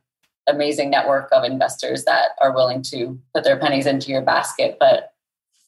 amazing 0.48 0.90
network 0.90 1.28
of 1.32 1.44
investors 1.44 2.04
that 2.04 2.30
are 2.40 2.52
willing 2.52 2.82
to 2.82 3.18
put 3.34 3.44
their 3.44 3.58
pennies 3.58 3.86
into 3.86 4.10
your 4.10 4.22
basket. 4.22 4.76
But 4.78 5.12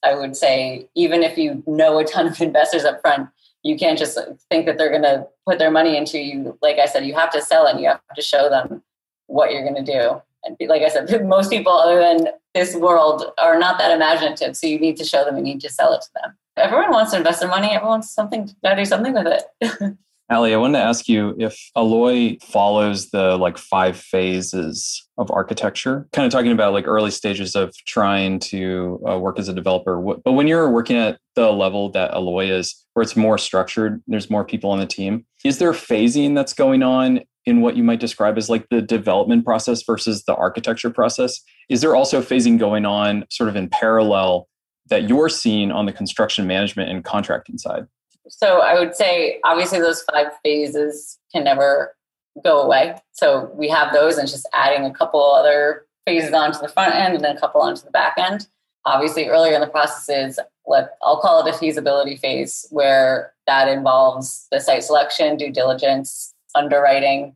i 0.05 0.15
would 0.15 0.37
say 0.37 0.89
even 0.95 1.23
if 1.23 1.39
you 1.39 1.63
know 1.67 1.99
a 1.99 2.05
ton 2.05 2.27
of 2.29 2.41
investors 2.49 2.85
up 2.85 3.01
front 3.01 3.29
you 3.63 3.77
can't 3.77 3.99
just 3.99 4.19
think 4.51 4.67
that 4.67 4.79
they're 4.79 4.91
going 4.91 5.03
to 5.03 5.27
put 5.47 5.59
their 5.59 5.71
money 5.71 5.97
into 5.97 6.19
you. 6.19 6.59
Like 6.63 6.79
I 6.79 6.87
said, 6.87 7.07
you 7.07 7.15
have 7.15 7.31
to 7.33 7.43
sell 7.43 7.67
and 7.67 7.81
you 7.81 7.89
have 7.89 8.01
to 8.17 8.23
show 8.23 8.49
them 8.49 8.83
what 9.27 9.53
you're 9.53 9.63
going 9.63 9.85
to 9.85 9.93
do. 9.93 10.21
And 10.45 10.57
like 10.69 10.83
I 10.83 10.89
said, 10.89 11.27
most 11.27 11.51
people 11.51 11.73
other 11.73 11.99
than 11.99 12.29
this 12.55 12.75
world 12.75 13.25
are 13.39 13.59
not 13.59 13.79
that 13.79 13.93
imaginative. 13.93 14.57
So 14.57 14.67
you 14.67 14.79
need 14.79 14.97
to 14.97 15.05
show 15.05 15.25
them, 15.25 15.37
you 15.37 15.43
need 15.43 15.61
to 15.61 15.71
sell 15.71 15.93
it 15.93 16.03
to 16.03 16.09
them. 16.23 16.37
Everyone 16.57 16.91
wants 16.91 17.13
to 17.13 17.19
invest 17.19 17.41
their 17.41 17.49
money. 17.49 17.69
Everyone 17.69 17.93
wants 17.93 18.11
something 18.11 18.47
to 18.47 18.77
do 18.77 18.85
something 18.85 19.15
with 19.15 19.27
it. 19.27 19.97
Ali, 20.33 20.55
I 20.55 20.57
wanted 20.57 20.79
to 20.79 20.85
ask 20.85 21.09
you 21.09 21.37
if 21.39 21.59
Alloy 21.77 22.39
follows 22.43 23.11
the 23.11 23.37
like 23.37 23.59
five 23.59 23.97
phases 23.97 25.07
of 25.19 25.31
architecture, 25.31 26.09
kind 26.13 26.27
of 26.27 26.33
talking 26.33 26.53
about 26.53 26.73
like 26.73 26.87
early 26.87 27.11
stages 27.11 27.55
of 27.55 27.75
trying 27.87 28.39
to 28.39 29.03
uh, 29.09 29.19
work 29.19 29.39
as 29.39 29.49
a 29.49 29.53
developer. 29.53 30.01
But 30.01 30.33
when 30.33 30.47
you're 30.47 30.71
working 30.71 30.97
at 30.97 31.19
the 31.35 31.53
level 31.53 31.91
that 31.93 32.13
Alloy 32.13 32.47
is, 32.47 32.75
where 32.95 33.03
it's 33.03 33.17
more 33.17 33.39
structured, 33.39 34.03
there's 34.07 34.31
more 34.31 34.45
people 34.45 34.71
on 34.71 34.79
the 34.79 34.87
team, 34.87 35.25
is 35.45 35.59
there 35.59 35.73
phasing 35.73 36.35
that's 36.35 36.53
going 36.53 36.83
on 36.83 37.21
in 37.45 37.61
what 37.61 37.77
you 37.77 37.83
might 37.83 38.01
describe 38.01 38.39
as 38.39 38.49
like 38.49 38.69
the 38.71 38.83
development 38.83 39.45
process 39.45 39.83
versus 39.83 40.25
the 40.25 40.35
architecture 40.35 40.91
process? 40.91 41.41
Is 41.69 41.81
there 41.81 41.97
also 41.97 42.21
phasing 42.23 42.59
going 42.59 42.87
on 42.87 43.25
sort 43.31 43.49
of 43.49 43.57
in 43.57 43.69
parallel 43.69 44.49
that 44.89 45.09
you're 45.09 45.29
seeing 45.29 45.71
on 45.73 45.87
the 45.87 45.93
construction 45.93 46.47
management 46.47 46.91
and 46.91 47.05
contracting 47.05 47.59
side? 47.59 47.87
So 48.29 48.61
I 48.61 48.79
would 48.79 48.95
say 48.95 49.41
obviously 49.45 49.79
those 49.81 50.03
five 50.03 50.29
phases 50.43 51.19
can 51.33 51.45
never 51.45 51.95
go 52.43 52.61
away. 52.61 52.97
So 53.13 53.51
we 53.55 53.69
have 53.69 53.93
those 53.93 54.17
and 54.17 54.29
just 54.29 54.49
adding 54.53 54.85
a 54.85 54.93
couple 54.93 55.23
other 55.23 55.87
phases 56.07 56.33
onto 56.33 56.59
the 56.59 56.69
front 56.69 56.95
end 56.95 57.15
and 57.15 57.25
then 57.25 57.37
a 57.37 57.41
couple 57.41 57.61
onto 57.61 57.83
the 57.83 57.91
back 57.91 58.15
end. 58.17 58.47
Obviously, 58.85 59.29
earlier 59.29 59.55
in 59.55 59.61
the 59.61 59.67
process 59.69 60.09
is 60.09 60.41
what 60.65 60.97
I'll 61.03 61.21
call 61.21 61.45
it 61.45 61.55
a 61.55 61.57
feasibility 61.57 62.17
phase, 62.17 62.67
where 62.71 63.33
that 63.47 63.69
involves 63.69 64.47
the 64.51 64.61
site 64.61 64.83
selection, 64.83 65.37
due 65.37 65.53
diligence, 65.53 66.35
underwriting, 66.55 67.35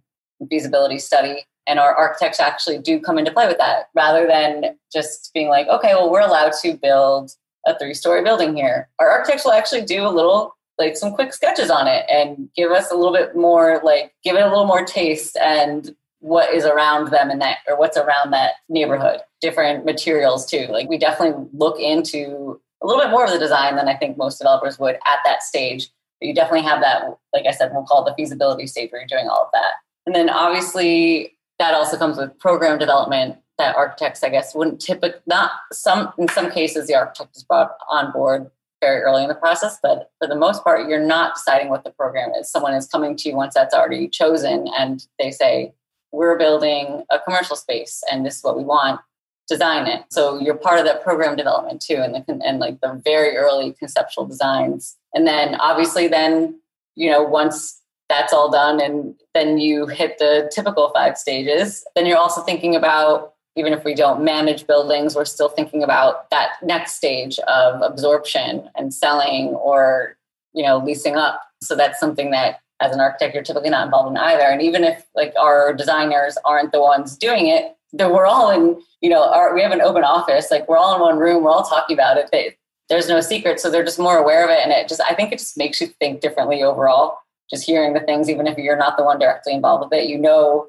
feasibility 0.51 0.99
study. 0.99 1.45
And 1.69 1.79
our 1.79 1.95
architects 1.95 2.41
actually 2.41 2.79
do 2.79 3.01
come 3.01 3.19
into 3.19 3.33
play 3.33 3.47
with 3.47 3.59
that 3.59 3.91
rather 3.95 4.27
than 4.27 4.77
just 4.93 5.31
being 5.35 5.49
like, 5.49 5.67
okay, 5.69 5.95
well, 5.95 6.11
we're 6.11 6.21
allowed 6.21 6.53
to 6.63 6.75
build 6.75 7.33
a 7.67 7.77
three 7.79 7.95
story 7.95 8.23
building 8.23 8.57
here. 8.57 8.89
Our 8.99 9.11
architects 9.11 9.45
will 9.45 9.53
actually 9.53 9.85
do 9.85 10.07
a 10.07 10.11
little 10.11 10.55
like 10.79 10.97
some 10.97 11.13
quick 11.13 11.33
sketches 11.33 11.71
on 11.71 11.87
it 11.87 12.05
and 12.11 12.49
give 12.55 12.71
us 12.71 12.91
a 12.91 12.95
little 12.95 13.13
bit 13.13 13.35
more 13.35 13.81
like 13.83 14.15
give 14.23 14.37
it 14.37 14.43
a 14.43 14.49
little 14.49 14.67
more 14.67 14.85
taste 14.85 15.37
and 15.37 15.95
what 16.21 16.53
is 16.53 16.65
around 16.65 17.11
them 17.11 17.31
in 17.31 17.39
that 17.39 17.59
or 17.69 17.79
what's 17.79 17.97
around 17.97 18.33
that 18.33 18.55
neighborhood. 18.69 19.21
Different 19.41 19.85
materials 19.85 20.47
too. 20.47 20.67
Like 20.71 20.89
we 20.89 20.99
definitely 20.99 21.47
look 21.53 21.79
into 21.79 22.61
a 22.83 22.87
little 22.87 23.03
bit 23.03 23.11
more 23.11 23.25
of 23.25 23.31
the 23.31 23.39
design 23.39 23.77
than 23.77 23.89
i 23.89 23.97
think 23.97 24.19
most 24.19 24.39
developers 24.39 24.79
would 24.79 24.97
at 25.07 25.19
that 25.25 25.43
stage. 25.43 25.89
But 26.21 26.29
you 26.29 26.35
definitely 26.35 26.63
have 26.63 26.81
that 26.81 27.05
like 27.33 27.47
i 27.47 27.53
said 27.53 27.71
we'll 27.73 27.85
call 27.85 28.07
it 28.07 28.11
the 28.11 28.15
feasibility 28.15 28.67
stage 28.67 28.91
where 28.93 29.01
you're 29.01 29.09
doing 29.09 29.29
all 29.29 29.45
of 29.45 29.51
that. 29.53 29.75
And 30.05 30.15
then 30.15 30.29
obviously 30.29 31.37
that 31.59 31.75
also 31.75 31.97
comes 31.97 32.19
with 32.19 32.39
program 32.39 32.79
development 32.79 33.37
that 33.59 33.77
architects 33.77 34.23
i 34.23 34.29
guess 34.29 34.55
wouldn't 34.55 34.81
typically 34.81 35.21
not 35.27 35.53
some 35.73 36.13
in 36.19 36.29
some 36.29 36.51
cases 36.51 36.87
the 36.87 36.95
architect 36.95 37.37
is 37.37 37.45
brought 37.45 37.73
on 37.89 38.13
board 38.13 38.51
very 38.81 39.01
early 39.01 39.23
in 39.23 39.29
the 39.29 39.35
process, 39.35 39.79
but 39.83 40.11
for 40.19 40.29
the 40.29 40.37
most 40.37 40.63
part, 40.63 40.89
you're 40.89 41.05
not 41.05 41.35
deciding 41.35 41.69
what 41.69 41.85
the 41.85 41.91
program 41.91 42.33
is. 42.39 42.51
Someone 42.51 42.75
is 42.75 42.87
coming 42.87 43.17
to 43.17 43.29
you 43.29 43.37
once 43.37 43.55
that's 43.55 43.75
already 43.75 44.09
chosen 44.09 44.69
and 44.77 45.07
they 45.19 45.31
say, 45.31 45.73
We're 46.13 46.39
building 46.39 47.05
a 47.11 47.19
commercial 47.19 47.57
space 47.57 48.03
and 48.11 48.25
this 48.25 48.37
is 48.37 48.45
what 48.45 48.57
we 48.57 48.65
want, 48.65 49.01
design 49.49 49.87
it. 49.87 50.05
So 50.11 50.39
you're 50.41 50.57
part 50.57 50.79
of 50.79 50.85
that 50.87 51.03
program 51.03 51.37
development 51.37 51.81
too, 51.81 51.97
and, 51.97 52.15
the, 52.15 52.41
and 52.45 52.59
like 52.59 52.81
the 52.81 53.01
very 53.05 53.37
early 53.37 53.73
conceptual 53.73 54.27
designs. 54.27 54.97
And 55.15 55.27
then 55.27 55.55
obviously, 55.57 56.09
then, 56.09 56.61
you 56.95 57.11
know, 57.11 57.23
once 57.23 57.81
that's 58.09 58.33
all 58.33 58.51
done 58.51 58.81
and 58.81 59.15
then 59.35 59.59
you 59.59 59.87
hit 59.87 60.19
the 60.19 60.51
typical 60.55 60.91
five 60.95 61.17
stages, 61.17 61.85
then 61.95 62.07
you're 62.07 62.19
also 62.19 62.43
thinking 62.43 62.77
about 62.77 63.35
even 63.57 63.73
if 63.73 63.85
we 63.85 63.95
don't 63.95 64.23
manage 64.23 64.67
buildings, 64.67 65.17
we're 65.17 65.25
still 65.25 65.49
thinking 65.49 65.83
about 65.83 66.31
that 66.31 66.53
next 66.63 66.93
stage 66.95 67.39
of 67.41 67.81
absorption 67.83 68.69
and 68.77 68.93
selling 68.93 69.49
or, 69.49 70.17
you 70.53 70.63
know, 70.63 70.79
leasing 70.79 71.17
up. 71.17 71.41
So 71.63 71.75
that's 71.75 71.99
something 71.99 72.31
that 72.31 72.61
as 72.81 72.93
an 72.93 73.01
architect, 73.01 73.35
you're 73.35 73.43
typically 73.43 73.71
not 73.71 73.87
involved 73.87 74.11
in 74.11 74.19
either. 74.19 74.43
And 74.43 74.61
even 74.61 74.85
if 74.85 75.07
like 75.15 75.33
our 75.41 75.73
designers 75.73 76.37
aren't 76.45 76.73
the 76.73 76.81
ones 76.81 77.17
doing 77.17 77.47
it, 77.49 77.75
then 77.95 78.13
we're 78.13 78.27
all 78.27 78.51
in, 78.51 78.81
you 79.01 79.09
know, 79.09 79.25
our, 79.33 79.55
we 79.55 79.63
have 79.63 79.73
an 79.73 79.81
open 79.81 80.05
office, 80.05 80.51
like 80.51 80.69
we're 80.69 80.77
all 80.77 80.95
in 80.95 81.01
one 81.01 81.19
room, 81.19 81.43
we're 81.43 81.51
all 81.51 81.65
talking 81.65 81.97
about 81.97 82.19
it. 82.19 82.59
There's 82.91 83.09
no 83.09 83.21
secret. 83.23 83.59
So 83.59 83.71
they're 83.71 83.85
just 83.85 83.99
more 83.99 84.19
aware 84.19 84.45
of 84.45 84.51
it. 84.51 84.61
And 84.63 84.71
it 84.71 84.87
just, 84.87 85.01
I 85.01 85.15
think 85.15 85.33
it 85.33 85.39
just 85.39 85.57
makes 85.57 85.81
you 85.81 85.87
think 85.87 86.21
differently 86.21 86.63
overall. 86.63 87.19
Just 87.49 87.65
hearing 87.65 87.95
the 87.95 88.01
things, 88.01 88.29
even 88.29 88.47
if 88.47 88.59
you're 88.59 88.77
not 88.77 88.99
the 88.99 89.05
one 89.05 89.19
directly 89.19 89.55
involved 89.55 89.85
with 89.85 89.99
it, 89.99 90.09
you 90.09 90.19
know 90.19 90.69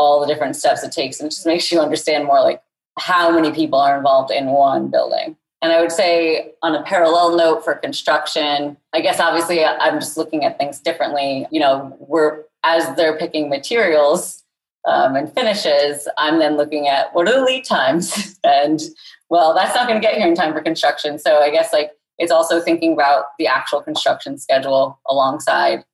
all 0.00 0.18
the 0.18 0.26
different 0.26 0.56
steps 0.56 0.82
it 0.82 0.92
takes 0.92 1.20
and 1.20 1.30
just 1.30 1.44
makes 1.44 1.70
you 1.70 1.78
understand 1.78 2.24
more 2.24 2.40
like 2.40 2.62
how 2.98 3.30
many 3.30 3.52
people 3.52 3.78
are 3.78 3.96
involved 3.96 4.30
in 4.30 4.46
one 4.46 4.88
building. 4.88 5.36
And 5.62 5.72
i 5.72 5.80
would 5.80 5.92
say 5.92 6.52
on 6.62 6.74
a 6.74 6.82
parallel 6.82 7.36
note 7.36 7.62
for 7.62 7.74
construction 7.74 8.78
i 8.94 9.00
guess 9.02 9.20
obviously 9.20 9.62
i'm 9.62 10.00
just 10.00 10.16
looking 10.16 10.44
at 10.44 10.56
things 10.56 10.80
differently. 10.80 11.46
You 11.50 11.60
know 11.60 11.74
we're 12.00 12.44
as 12.64 12.96
they're 12.96 13.18
picking 13.18 13.50
materials 13.50 14.42
um, 14.86 15.16
and 15.16 15.30
finishes 15.34 16.08
i'm 16.16 16.38
then 16.38 16.56
looking 16.56 16.88
at 16.88 17.14
what 17.14 17.28
are 17.28 17.38
the 17.38 17.44
lead 17.44 17.64
times? 17.66 18.38
And 18.44 18.80
well 19.28 19.52
that's 19.54 19.74
not 19.74 19.86
going 19.86 20.00
to 20.00 20.06
get 20.06 20.16
here 20.16 20.26
in 20.26 20.34
time 20.34 20.54
for 20.54 20.62
construction. 20.62 21.18
So 21.18 21.40
i 21.46 21.50
guess 21.50 21.74
like 21.74 21.90
it's 22.18 22.32
also 22.32 22.60
thinking 22.60 22.94
about 22.94 23.24
the 23.38 23.46
actual 23.46 23.82
construction 23.82 24.38
schedule 24.38 24.98
alongside 25.06 25.84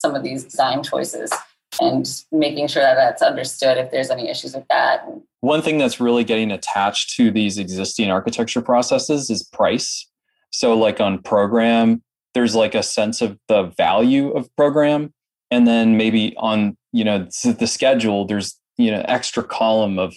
some 0.00 0.14
of 0.14 0.22
these 0.22 0.44
design 0.44 0.84
choices 0.84 1.32
and 1.80 2.06
making 2.32 2.68
sure 2.68 2.82
that 2.82 2.94
that's 2.94 3.22
understood 3.22 3.78
if 3.78 3.90
there's 3.90 4.10
any 4.10 4.28
issues 4.28 4.54
with 4.54 4.66
that. 4.68 5.06
One 5.40 5.62
thing 5.62 5.78
that's 5.78 6.00
really 6.00 6.24
getting 6.24 6.50
attached 6.50 7.14
to 7.16 7.30
these 7.30 7.58
existing 7.58 8.10
architecture 8.10 8.60
processes 8.62 9.30
is 9.30 9.42
price. 9.42 10.08
So, 10.50 10.76
like 10.76 11.00
on 11.00 11.22
program, 11.22 12.02
there's 12.34 12.54
like 12.54 12.74
a 12.74 12.82
sense 12.82 13.22
of 13.22 13.38
the 13.48 13.64
value 13.76 14.30
of 14.30 14.54
program, 14.56 15.12
and 15.50 15.66
then 15.66 15.96
maybe 15.96 16.34
on 16.36 16.76
you 16.92 17.04
know 17.04 17.28
the 17.44 17.66
schedule, 17.66 18.26
there's 18.26 18.58
you 18.76 18.90
know 18.90 19.04
extra 19.06 19.42
column 19.42 19.98
of 19.98 20.14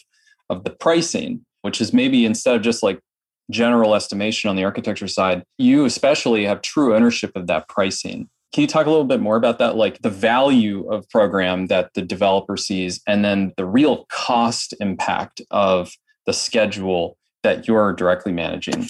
of 0.49 0.63
the 0.63 0.71
pricing, 0.71 1.45
which 1.61 1.81
is 1.81 1.93
maybe 1.93 2.25
instead 2.25 2.55
of 2.55 2.61
just 2.61 2.83
like 2.83 2.99
general 3.51 3.95
estimation 3.95 4.49
on 4.49 4.55
the 4.55 4.63
architecture 4.63 5.07
side, 5.07 5.43
you 5.57 5.85
especially 5.85 6.45
have 6.45 6.61
true 6.61 6.95
ownership 6.95 7.31
of 7.35 7.47
that 7.47 7.67
pricing. 7.67 8.29
Can 8.51 8.61
you 8.61 8.67
talk 8.67 8.87
a 8.87 8.89
little 8.89 9.05
bit 9.05 9.19
more 9.19 9.35
about 9.35 9.59
that? 9.59 9.75
Like 9.75 10.01
the 10.01 10.09
value 10.09 10.89
of 10.89 11.07
program 11.09 11.67
that 11.67 11.93
the 11.93 12.01
developer 12.01 12.57
sees, 12.57 13.01
and 13.05 13.23
then 13.23 13.53
the 13.57 13.65
real 13.65 14.05
cost 14.09 14.73
impact 14.79 15.41
of 15.51 15.91
the 16.25 16.33
schedule 16.33 17.17
that 17.43 17.67
you're 17.67 17.93
directly 17.93 18.31
managing? 18.31 18.89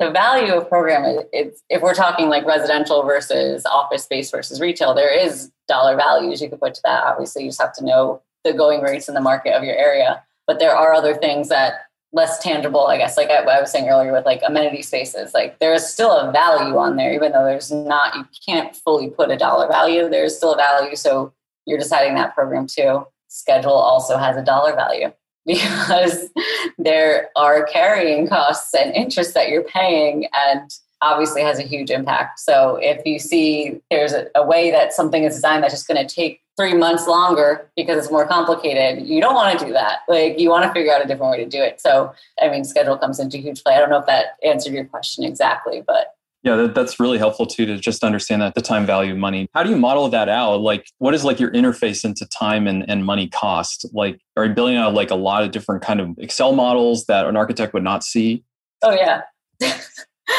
The 0.00 0.10
value 0.10 0.54
of 0.54 0.68
program 0.68 1.20
if 1.32 1.82
we're 1.82 1.94
talking 1.94 2.28
like 2.28 2.44
residential 2.44 3.02
versus 3.04 3.64
office 3.66 4.04
space 4.04 4.30
versus 4.30 4.60
retail, 4.60 4.94
there 4.94 5.16
is 5.16 5.52
dollar 5.68 5.96
values 5.96 6.42
you 6.42 6.48
could 6.48 6.60
put 6.60 6.74
to 6.74 6.80
that. 6.84 7.04
Obviously, 7.04 7.44
you 7.44 7.48
just 7.48 7.60
have 7.60 7.74
to 7.74 7.84
know 7.84 8.22
the 8.42 8.52
going 8.52 8.82
rates 8.82 9.08
in 9.08 9.14
the 9.14 9.20
market 9.20 9.54
of 9.54 9.62
your 9.62 9.76
area. 9.76 10.22
But 10.46 10.58
there 10.58 10.76
are 10.76 10.92
other 10.92 11.14
things 11.14 11.48
that 11.48 11.83
less 12.14 12.38
tangible, 12.38 12.86
I 12.86 12.96
guess, 12.96 13.16
like 13.16 13.28
I, 13.28 13.38
I, 13.38 13.60
was 13.60 13.72
saying 13.72 13.88
earlier 13.88 14.12
with 14.12 14.24
like 14.24 14.40
amenity 14.46 14.82
spaces, 14.82 15.34
like 15.34 15.58
there 15.58 15.74
is 15.74 15.86
still 15.86 16.12
a 16.12 16.30
value 16.30 16.78
on 16.78 16.94
there, 16.94 17.12
even 17.12 17.32
though 17.32 17.44
there's 17.44 17.72
not, 17.72 18.14
you 18.14 18.24
can't 18.46 18.74
fully 18.74 19.10
put 19.10 19.32
a 19.32 19.36
dollar 19.36 19.66
value, 19.66 20.08
there's 20.08 20.36
still 20.36 20.54
a 20.54 20.56
value. 20.56 20.94
So 20.94 21.32
you're 21.66 21.78
deciding 21.78 22.14
that 22.14 22.34
program 22.34 22.68
too. 22.68 23.04
Schedule 23.26 23.72
also 23.72 24.16
has 24.16 24.36
a 24.36 24.44
dollar 24.44 24.76
value 24.76 25.12
because 25.46 26.30
there 26.78 27.30
are 27.34 27.64
carrying 27.64 28.28
costs 28.28 28.72
and 28.74 28.94
interest 28.94 29.34
that 29.34 29.48
you're 29.48 29.64
paying 29.64 30.28
and 30.32 30.70
obviously 31.02 31.42
has 31.42 31.58
a 31.58 31.62
huge 31.62 31.90
impact. 31.90 32.38
So 32.38 32.78
if 32.80 33.04
you 33.04 33.18
see 33.18 33.80
there's 33.90 34.12
a, 34.12 34.28
a 34.36 34.46
way 34.46 34.70
that 34.70 34.92
something 34.92 35.24
is 35.24 35.34
designed 35.34 35.64
that's 35.64 35.74
just 35.74 35.88
going 35.88 36.06
to 36.06 36.14
take 36.14 36.43
three 36.56 36.74
months 36.74 37.06
longer 37.06 37.68
because 37.76 37.98
it's 37.98 38.12
more 38.12 38.26
complicated. 38.26 39.06
You 39.06 39.20
don't 39.20 39.34
want 39.34 39.58
to 39.58 39.66
do 39.66 39.72
that. 39.72 40.00
Like 40.08 40.38
you 40.38 40.50
want 40.50 40.64
to 40.64 40.72
figure 40.72 40.92
out 40.92 41.04
a 41.04 41.08
different 41.08 41.32
way 41.32 41.44
to 41.44 41.50
do 41.50 41.62
it. 41.62 41.80
So, 41.80 42.12
I 42.40 42.48
mean, 42.48 42.64
schedule 42.64 42.96
comes 42.96 43.18
into 43.18 43.38
huge 43.38 43.62
play. 43.62 43.74
I 43.74 43.78
don't 43.80 43.90
know 43.90 43.98
if 43.98 44.06
that 44.06 44.36
answered 44.44 44.72
your 44.72 44.84
question 44.84 45.24
exactly, 45.24 45.82
but 45.84 46.14
yeah, 46.44 46.56
that, 46.56 46.74
that's 46.74 47.00
really 47.00 47.16
helpful 47.16 47.46
too 47.46 47.64
to 47.64 47.78
just 47.78 48.04
understand 48.04 48.42
that 48.42 48.54
the 48.54 48.60
time 48.60 48.84
value 48.84 49.12
of 49.12 49.18
money. 49.18 49.48
How 49.54 49.62
do 49.62 49.70
you 49.70 49.76
model 49.76 50.08
that 50.10 50.28
out? 50.28 50.60
Like, 50.60 50.86
what 50.98 51.14
is 51.14 51.24
like 51.24 51.40
your 51.40 51.50
interface 51.52 52.04
into 52.04 52.26
time 52.26 52.66
and, 52.66 52.88
and 52.88 53.04
money 53.04 53.28
cost? 53.28 53.86
Like, 53.94 54.20
are 54.36 54.44
you 54.44 54.52
building 54.52 54.76
out 54.76 54.92
like 54.92 55.10
a 55.10 55.14
lot 55.14 55.42
of 55.42 55.52
different 55.52 55.82
kind 55.82 56.00
of 56.00 56.18
Excel 56.18 56.52
models 56.52 57.06
that 57.06 57.26
an 57.26 57.36
architect 57.36 57.72
would 57.72 57.82
not 57.82 58.04
see? 58.04 58.44
Oh 58.82 58.92
yeah. 58.92 59.22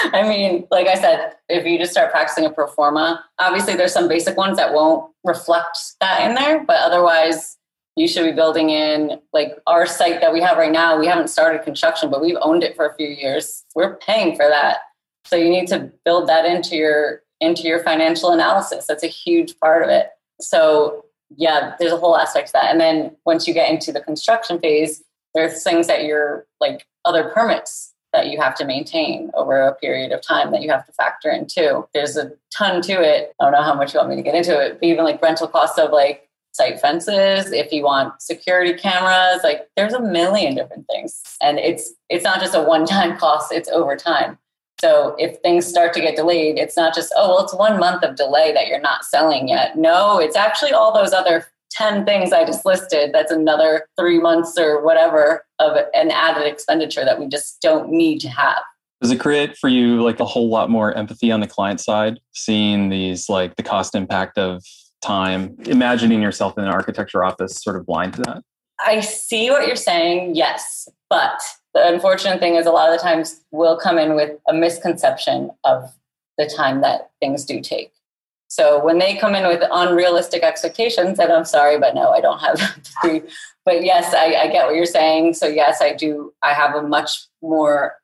I 0.13 0.27
mean, 0.27 0.67
like 0.71 0.88
I 0.88 0.95
said, 0.95 1.36
if 1.49 1.65
you 1.65 1.77
just 1.77 1.91
start 1.91 2.12
practicing 2.12 2.45
a 2.45 2.49
pro 2.49 2.67
forma, 2.67 3.23
obviously 3.39 3.75
there's 3.75 3.93
some 3.93 4.08
basic 4.08 4.38
ones 4.38 4.58
that 4.58 4.73
won't 4.73 5.12
reflect 5.23 5.77
that 6.01 6.27
in 6.27 6.36
there, 6.36 6.63
but 6.63 6.77
otherwise 6.77 7.58
you 7.96 8.08
should 8.08 8.25
be 8.25 8.31
building 8.31 8.69
in 8.69 9.19
like 9.31 9.58
our 9.67 9.85
site 9.85 10.21
that 10.21 10.33
we 10.33 10.41
have 10.41 10.58
right 10.58 10.71
now. 10.71 11.00
We 11.00 11.08
haven't 11.08 11.29
started 11.29 11.63
construction, 11.63 12.10
but 12.10 12.21
we've 12.21 12.37
owned 12.41 12.63
it 12.63 12.75
for 12.75 12.85
a 12.85 12.96
few 12.96 13.08
years. 13.08 13.63
We're 13.73 13.96
paying 13.98 14.35
for 14.35 14.48
that. 14.48 14.79
So 15.25 15.35
you 15.35 15.50
need 15.50 15.67
to 15.67 15.91
build 16.04 16.27
that 16.29 16.46
into 16.46 16.75
your 16.75 17.21
into 17.41 17.63
your 17.63 17.83
financial 17.83 18.31
analysis. 18.31 18.85
That's 18.87 19.04
a 19.04 19.08
huge 19.08 19.60
part 19.60 19.83
of 19.83 19.89
it. 19.89 20.10
So 20.39 21.06
yeah, 21.35 21.75
there's 21.79 21.91
a 21.91 21.98
whole 21.98 22.17
aspect 22.17 22.48
to 22.48 22.54
that. 22.54 22.71
And 22.71 22.79
then 22.79 23.15
once 23.25 23.48
you 23.48 23.54
get 23.54 23.69
into 23.69 23.91
the 23.91 24.02
construction 24.02 24.60
phase, 24.60 25.04
there's 25.33 25.63
things 25.63 25.87
that 25.87 26.04
you're 26.04 26.46
like 26.62 26.85
other 27.04 27.29
permits 27.29 27.94
that 28.16 28.28
you 28.28 28.40
have 28.40 28.56
to 28.56 28.66
maintain 28.66 29.30
over 29.34 29.60
a 29.62 29.76
period 29.76 30.12
of 30.12 30.22
time 30.22 30.52
that 30.52 30.62
you 30.62 30.70
have 30.70 30.86
to 30.86 30.92
factor 30.94 31.30
in 31.30 31.46
too. 31.46 31.88
There's 31.94 32.16
a 32.16 32.32
ton 32.56 32.82
to 32.84 32.94
it. 32.94 33.34
I 33.40 33.44
don't 33.44 33.52
know 33.52 33.62
how 33.62 33.76
much 33.76 33.94
you 33.94 34.00
want 34.00 34.10
me 34.10 34.16
to 34.16 34.22
get 34.22 34.36
into 34.36 34.60
it, 34.60 34.80
but 34.80 34.88
even 34.88 35.04
like 35.04 35.22
rental 35.22 35.48
costs 35.48 35.78
of 35.78 35.92
like 35.92 36.30
site 36.54 36.80
fences, 36.80 37.52
if 37.52 37.72
you 37.74 37.84
want 37.84 38.22
security 38.22 38.74
cameras, 38.74 39.44
like 39.44 39.68
there's 39.76 39.94
a 39.94 40.02
million 40.02 40.56
different 40.56 40.88
things. 40.88 41.22
And 41.42 41.60
it's 41.60 41.94
it's 42.10 42.24
not 42.24 42.40
just 42.40 42.56
a 42.56 42.63
one-time 42.63 43.18
cost, 43.24 43.52
it's 43.52 43.70
over 43.70 43.96
time. 43.98 44.38
So 44.82 45.16
if 45.18 45.38
things 45.38 45.66
start 45.66 45.94
to 45.94 46.02
get 46.02 46.16
delayed, 46.16 46.58
it's 46.58 46.76
not 46.76 46.94
just, 46.94 47.13
oh, 47.16 47.30
well, 47.30 47.44
it's 47.44 47.56
one 47.56 47.80
month 47.80 48.04
of 48.04 48.18
delay 48.18 48.52
that 48.54 48.68
you're 48.68 48.82
not 48.82 49.06
selling 49.06 49.48
yet. 49.48 49.78
No, 49.78 50.20
it's 50.20 50.36
actually 50.36 50.74
all 50.74 50.94
those 50.94 51.13
other 51.13 51.46
10 51.72 52.06
things 52.06 52.32
I 52.32 52.46
just 52.46 52.66
listed, 52.66 53.12
that's 53.13 53.32
another 53.32 53.88
three 54.00 54.20
months 54.20 54.58
or 54.58 54.84
whatever 54.84 55.46
of 55.60 55.78
an 55.94 56.12
added 56.12 56.46
expenditure 56.48 57.04
that 57.06 57.20
we 57.20 57.28
just 57.28 57.62
don't 57.62 57.90
need 57.90 58.20
to 58.22 58.30
have. 58.30 58.60
Does 59.02 59.12
it 59.12 59.20
create 59.20 59.58
for 59.58 59.68
you 59.68 60.02
like 60.02 60.20
a 60.20 60.26
whole 60.26 60.50
lot 60.50 60.70
more 60.70 60.94
empathy 60.94 61.32
on 61.32 61.42
the 61.42 61.48
client 61.48 61.82
side, 61.82 62.20
seeing 62.34 62.90
these 62.90 63.30
like 63.30 63.56
the 63.56 63.63
cost 63.63 63.94
impact 63.94 64.38
of 64.38 64.63
time, 65.04 65.56
imagining 65.66 66.22
yourself 66.22 66.58
in 66.58 66.63
an 66.63 66.70
architecture 66.70 67.24
office 67.24 67.62
sort 67.62 67.76
of 67.76 67.86
blind 67.86 68.13
to 68.13 68.22
that? 68.22 68.44
I 68.84 69.02
see 69.02 69.50
what 69.50 69.68
you're 69.68 69.76
saying, 69.76 70.36
yes. 70.36 70.88
But 71.10 71.40
the 71.74 71.88
unfortunate 71.88 72.40
thing 72.40 72.56
is, 72.56 72.66
a 72.66 72.72
lot 72.72 72.92
of 72.92 72.98
the 72.98 73.04
times 73.04 73.42
we'll 73.52 73.78
come 73.78 73.98
in 73.98 74.16
with 74.16 74.32
a 74.48 74.54
misconception 74.54 75.52
of 75.63 75.94
the 76.38 76.48
time 76.48 76.82
that 76.82 77.12
things 77.20 77.46
do 77.46 77.62
take. 77.62 77.92
So 78.56 78.81
when 78.81 78.99
they 78.99 79.17
come 79.17 79.35
in 79.35 79.45
with 79.47 79.62
unrealistic 79.69 80.41
expectations, 80.41 81.19
and 81.19 81.29
I'm 81.29 81.43
sorry, 81.43 81.77
but 81.77 81.93
no, 81.93 82.12
I 82.12 82.21
don't 82.21 82.39
have 82.39 82.58
three. 83.01 83.21
But 83.65 83.83
yes, 83.83 84.13
I, 84.13 84.43
I, 84.43 84.47
get 84.47 84.65
what 84.65 84.75
you're 84.75 84.85
saying. 84.85 85.33
So 85.33 85.45
yes, 85.45 85.81
I 85.81 85.93
do. 85.93 86.33
I 86.41 86.53
have 86.53 86.73
a 86.73 86.81
much 86.81 87.27
more 87.41 87.95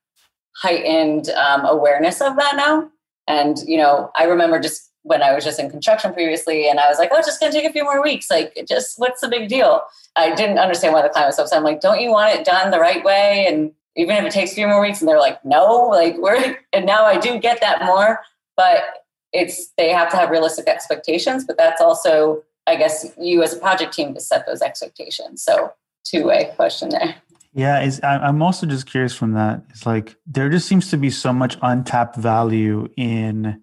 heightened 0.57 1.29
um, 1.29 1.63
awareness 1.63 2.19
of 2.19 2.35
that 2.35 2.57
now. 2.57 2.89
And 3.29 3.59
you 3.65 3.77
know, 3.77 4.11
I 4.17 4.25
remember 4.25 4.59
just 4.59 4.91
when 5.03 5.23
I 5.23 5.33
was 5.33 5.45
just 5.45 5.57
in 5.57 5.69
construction 5.69 6.11
previously, 6.13 6.67
and 6.67 6.81
I 6.81 6.89
was 6.89 6.97
like, 6.97 7.11
"Oh, 7.13 7.17
it's 7.19 7.27
just 7.27 7.39
to 7.39 7.49
take 7.49 7.69
a 7.69 7.71
few 7.71 7.85
more 7.85 8.03
weeks. 8.03 8.29
Like, 8.29 8.53
just 8.67 8.99
what's 8.99 9.21
the 9.21 9.29
big 9.29 9.47
deal?" 9.47 9.83
I 10.17 10.35
didn't 10.35 10.59
understand 10.59 10.93
why 10.93 11.01
the 11.01 11.07
client 11.07 11.29
was 11.29 11.39
upset. 11.39 11.59
I'm 11.59 11.63
like, 11.63 11.79
"Don't 11.79 12.01
you 12.01 12.11
want 12.11 12.35
it 12.35 12.43
done 12.43 12.71
the 12.71 12.79
right 12.79 13.05
way?" 13.05 13.45
And 13.47 13.71
even 13.95 14.17
if 14.17 14.25
it 14.25 14.33
takes 14.33 14.51
a 14.51 14.55
few 14.55 14.67
more 14.67 14.81
weeks, 14.81 14.99
and 14.99 15.07
they're 15.07 15.17
like, 15.17 15.45
"No," 15.45 15.87
like 15.87 16.17
we're 16.17 16.57
and 16.73 16.85
now 16.85 17.05
I 17.05 17.17
do 17.17 17.39
get 17.39 17.61
that 17.61 17.85
more, 17.85 18.19
but 18.57 19.00
it's 19.33 19.71
they 19.77 19.89
have 19.89 20.09
to 20.11 20.17
have 20.17 20.29
realistic 20.29 20.67
expectations. 20.67 21.45
But 21.45 21.57
that's 21.57 21.81
also, 21.81 22.43
I 22.67 22.75
guess, 22.75 23.11
you 23.19 23.43
as 23.43 23.53
a 23.53 23.59
project 23.59 23.93
team 23.93 24.13
to 24.13 24.19
set 24.19 24.45
those 24.45 24.61
expectations. 24.61 25.43
So 25.43 25.71
two 26.03 26.25
way 26.25 26.51
question 26.55 26.89
there. 26.89 27.15
Yeah, 27.53 27.89
I'm 28.03 28.41
also 28.41 28.65
just 28.65 28.85
curious 28.85 29.13
from 29.13 29.33
that. 29.33 29.63
It's 29.69 29.85
like 29.85 30.15
there 30.25 30.49
just 30.49 30.67
seems 30.67 30.89
to 30.91 30.97
be 30.97 31.09
so 31.09 31.33
much 31.33 31.57
untapped 31.61 32.15
value 32.15 32.87
in 32.95 33.61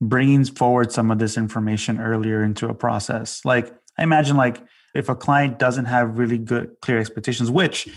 bringing 0.00 0.44
forward 0.44 0.92
some 0.92 1.10
of 1.10 1.18
this 1.18 1.36
information 1.36 2.00
earlier 2.00 2.44
into 2.44 2.68
a 2.68 2.74
process. 2.74 3.44
Like 3.44 3.74
I 3.98 4.04
imagine 4.04 4.36
like 4.36 4.62
if 4.94 5.08
a 5.08 5.16
client 5.16 5.58
doesn't 5.58 5.86
have 5.86 6.18
really 6.18 6.38
good 6.38 6.76
clear 6.82 6.98
expectations, 7.00 7.50
which 7.50 7.88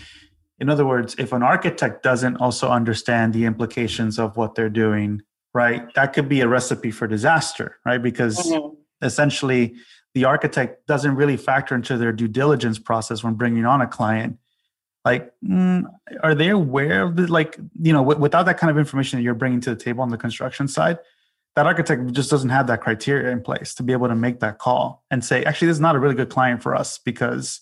in 0.58 0.68
other 0.68 0.84
words, 0.84 1.14
if 1.16 1.32
an 1.32 1.42
architect 1.42 2.02
doesn't 2.02 2.36
also 2.36 2.68
understand 2.68 3.32
the 3.32 3.44
implications 3.44 4.18
of 4.18 4.36
what 4.36 4.54
they're 4.54 4.68
doing, 4.68 5.22
right, 5.52 5.92
that 5.94 6.12
could 6.12 6.28
be 6.28 6.40
a 6.40 6.48
recipe 6.48 6.90
for 6.90 7.06
disaster, 7.06 7.76
right? 7.84 8.02
Because 8.02 8.38
mm-hmm. 8.38 8.74
essentially 9.04 9.74
the 10.14 10.24
architect 10.24 10.86
doesn't 10.86 11.14
really 11.14 11.36
factor 11.36 11.74
into 11.74 11.96
their 11.96 12.12
due 12.12 12.28
diligence 12.28 12.78
process 12.78 13.22
when 13.22 13.34
bringing 13.34 13.64
on 13.64 13.80
a 13.80 13.86
client. 13.86 14.38
Like, 15.04 15.32
mm, 15.42 15.84
are 16.22 16.34
they 16.34 16.50
aware 16.50 17.02
of 17.02 17.16
the, 17.16 17.26
like, 17.26 17.58
you 17.80 17.92
know, 17.92 18.00
w- 18.00 18.20
without 18.20 18.44
that 18.46 18.58
kind 18.58 18.70
of 18.70 18.76
information 18.76 19.18
that 19.18 19.22
you're 19.22 19.34
bringing 19.34 19.60
to 19.62 19.70
the 19.70 19.80
table 19.80 20.02
on 20.02 20.10
the 20.10 20.18
construction 20.18 20.68
side, 20.68 20.98
that 21.56 21.66
architect 21.66 22.12
just 22.12 22.30
doesn't 22.30 22.50
have 22.50 22.66
that 22.66 22.80
criteria 22.80 23.30
in 23.30 23.40
place 23.40 23.74
to 23.74 23.82
be 23.82 23.92
able 23.92 24.08
to 24.08 24.14
make 24.14 24.40
that 24.40 24.58
call 24.58 25.04
and 25.10 25.24
say, 25.24 25.42
actually, 25.44 25.68
this 25.68 25.76
is 25.76 25.80
not 25.80 25.96
a 25.96 25.98
really 25.98 26.14
good 26.14 26.28
client 26.28 26.62
for 26.62 26.76
us 26.76 26.98
because 26.98 27.60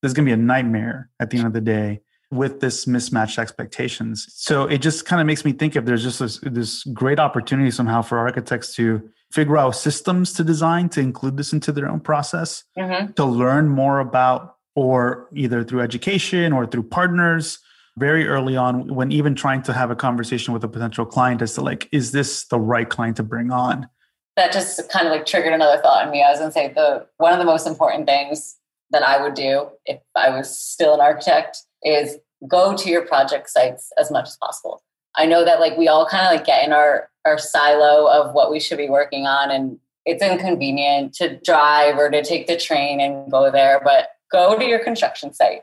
there's 0.00 0.12
going 0.12 0.26
to 0.26 0.28
be 0.28 0.34
a 0.34 0.44
nightmare 0.44 1.10
at 1.18 1.30
the 1.30 1.38
end 1.38 1.46
of 1.46 1.52
the 1.52 1.60
day 1.60 2.00
with 2.30 2.60
this 2.60 2.86
mismatched 2.86 3.38
expectations. 3.38 4.26
So 4.30 4.64
it 4.64 4.78
just 4.78 5.04
kind 5.04 5.20
of 5.20 5.26
makes 5.26 5.44
me 5.44 5.52
think 5.52 5.76
if 5.76 5.84
there's 5.84 6.02
just 6.02 6.18
this, 6.18 6.38
this 6.42 6.84
great 6.84 7.20
opportunity 7.20 7.70
somehow 7.70 8.02
for 8.02 8.18
architects 8.18 8.74
to 8.76 9.08
figure 9.30 9.56
out 9.56 9.76
systems 9.76 10.32
to 10.34 10.44
design 10.44 10.88
to 10.90 11.00
include 11.00 11.36
this 11.36 11.52
into 11.52 11.72
their 11.72 11.88
own 11.88 12.00
process, 12.00 12.64
mm-hmm. 12.76 13.12
to 13.12 13.24
learn 13.24 13.68
more 13.68 14.00
about, 14.00 14.56
or 14.74 15.28
either 15.34 15.62
through 15.62 15.80
education 15.80 16.52
or 16.52 16.66
through 16.66 16.82
partners 16.82 17.58
very 17.98 18.28
early 18.28 18.56
on 18.56 18.94
when 18.94 19.10
even 19.10 19.34
trying 19.34 19.62
to 19.62 19.72
have 19.72 19.90
a 19.90 19.96
conversation 19.96 20.52
with 20.52 20.62
a 20.64 20.68
potential 20.68 21.06
client 21.06 21.40
as 21.42 21.54
to 21.54 21.60
like 21.62 21.88
is 21.92 22.12
this 22.12 22.44
the 22.46 22.60
right 22.60 22.90
client 22.90 23.16
to 23.16 23.22
bring 23.22 23.50
on 23.50 23.88
that 24.36 24.52
just 24.52 24.90
kind 24.90 25.06
of 25.06 25.12
like 25.12 25.24
triggered 25.24 25.54
another 25.54 25.80
thought 25.80 26.04
in 26.04 26.10
me 26.10 26.22
i 26.22 26.30
was 26.30 26.38
going 26.38 26.50
to 26.50 26.52
say 26.52 26.72
the 26.74 27.06
one 27.16 27.32
of 27.32 27.38
the 27.38 27.44
most 27.44 27.66
important 27.66 28.06
things 28.06 28.56
that 28.90 29.02
i 29.02 29.20
would 29.20 29.34
do 29.34 29.68
if 29.86 29.98
i 30.14 30.28
was 30.28 30.58
still 30.58 30.94
an 30.94 31.00
architect 31.00 31.62
is 31.82 32.18
go 32.48 32.76
to 32.76 32.90
your 32.90 33.02
project 33.02 33.48
sites 33.48 33.90
as 33.98 34.10
much 34.10 34.26
as 34.26 34.36
possible 34.36 34.82
i 35.16 35.26
know 35.26 35.44
that 35.44 35.60
like 35.60 35.76
we 35.76 35.88
all 35.88 36.06
kind 36.06 36.26
of 36.26 36.32
like 36.32 36.46
get 36.46 36.64
in 36.64 36.72
our 36.72 37.08
our 37.24 37.38
silo 37.38 38.06
of 38.10 38.34
what 38.34 38.50
we 38.50 38.60
should 38.60 38.78
be 38.78 38.88
working 38.88 39.26
on 39.26 39.50
and 39.50 39.78
it's 40.04 40.22
inconvenient 40.22 41.12
to 41.12 41.36
drive 41.40 41.98
or 41.98 42.08
to 42.10 42.22
take 42.22 42.46
the 42.46 42.56
train 42.56 43.00
and 43.00 43.30
go 43.30 43.50
there 43.50 43.80
but 43.82 44.10
go 44.30 44.58
to 44.58 44.64
your 44.64 44.78
construction 44.78 45.32
site 45.32 45.62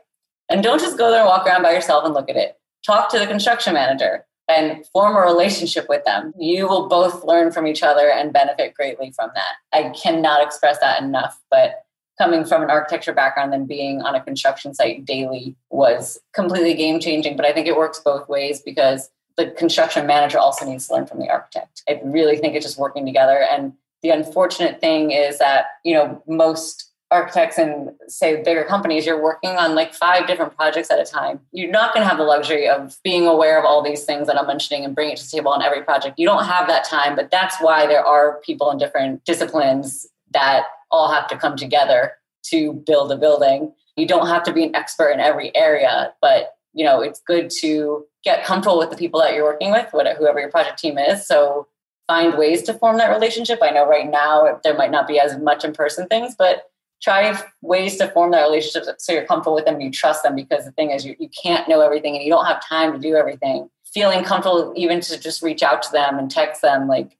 and 0.50 0.62
don't 0.62 0.80
just 0.80 0.98
go 0.98 1.10
there 1.10 1.20
and 1.20 1.28
walk 1.28 1.46
around 1.46 1.62
by 1.62 1.72
yourself 1.72 2.04
and 2.04 2.14
look 2.14 2.28
at 2.28 2.36
it. 2.36 2.58
Talk 2.84 3.10
to 3.10 3.18
the 3.18 3.26
construction 3.26 3.74
manager 3.74 4.26
and 4.48 4.84
form 4.88 5.16
a 5.16 5.20
relationship 5.20 5.86
with 5.88 6.04
them. 6.04 6.34
You 6.38 6.68
will 6.68 6.88
both 6.88 7.24
learn 7.24 7.50
from 7.50 7.66
each 7.66 7.82
other 7.82 8.10
and 8.10 8.32
benefit 8.32 8.74
greatly 8.74 9.10
from 9.12 9.30
that. 9.34 9.54
I 9.72 9.90
cannot 9.90 10.42
express 10.42 10.78
that 10.80 11.02
enough, 11.02 11.40
but 11.50 11.83
coming 12.18 12.44
from 12.44 12.62
an 12.62 12.70
architecture 12.70 13.12
background 13.12 13.52
and 13.54 13.66
being 13.66 14.02
on 14.02 14.14
a 14.14 14.22
construction 14.22 14.74
site 14.74 15.04
daily 15.04 15.56
was 15.70 16.18
completely 16.32 16.74
game 16.74 17.00
changing. 17.00 17.36
But 17.36 17.46
I 17.46 17.52
think 17.52 17.66
it 17.66 17.76
works 17.76 17.98
both 17.98 18.28
ways 18.28 18.60
because 18.60 19.10
the 19.36 19.50
construction 19.50 20.06
manager 20.06 20.38
also 20.38 20.64
needs 20.64 20.86
to 20.86 20.94
learn 20.94 21.06
from 21.06 21.18
the 21.18 21.28
architect. 21.28 21.82
I 21.88 22.00
really 22.04 22.36
think 22.36 22.54
it's 22.54 22.64
just 22.64 22.78
working 22.78 23.04
together. 23.04 23.44
And 23.50 23.72
the 24.02 24.10
unfortunate 24.10 24.80
thing 24.80 25.10
is 25.10 25.38
that, 25.38 25.66
you 25.84 25.94
know, 25.94 26.22
most 26.28 26.90
architects 27.10 27.58
and 27.58 27.90
say 28.08 28.42
bigger 28.42 28.64
companies, 28.64 29.06
you're 29.06 29.22
working 29.22 29.50
on 29.50 29.74
like 29.74 29.94
five 29.94 30.26
different 30.26 30.54
projects 30.56 30.90
at 30.90 31.00
a 31.00 31.04
time. 31.04 31.40
You're 31.52 31.70
not 31.70 31.94
going 31.94 32.04
to 32.04 32.08
have 32.08 32.18
the 32.18 32.24
luxury 32.24 32.68
of 32.68 32.98
being 33.04 33.26
aware 33.26 33.58
of 33.58 33.64
all 33.64 33.82
these 33.82 34.04
things 34.04 34.26
that 34.26 34.38
I'm 34.38 34.46
mentioning 34.46 34.84
and 34.84 34.94
bring 34.94 35.10
it 35.10 35.18
to 35.18 35.24
the 35.24 35.30
table 35.30 35.52
on 35.52 35.62
every 35.62 35.82
project. 35.82 36.18
You 36.18 36.26
don't 36.26 36.44
have 36.44 36.66
that 36.68 36.84
time, 36.84 37.14
but 37.14 37.30
that's 37.30 37.56
why 37.60 37.86
there 37.86 38.04
are 38.04 38.40
people 38.44 38.70
in 38.70 38.78
different 38.78 39.24
disciplines 39.24 40.06
that 40.32 40.64
all 40.94 41.10
have 41.12 41.26
to 41.28 41.36
come 41.36 41.56
together 41.56 42.12
to 42.50 42.72
build 42.72 43.10
a 43.10 43.16
building. 43.16 43.72
You 43.96 44.06
don't 44.06 44.26
have 44.26 44.42
to 44.44 44.52
be 44.52 44.64
an 44.64 44.74
expert 44.74 45.10
in 45.10 45.20
every 45.20 45.54
area, 45.56 46.12
but 46.20 46.54
you 46.72 46.84
know, 46.84 47.00
it's 47.00 47.20
good 47.26 47.50
to 47.60 48.04
get 48.24 48.44
comfortable 48.44 48.78
with 48.78 48.90
the 48.90 48.96
people 48.96 49.20
that 49.20 49.34
you're 49.34 49.44
working 49.44 49.70
with, 49.70 49.92
whatever 49.92 50.18
whoever 50.18 50.40
your 50.40 50.50
project 50.50 50.78
team 50.78 50.98
is. 50.98 51.26
So 51.26 51.68
find 52.06 52.36
ways 52.36 52.62
to 52.64 52.74
form 52.74 52.98
that 52.98 53.10
relationship. 53.10 53.60
I 53.62 53.70
know 53.70 53.86
right 53.86 54.10
now 54.10 54.60
there 54.62 54.76
might 54.76 54.90
not 54.90 55.06
be 55.06 55.18
as 55.18 55.38
much 55.38 55.64
in 55.64 55.72
person 55.72 56.06
things, 56.08 56.34
but 56.36 56.64
try 57.02 57.38
ways 57.60 57.96
to 57.98 58.08
form 58.08 58.30
that 58.32 58.42
relationship 58.42 58.96
so 58.98 59.12
you're 59.12 59.26
comfortable 59.26 59.54
with 59.54 59.66
them 59.66 59.80
you 59.80 59.90
trust 59.90 60.22
them 60.22 60.34
because 60.34 60.64
the 60.64 60.72
thing 60.72 60.90
is 60.90 61.04
you, 61.04 61.14
you 61.18 61.28
can't 61.42 61.68
know 61.68 61.80
everything 61.80 62.14
and 62.14 62.24
you 62.24 62.30
don't 62.30 62.46
have 62.46 62.66
time 62.66 62.92
to 62.92 62.98
do 62.98 63.14
everything 63.14 63.68
feeling 63.92 64.24
comfortable 64.24 64.72
even 64.74 65.00
to 65.00 65.18
just 65.18 65.42
reach 65.42 65.62
out 65.62 65.82
to 65.82 65.92
them 65.92 66.18
and 66.18 66.30
text 66.30 66.62
them 66.62 66.88
like 66.88 67.18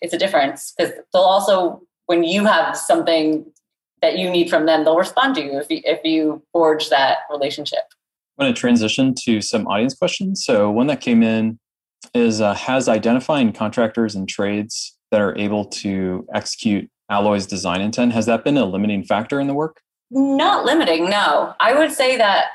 it's 0.00 0.14
a 0.14 0.18
difference 0.18 0.72
because 0.76 0.94
they'll 1.12 1.22
also 1.22 1.82
when 2.06 2.24
you 2.24 2.44
have 2.44 2.76
something 2.76 3.44
that 4.02 4.18
you 4.18 4.30
need 4.30 4.48
from 4.48 4.66
them 4.66 4.84
they'll 4.84 4.96
respond 4.96 5.34
to 5.34 5.42
you 5.42 5.58
if 5.58 5.70
you, 5.70 5.80
if 5.84 6.00
you 6.04 6.42
forge 6.52 6.88
that 6.88 7.18
relationship 7.30 7.84
i'm 8.38 8.44
going 8.44 8.54
to 8.54 8.58
transition 8.58 9.14
to 9.14 9.40
some 9.40 9.66
audience 9.66 9.94
questions 9.94 10.44
so 10.44 10.70
one 10.70 10.86
that 10.86 11.00
came 11.00 11.22
in 11.22 11.58
is 12.14 12.40
uh, 12.40 12.54
has 12.54 12.88
identifying 12.88 13.52
contractors 13.52 14.14
and 14.14 14.28
trades 14.28 14.96
that 15.10 15.20
are 15.20 15.36
able 15.36 15.64
to 15.64 16.26
execute 16.34 16.88
Alloy's 17.10 17.46
design 17.46 17.80
intent. 17.80 18.12
Has 18.12 18.26
that 18.26 18.44
been 18.44 18.56
a 18.56 18.64
limiting 18.64 19.04
factor 19.04 19.40
in 19.40 19.46
the 19.46 19.54
work? 19.54 19.80
Not 20.10 20.64
limiting, 20.64 21.08
no. 21.08 21.54
I 21.60 21.74
would 21.74 21.92
say 21.92 22.16
that 22.16 22.46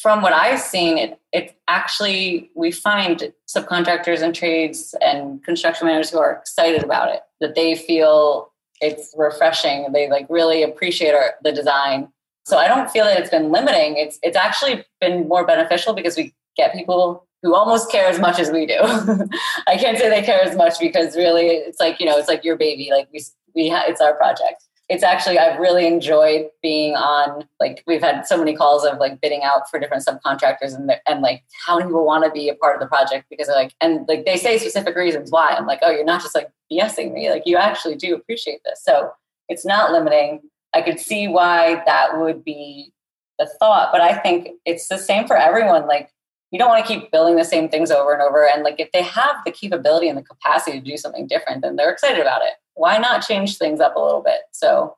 from 0.00 0.22
what 0.22 0.32
I've 0.32 0.60
seen, 0.60 0.98
it, 0.98 1.20
it 1.32 1.56
actually, 1.68 2.50
we 2.54 2.70
find 2.70 3.32
subcontractors 3.48 4.22
and 4.22 4.34
trades 4.34 4.94
and 5.00 5.42
construction 5.44 5.86
managers 5.86 6.10
who 6.10 6.18
are 6.18 6.32
excited 6.32 6.84
about 6.84 7.12
it, 7.12 7.20
that 7.40 7.54
they 7.54 7.74
feel 7.74 8.52
it's 8.80 9.14
refreshing. 9.16 9.92
They 9.92 10.08
like 10.08 10.26
really 10.28 10.62
appreciate 10.62 11.14
our, 11.14 11.34
the 11.42 11.52
design. 11.52 12.08
So 12.44 12.58
I 12.58 12.68
don't 12.68 12.90
feel 12.90 13.04
that 13.04 13.18
it's 13.18 13.30
been 13.30 13.50
limiting. 13.50 13.96
It's 13.96 14.18
it's 14.22 14.36
actually 14.36 14.84
been 15.00 15.28
more 15.28 15.46
beneficial 15.46 15.94
because 15.94 16.16
we 16.16 16.34
get 16.56 16.72
people 16.72 17.26
who 17.42 17.54
almost 17.54 17.90
care 17.90 18.06
as 18.06 18.18
much 18.18 18.38
as 18.38 18.50
we 18.50 18.66
do. 18.66 18.78
I 19.66 19.76
can't 19.76 19.98
say 19.98 20.08
they 20.08 20.22
care 20.22 20.42
as 20.42 20.56
much 20.56 20.78
because 20.80 21.16
really 21.16 21.48
it's 21.48 21.80
like, 21.80 22.00
you 22.00 22.06
know, 22.06 22.16
it's 22.16 22.28
like 22.28 22.44
your 22.44 22.56
baby. 22.56 22.90
Like 22.90 23.08
we 23.12 23.24
we 23.54 23.68
ha- 23.68 23.84
it's 23.86 24.00
our 24.00 24.14
project 24.14 24.65
it's 24.88 25.02
actually 25.02 25.38
I've 25.38 25.58
really 25.58 25.86
enjoyed 25.86 26.46
being 26.62 26.94
on 26.94 27.48
like 27.58 27.82
we've 27.86 28.00
had 28.00 28.26
so 28.26 28.38
many 28.38 28.54
calls 28.54 28.84
of 28.84 28.98
like 28.98 29.20
bidding 29.20 29.42
out 29.42 29.68
for 29.68 29.80
different 29.80 30.04
subcontractors 30.04 30.74
and 30.74 30.92
and 31.08 31.22
like 31.22 31.42
how 31.66 31.76
many 31.76 31.88
people 31.88 32.06
want 32.06 32.24
to 32.24 32.30
be 32.30 32.48
a 32.48 32.54
part 32.54 32.76
of 32.76 32.80
the 32.80 32.86
project 32.86 33.26
because 33.28 33.48
like 33.48 33.74
and 33.80 34.06
like 34.08 34.24
they 34.24 34.36
say 34.36 34.58
specific 34.58 34.94
reasons 34.94 35.30
why. 35.30 35.50
I'm 35.50 35.66
like 35.66 35.80
oh 35.82 35.90
you're 35.90 36.04
not 36.04 36.22
just 36.22 36.34
like 36.34 36.50
BSing 36.70 37.12
me. 37.12 37.30
Like 37.30 37.42
you 37.46 37.56
actually 37.56 37.96
do 37.96 38.14
appreciate 38.14 38.60
this. 38.64 38.82
So 38.82 39.10
it's 39.48 39.66
not 39.66 39.92
limiting. 39.92 40.42
I 40.72 40.82
could 40.82 41.00
see 41.00 41.26
why 41.26 41.82
that 41.86 42.18
would 42.18 42.44
be 42.44 42.92
the 43.38 43.48
thought 43.58 43.90
but 43.92 44.00
I 44.00 44.16
think 44.16 44.50
it's 44.64 44.88
the 44.88 44.98
same 44.98 45.26
for 45.26 45.36
everyone. 45.36 45.88
Like 45.88 46.10
you 46.52 46.58
don't 46.58 46.68
want 46.68 46.84
to 46.84 46.92
keep 46.92 47.10
building 47.10 47.36
the 47.36 47.44
same 47.44 47.68
things 47.68 47.90
over 47.90 48.12
and 48.12 48.22
over 48.22 48.46
and 48.46 48.62
like 48.62 48.78
if 48.78 48.90
they 48.92 49.02
have 49.02 49.36
the 49.44 49.50
capability 49.50 50.08
and 50.08 50.16
the 50.16 50.22
capacity 50.22 50.78
to 50.78 50.84
do 50.84 50.96
something 50.96 51.26
different 51.26 51.62
then 51.62 51.76
they're 51.76 51.90
excited 51.90 52.20
about 52.20 52.42
it 52.42 52.54
why 52.76 52.98
not 52.98 53.26
change 53.26 53.58
things 53.58 53.80
up 53.80 53.96
a 53.96 54.00
little 54.00 54.22
bit? 54.22 54.42
So 54.52 54.96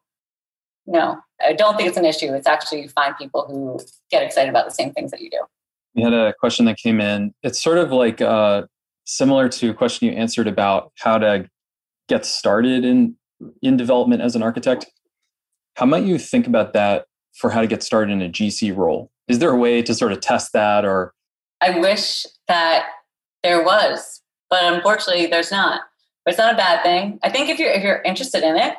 no, 0.87 1.19
I 1.41 1.53
don't 1.53 1.77
think 1.77 1.89
it's 1.89 1.97
an 1.97 2.05
issue. 2.05 2.33
It's 2.35 2.47
actually 2.47 2.83
you 2.83 2.89
find 2.89 3.17
people 3.17 3.47
who 3.49 3.81
get 4.11 4.23
excited 4.23 4.51
about 4.51 4.67
the 4.67 4.75
same 4.75 4.93
things 4.93 5.11
that 5.13 5.21
you 5.21 5.31
do. 5.31 5.45
We 5.95 6.03
had 6.03 6.13
a 6.13 6.35
question 6.39 6.67
that 6.67 6.77
came 6.77 7.01
in. 7.01 7.35
It's 7.43 7.63
sort 7.63 7.79
of 7.79 7.93
like 7.93 8.21
uh, 8.21 8.65
similar 9.05 9.49
to 9.49 9.71
a 9.71 9.75
question 9.75 10.09
you 10.09 10.15
answered 10.15 10.49
about 10.49 10.93
how 10.99 11.19
to 11.19 11.49
get 12.09 12.27
started 12.27 12.85
in 12.85 13.17
in 13.63 13.77
development 13.77 14.23
as 14.23 14.35
an 14.35 14.43
architect. 14.43 14.87
How 15.77 15.87
might 15.87 16.05
you 16.05 16.19
think 16.19 16.47
about 16.49 16.73
that 16.73 17.07
for 17.37 17.51
how 17.51 17.61
to 17.61 17.69
get 17.69 17.85
started 17.85 18.13
in 18.13 18.21
a 18.21 18.29
GC 18.29 18.77
role? 18.77 19.13
Is 19.29 19.39
there 19.39 19.51
a 19.51 19.57
way 19.57 19.83
to 19.83 19.95
sort 19.95 20.13
of 20.13 20.21
test 20.21 20.53
that 20.53 20.85
or 20.85 21.13
I 21.61 21.79
wish 21.79 22.27
that 22.47 22.87
there 23.43 23.65
was, 23.65 24.23
but 24.51 24.73
unfortunately 24.73 25.27
there's 25.27 25.51
not. 25.51 25.83
But 26.25 26.33
it's 26.33 26.39
not 26.39 26.55
a 26.55 26.57
bad 26.57 26.83
thing. 26.83 27.19
I 27.23 27.31
think 27.31 27.49
if 27.49 27.59
you're 27.59 27.71
if 27.71 27.83
you're 27.83 28.03
interested 28.03 28.43
in 28.43 28.57
it, 28.57 28.77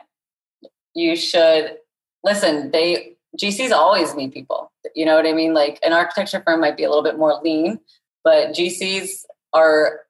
you 0.93 1.15
should 1.15 1.77
listen. 2.23 2.71
They 2.71 3.15
GCs 3.41 3.71
always 3.71 4.15
need 4.15 4.34
people. 4.34 4.71
You 4.95 5.05
know 5.05 5.15
what 5.15 5.25
I 5.25 5.34
mean? 5.34 5.53
Like 5.53 5.80
an 5.84 5.93
architecture 5.93 6.41
firm 6.45 6.61
might 6.61 6.77
be 6.77 6.84
a 6.84 6.89
little 6.89 7.03
bit 7.03 7.17
more 7.17 7.39
lean, 7.43 7.80
but 8.23 8.49
GCs 8.49 9.25
are 9.53 10.01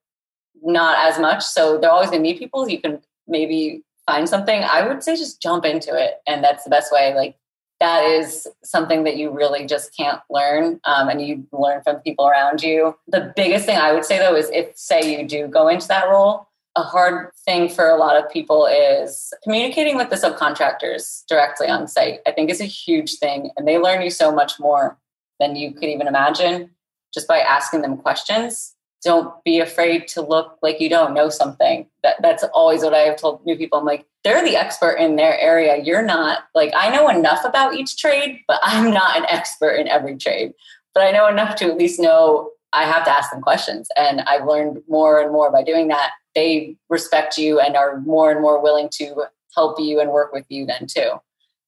not 0.61 0.97
as 1.09 1.19
much. 1.19 1.43
So 1.43 1.77
they're 1.77 1.91
always 1.91 2.09
going 2.09 2.23
to 2.23 2.29
need 2.29 2.39
people. 2.39 2.69
You 2.69 2.81
can 2.81 3.01
maybe 3.27 3.83
find 4.05 4.27
something. 4.27 4.63
I 4.63 4.87
would 4.87 5.03
say 5.03 5.15
just 5.15 5.41
jump 5.41 5.65
into 5.65 5.95
it, 5.95 6.15
and 6.27 6.43
that's 6.43 6.63
the 6.63 6.69
best 6.69 6.91
way. 6.91 7.13
Like 7.15 7.35
that 7.79 8.03
is 8.03 8.47
something 8.63 9.03
that 9.05 9.17
you 9.17 9.31
really 9.31 9.65
just 9.65 9.95
can't 9.95 10.21
learn, 10.29 10.79
um, 10.85 11.09
and 11.09 11.21
you 11.21 11.45
learn 11.51 11.81
from 11.81 11.97
people 11.97 12.27
around 12.27 12.61
you. 12.61 12.97
The 13.07 13.33
biggest 13.35 13.65
thing 13.65 13.77
I 13.77 13.93
would 13.93 14.05
say 14.05 14.17
though 14.17 14.35
is 14.35 14.49
if 14.51 14.77
say 14.77 15.17
you 15.17 15.27
do 15.27 15.47
go 15.47 15.67
into 15.67 15.87
that 15.87 16.09
role, 16.09 16.47
a 16.75 16.83
hard 16.83 17.31
thing 17.45 17.69
for 17.69 17.87
a 17.87 17.97
lot 17.97 18.15
of 18.15 18.29
people 18.29 18.65
is 18.65 19.33
communicating 19.43 19.97
with 19.97 20.09
the 20.09 20.15
subcontractors 20.15 21.25
directly 21.27 21.67
on 21.67 21.87
site. 21.87 22.19
I 22.27 22.31
think 22.31 22.49
is 22.49 22.61
a 22.61 22.65
huge 22.65 23.17
thing, 23.17 23.51
and 23.57 23.67
they 23.67 23.77
learn 23.77 24.01
you 24.01 24.09
so 24.09 24.31
much 24.31 24.59
more 24.59 24.97
than 25.39 25.55
you 25.55 25.71
could 25.71 25.89
even 25.89 26.07
imagine 26.07 26.71
just 27.13 27.27
by 27.27 27.39
asking 27.39 27.81
them 27.81 27.97
questions 27.97 28.75
don't 29.03 29.33
be 29.43 29.59
afraid 29.59 30.07
to 30.09 30.21
look 30.21 30.57
like 30.61 30.81
you 30.81 30.89
don't 30.89 31.13
know 31.13 31.29
something. 31.29 31.87
That 32.03 32.15
that's 32.21 32.43
always 32.53 32.83
what 32.83 32.93
I 32.93 32.99
have 32.99 33.17
told 33.17 33.45
new 33.45 33.55
people. 33.55 33.79
I'm 33.79 33.85
like, 33.85 34.05
they're 34.23 34.43
the 34.43 34.57
expert 34.57 34.95
in 34.95 35.15
their 35.15 35.39
area. 35.39 35.81
You're 35.83 36.05
not 36.05 36.43
like 36.53 36.71
I 36.75 36.89
know 36.89 37.07
enough 37.09 37.45
about 37.45 37.75
each 37.75 37.97
trade, 37.97 38.41
but 38.47 38.59
I'm 38.61 38.91
not 38.91 39.17
an 39.17 39.25
expert 39.27 39.75
in 39.75 39.87
every 39.87 40.17
trade. 40.17 40.53
But 40.93 41.03
I 41.03 41.11
know 41.11 41.27
enough 41.27 41.55
to 41.57 41.65
at 41.65 41.77
least 41.77 41.99
know 41.99 42.51
I 42.73 42.83
have 42.83 43.05
to 43.05 43.11
ask 43.11 43.31
them 43.31 43.41
questions. 43.41 43.87
And 43.95 44.21
I've 44.21 44.45
learned 44.45 44.81
more 44.87 45.21
and 45.21 45.31
more 45.31 45.51
by 45.51 45.63
doing 45.63 45.87
that. 45.87 46.11
They 46.35 46.75
respect 46.89 47.37
you 47.37 47.59
and 47.59 47.75
are 47.75 47.99
more 48.01 48.31
and 48.31 48.41
more 48.41 48.61
willing 48.61 48.89
to 48.93 49.23
help 49.55 49.79
you 49.79 49.99
and 49.99 50.11
work 50.11 50.31
with 50.33 50.45
you 50.49 50.65
then 50.65 50.87
too. 50.87 51.13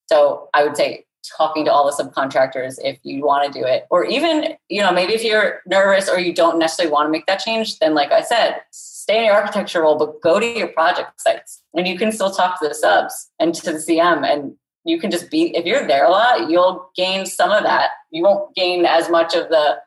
So 0.06 0.48
I 0.54 0.64
would 0.64 0.76
say 0.76 1.06
talking 1.22 1.64
to 1.64 1.72
all 1.72 1.84
the 1.84 2.02
subcontractors 2.02 2.78
if 2.82 2.98
you 3.02 3.24
want 3.24 3.50
to 3.50 3.58
do 3.58 3.64
it. 3.64 3.86
Or 3.90 4.04
even 4.04 4.56
you 4.68 4.80
know 4.80 4.92
maybe 4.92 5.14
if 5.14 5.24
you're 5.24 5.60
nervous 5.66 6.08
or 6.08 6.18
you 6.18 6.34
don't 6.34 6.58
necessarily 6.58 6.92
want 6.92 7.06
to 7.06 7.10
make 7.10 7.26
that 7.26 7.40
change 7.40 7.78
then 7.78 7.94
like 7.94 8.12
i 8.12 8.22
said 8.22 8.60
stay 8.70 9.18
in 9.18 9.24
your 9.26 9.34
architecture 9.34 9.82
role 9.82 9.98
but 9.98 10.20
go 10.20 10.38
to 10.38 10.46
your 10.46 10.68
project 10.68 11.20
sites. 11.20 11.62
And 11.74 11.88
you 11.88 11.98
can 11.98 12.12
still 12.12 12.30
talk 12.30 12.60
to 12.60 12.68
the 12.68 12.74
subs 12.74 13.30
and 13.38 13.54
to 13.54 13.72
the 13.72 13.78
cm 13.78 14.24
and 14.24 14.54
you 14.84 14.98
can 14.98 15.10
just 15.10 15.30
be 15.30 15.56
if 15.56 15.64
you're 15.64 15.86
there 15.86 16.04
a 16.04 16.10
lot 16.10 16.50
you'll 16.50 16.90
gain 16.96 17.26
some 17.26 17.50
of 17.50 17.62
that. 17.62 17.90
You 18.10 18.22
won't 18.22 18.54
gain 18.54 18.84
as 18.84 19.08
much 19.08 19.34
of 19.34 19.48
the 19.48 19.78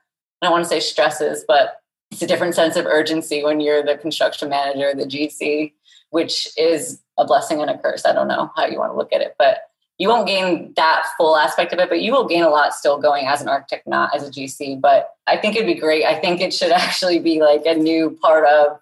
i 0.42 0.46
don't 0.46 0.52
want 0.52 0.64
to 0.64 0.70
say 0.70 0.80
stresses 0.80 1.44
but 1.48 1.82
it's 2.12 2.22
a 2.22 2.28
different 2.28 2.56
sense 2.56 2.76
of 2.76 2.86
urgency 2.86 3.44
when 3.44 3.60
you're 3.60 3.84
the 3.84 3.98
construction 3.98 4.50
manager 4.50 4.94
the 4.94 5.06
gc 5.06 5.74
which 6.12 6.48
is 6.58 7.02
a 7.18 7.26
blessing 7.26 7.62
and 7.62 7.70
a 7.70 7.78
curse. 7.78 8.06
I 8.06 8.14
don't 8.14 8.28
know 8.28 8.52
how 8.56 8.66
you 8.66 8.80
want 8.80 8.94
to 8.94 8.98
look 8.98 9.12
at 9.12 9.22
it 9.22 9.36
but 9.38 9.58
you 9.98 10.10
won't 10.10 10.28
gain 10.28 10.74
that 10.76 11.06
full 11.18 11.38
aspect 11.38 11.72
of 11.72 11.80
it, 11.80 11.89
but 11.89 12.02
you 12.02 12.12
will 12.12 12.28
gain 12.28 12.43
a 12.43 12.50
lot 12.50 12.74
still 12.74 12.98
going 12.98 13.28
as 13.28 13.41
an 13.41 13.48
architect, 13.48 13.88
not 13.88 14.14
as 14.16 14.28
a 14.28 14.32
GC. 14.32 14.82
But 14.82 15.10
I 15.26 15.38
think 15.38 15.56
it'd 15.56 15.68
be 15.68 15.80
great. 15.80 16.06
I 16.06 16.20
think 16.20 16.41
it 16.41 16.54
should 16.54 16.72
actually 16.74 17.20
be 17.20 17.39
like 17.41 17.66
a 17.66 17.76
new 17.76 18.18
part 18.22 18.46
of 18.48 18.80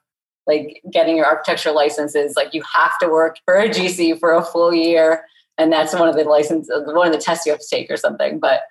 like 0.47 0.81
getting 0.91 1.15
your 1.15 1.25
architecture 1.25 1.71
licenses. 1.71 2.35
Like 2.35 2.53
you 2.53 2.63
have 2.75 2.97
to 2.99 3.07
work 3.07 3.37
for 3.45 3.55
a 3.55 3.69
GC 3.69 4.19
for 4.19 4.33
a 4.33 4.43
full 4.43 4.73
year. 4.73 5.25
And 5.57 5.71
that's 5.71 5.93
one 5.93 6.09
of 6.09 6.15
the 6.15 6.23
license, 6.23 6.67
one 6.69 7.07
of 7.07 7.13
the 7.13 7.19
tests 7.19 7.45
you 7.45 7.51
have 7.51 7.61
to 7.61 7.67
take 7.69 7.91
or 7.91 7.97
something. 7.97 8.39
But 8.39 8.61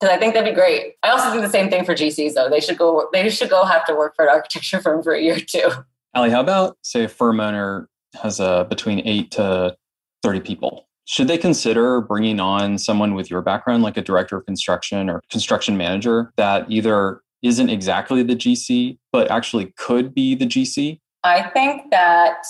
because 0.00 0.14
I 0.14 0.18
think 0.18 0.34
that'd 0.34 0.52
be 0.52 0.54
great. 0.54 0.94
I 1.04 1.10
also 1.10 1.30
think 1.30 1.42
the 1.42 1.48
same 1.48 1.70
thing 1.70 1.84
for 1.84 1.94
GCs 1.94 2.34
though. 2.34 2.50
They 2.50 2.60
should 2.60 2.76
go, 2.76 3.08
they 3.12 3.30
should 3.30 3.50
go 3.50 3.64
have 3.64 3.86
to 3.86 3.94
work 3.94 4.16
for 4.16 4.24
an 4.24 4.30
architecture 4.30 4.80
firm 4.82 5.02
for 5.02 5.12
a 5.12 5.22
year 5.22 5.38
too. 5.38 5.70
Ali, 6.14 6.30
how 6.30 6.40
about 6.40 6.76
say 6.82 7.04
a 7.04 7.08
firm 7.08 7.40
owner 7.40 7.88
has 8.20 8.40
a 8.40 8.66
between 8.68 9.00
eight 9.06 9.30
to 9.32 9.76
30 10.22 10.40
people 10.40 10.88
should 11.04 11.28
they 11.28 11.38
consider 11.38 12.00
bringing 12.00 12.40
on 12.40 12.78
someone 12.78 13.14
with 13.14 13.30
your 13.30 13.42
background, 13.42 13.82
like 13.82 13.96
a 13.96 14.02
director 14.02 14.36
of 14.38 14.46
construction 14.46 15.10
or 15.10 15.20
construction 15.30 15.76
manager, 15.76 16.32
that 16.36 16.70
either 16.70 17.20
isn't 17.42 17.68
exactly 17.68 18.22
the 18.22 18.34
GC, 18.34 18.98
but 19.12 19.30
actually 19.30 19.74
could 19.76 20.14
be 20.14 20.34
the 20.34 20.46
GC? 20.46 20.98
I 21.22 21.42
think 21.50 21.90
that 21.90 22.44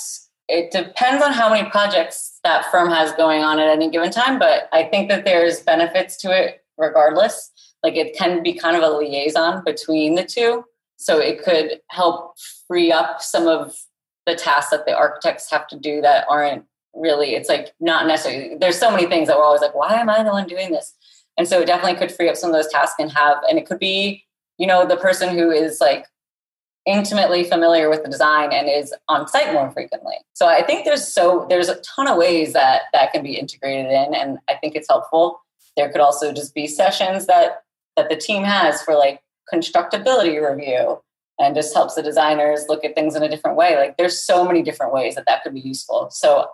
it 0.48 0.70
depends 0.70 1.22
on 1.22 1.32
how 1.32 1.48
many 1.50 1.68
projects 1.70 2.38
that 2.44 2.70
firm 2.70 2.90
has 2.90 3.12
going 3.12 3.42
on 3.42 3.59
at 3.59 3.68
any 3.68 3.90
given 3.90 4.11
time, 4.11 4.38
but 4.38 4.68
I 4.72 4.84
think 4.84 5.09
that 5.09 5.24
there's 5.24 5.61
benefits 5.61 6.16
to 6.18 6.30
it 6.30 6.64
regardless. 6.78 7.50
Like 7.82 7.96
it 7.96 8.16
can 8.16 8.42
be 8.42 8.55
kind 8.55 8.76
of 8.76 8.82
a 8.82 8.96
liaison 8.96 9.64
between 9.64 10.14
the 10.14 10.24
two. 10.24 10.64
So 10.96 11.18
it 11.18 11.42
could 11.42 11.80
help 11.90 12.36
free 12.68 12.92
up 12.92 13.20
some 13.20 13.46
of 13.46 13.74
the 14.26 14.34
tasks 14.34 14.70
that 14.70 14.86
the 14.86 14.96
architects 14.96 15.50
have 15.50 15.66
to 15.68 15.78
do 15.78 16.00
that 16.00 16.26
aren't 16.28 16.64
really 16.95 17.34
it's 17.34 17.49
like 17.49 17.72
not 17.80 18.07
necessarily 18.07 18.57
there's 18.57 18.78
so 18.78 18.90
many 18.90 19.07
things 19.07 19.28
that 19.28 19.36
we're 19.36 19.45
always 19.45 19.61
like 19.61 19.74
why 19.74 19.95
am 19.95 20.09
i 20.09 20.22
the 20.22 20.30
one 20.30 20.47
doing 20.47 20.70
this? 20.70 20.95
And 21.36 21.49
so 21.49 21.61
it 21.61 21.66
definitely 21.66 21.99
could 21.99 22.14
free 22.14 22.28
up 22.28 22.36
some 22.36 22.51
of 22.51 22.55
those 22.55 22.70
tasks 22.70 22.95
and 23.01 23.11
have 23.11 23.38
and 23.49 23.59
it 23.59 23.66
could 23.66 23.78
be 23.78 24.24
you 24.59 24.66
know 24.66 24.86
the 24.86 24.97
person 24.97 25.36
who 25.36 25.51
is 25.51 25.80
like 25.80 26.07
intimately 26.86 27.45
familiar 27.45 27.88
with 27.88 28.03
the 28.03 28.11
design 28.11 28.53
and 28.53 28.68
is 28.68 28.95
on 29.09 29.26
site 29.26 29.53
more 29.53 29.70
frequently. 29.70 30.14
So 30.34 30.47
i 30.47 30.62
think 30.62 30.84
there's 30.84 31.07
so 31.07 31.47
there's 31.49 31.68
a 31.68 31.80
ton 31.80 32.07
of 32.07 32.16
ways 32.16 32.53
that 32.53 32.82
that 32.92 33.12
can 33.12 33.22
be 33.22 33.36
integrated 33.36 33.90
in 33.90 34.14
and 34.14 34.38
i 34.49 34.55
think 34.55 34.74
it's 34.74 34.88
helpful. 34.88 35.40
There 35.76 35.90
could 35.90 36.01
also 36.01 36.32
just 36.32 36.55
be 36.55 36.66
sessions 36.66 37.26
that 37.26 37.64
that 37.97 38.09
the 38.09 38.16
team 38.16 38.45
has 38.45 38.82
for 38.82 38.95
like 38.95 39.20
constructability 39.53 40.40
review 40.49 41.01
and 41.38 41.55
just 41.55 41.74
helps 41.74 41.95
the 41.95 42.03
designers 42.03 42.66
look 42.68 42.84
at 42.84 42.95
things 42.95 43.16
in 43.16 43.22
a 43.22 43.28
different 43.28 43.57
way. 43.57 43.76
Like 43.76 43.97
there's 43.97 44.20
so 44.20 44.45
many 44.45 44.62
different 44.62 44.92
ways 44.92 45.14
that 45.16 45.24
that 45.26 45.42
could 45.42 45.55
be 45.55 45.61
useful. 45.61 46.09
So 46.11 46.49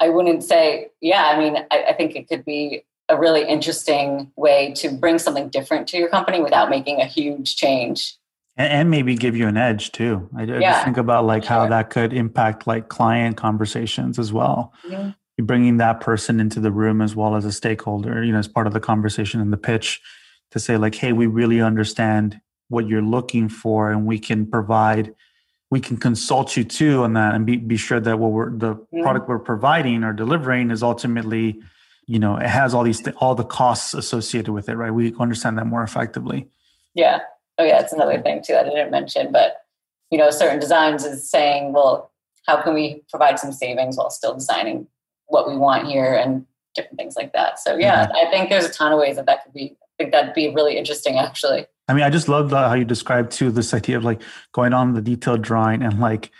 I 0.00 0.08
wouldn't 0.08 0.42
say, 0.44 0.90
yeah, 1.00 1.24
I 1.24 1.38
mean, 1.38 1.56
I, 1.70 1.84
I 1.90 1.92
think 1.94 2.16
it 2.16 2.28
could 2.28 2.44
be 2.44 2.84
a 3.08 3.18
really 3.18 3.46
interesting 3.46 4.32
way 4.36 4.72
to 4.76 4.90
bring 4.90 5.18
something 5.18 5.48
different 5.48 5.88
to 5.88 5.98
your 5.98 6.08
company 6.08 6.40
without 6.40 6.70
making 6.70 7.00
a 7.00 7.06
huge 7.06 7.56
change. 7.56 8.16
And, 8.56 8.72
and, 8.72 8.90
maybe 8.90 9.14
give 9.14 9.36
you 9.36 9.46
an 9.46 9.56
edge 9.56 9.92
too. 9.92 10.28
I, 10.36 10.44
yeah, 10.44 10.72
just 10.72 10.84
think 10.84 10.96
about 10.96 11.24
like 11.24 11.44
how 11.44 11.66
that 11.66 11.90
could 11.90 12.12
impact 12.12 12.66
like 12.66 12.88
client 12.88 13.36
conversations 13.36 14.18
as 14.18 14.32
well. 14.32 14.72
Mm-hmm. 14.86 15.10
You're 15.36 15.46
bringing 15.46 15.78
that 15.78 16.00
person 16.00 16.38
into 16.38 16.60
the 16.60 16.70
room 16.70 17.02
as 17.02 17.16
well 17.16 17.34
as 17.34 17.44
a 17.44 17.52
stakeholder 17.52 18.22
you 18.22 18.32
know 18.32 18.38
as 18.38 18.46
part 18.46 18.66
of 18.66 18.72
the 18.72 18.80
conversation 18.80 19.40
and 19.40 19.52
the 19.52 19.56
pitch 19.56 20.00
to 20.52 20.60
say 20.60 20.76
like 20.76 20.94
hey 20.94 21.12
we 21.12 21.26
really 21.26 21.60
understand 21.60 22.40
what 22.68 22.86
you're 22.86 23.02
looking 23.02 23.48
for 23.48 23.90
and 23.90 24.06
we 24.06 24.18
can 24.18 24.46
provide 24.46 25.14
we 25.70 25.80
can 25.80 25.96
consult 25.96 26.56
you 26.56 26.64
too 26.64 27.02
on 27.02 27.14
that 27.14 27.34
and 27.34 27.46
be, 27.46 27.56
be 27.56 27.76
sure 27.76 28.00
that 28.00 28.18
what 28.18 28.32
we're 28.32 28.50
the 28.50 28.76
yeah. 28.92 29.02
product 29.02 29.28
we're 29.28 29.38
providing 29.38 30.04
or 30.04 30.12
delivering 30.12 30.70
is 30.70 30.82
ultimately 30.82 31.60
you 32.06 32.18
know 32.18 32.36
it 32.36 32.46
has 32.46 32.74
all 32.74 32.84
these 32.84 33.00
th- 33.00 33.16
all 33.18 33.34
the 33.34 33.44
costs 33.44 33.94
associated 33.94 34.52
with 34.52 34.68
it 34.68 34.76
right? 34.76 34.90
We 34.92 35.14
understand 35.18 35.58
that 35.58 35.66
more 35.66 35.82
effectively. 35.82 36.48
Yeah. 36.94 37.20
Oh 37.58 37.64
yeah 37.64 37.80
it's 37.80 37.92
another 37.92 38.20
thing 38.20 38.42
too 38.42 38.52
that 38.52 38.66
i 38.66 38.70
didn't 38.70 38.90
mention 38.90 39.30
but 39.30 39.58
you 40.10 40.18
know 40.18 40.30
certain 40.30 40.58
designs 40.58 41.04
is 41.04 41.28
saying 41.30 41.72
well 41.72 42.10
how 42.46 42.60
can 42.60 42.74
we 42.74 43.02
provide 43.08 43.38
some 43.38 43.52
savings 43.52 43.96
while 43.96 44.10
still 44.10 44.34
designing 44.34 44.86
what 45.26 45.48
we 45.48 45.56
want 45.56 45.86
here 45.86 46.14
and 46.14 46.44
different 46.74 46.98
things 46.98 47.14
like 47.16 47.32
that. 47.32 47.60
So 47.60 47.76
yeah 47.76 48.06
mm-hmm. 48.06 48.26
i 48.26 48.30
think 48.30 48.50
there's 48.50 48.64
a 48.64 48.72
ton 48.72 48.92
of 48.92 48.98
ways 48.98 49.16
that 49.16 49.26
that 49.26 49.44
could 49.44 49.52
be 49.52 49.76
i 49.82 49.86
think 49.98 50.12
that'd 50.12 50.34
be 50.34 50.48
really 50.52 50.76
interesting 50.76 51.16
actually 51.16 51.66
I 51.88 51.94
mean, 51.94 52.02
I 52.02 52.10
just 52.10 52.28
love 52.28 52.50
how 52.50 52.74
you 52.74 52.84
described 52.84 53.32
too 53.32 53.50
this 53.50 53.74
idea 53.74 53.96
of 53.96 54.04
like 54.04 54.22
going 54.52 54.72
on 54.72 54.94
the 54.94 55.02
detailed 55.02 55.42
drawing 55.42 55.82
and 55.82 56.00
like 56.00 56.30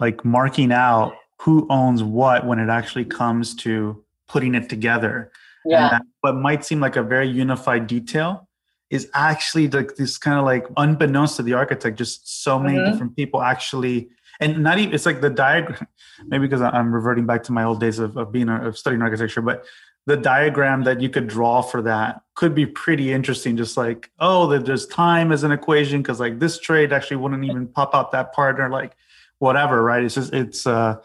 like 0.00 0.24
marking 0.24 0.72
out 0.72 1.14
who 1.40 1.66
owns 1.70 2.02
what 2.02 2.46
when 2.46 2.58
it 2.58 2.68
actually 2.68 3.04
comes 3.04 3.54
to 3.56 4.04
putting 4.28 4.54
it 4.54 4.68
together. 4.68 5.32
Yeah. 5.64 5.88
That, 5.90 6.02
what 6.20 6.36
might 6.36 6.64
seem 6.64 6.80
like 6.80 6.96
a 6.96 7.02
very 7.02 7.28
unified 7.28 7.86
detail 7.86 8.48
is 8.90 9.10
actually 9.14 9.68
like 9.68 9.96
this 9.96 10.16
kind 10.16 10.38
of 10.38 10.44
like 10.44 10.66
unbeknownst 10.76 11.36
to 11.36 11.42
the 11.42 11.54
architect, 11.54 11.98
just 11.98 12.42
so 12.42 12.58
many 12.58 12.78
mm-hmm. 12.78 12.90
different 12.90 13.16
people 13.16 13.42
actually 13.42 14.08
and 14.40 14.62
not 14.62 14.78
even 14.78 14.94
it's 14.94 15.06
like 15.06 15.20
the 15.20 15.30
diagram 15.30 15.86
maybe 16.26 16.46
because 16.46 16.60
i'm 16.60 16.92
reverting 16.92 17.26
back 17.26 17.42
to 17.42 17.52
my 17.52 17.64
old 17.64 17.80
days 17.80 17.98
of, 17.98 18.16
of 18.16 18.32
being 18.32 18.48
a, 18.48 18.68
of 18.68 18.78
studying 18.78 19.02
architecture 19.02 19.42
but 19.42 19.64
the 20.08 20.16
diagram 20.16 20.84
that 20.84 21.02
you 21.02 21.10
could 21.10 21.28
draw 21.28 21.60
for 21.60 21.82
that 21.82 22.22
could 22.34 22.54
be 22.54 22.64
pretty 22.64 23.12
interesting. 23.12 23.58
Just 23.58 23.76
like, 23.76 24.10
oh, 24.18 24.46
that 24.46 24.64
there's 24.64 24.86
time 24.86 25.30
as 25.32 25.44
an 25.44 25.52
equation 25.52 26.00
because 26.00 26.18
like 26.18 26.38
this 26.38 26.58
trade 26.58 26.94
actually 26.94 27.18
wouldn't 27.18 27.44
even 27.44 27.66
pop 27.66 27.94
out 27.94 28.10
that 28.12 28.32
part 28.32 28.58
or 28.58 28.70
like 28.70 28.96
whatever, 29.38 29.82
right? 29.82 30.02
It's 30.02 30.14
just 30.14 30.32
it's 30.32 30.66
uh 30.66 30.96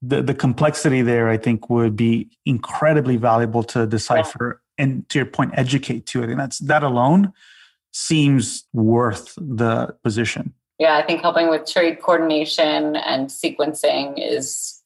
the, 0.00 0.22
the 0.22 0.34
complexity 0.34 1.02
there, 1.02 1.28
I 1.28 1.36
think, 1.36 1.68
would 1.68 1.96
be 1.96 2.30
incredibly 2.46 3.16
valuable 3.18 3.62
to 3.64 3.86
decipher 3.86 4.62
yeah. 4.78 4.84
and 4.84 5.08
to 5.10 5.18
your 5.18 5.26
point, 5.26 5.52
educate 5.54 6.06
too. 6.06 6.22
I 6.22 6.26
think 6.26 6.38
that's 6.38 6.58
that 6.60 6.82
alone 6.82 7.34
seems 7.92 8.64
worth 8.72 9.34
the 9.36 9.94
position. 10.02 10.54
Yeah, 10.78 10.96
I 10.96 11.02
think 11.02 11.20
helping 11.20 11.50
with 11.50 11.66
trade 11.66 12.00
coordination 12.00 12.96
and 12.96 13.28
sequencing 13.28 14.14
is 14.16 14.82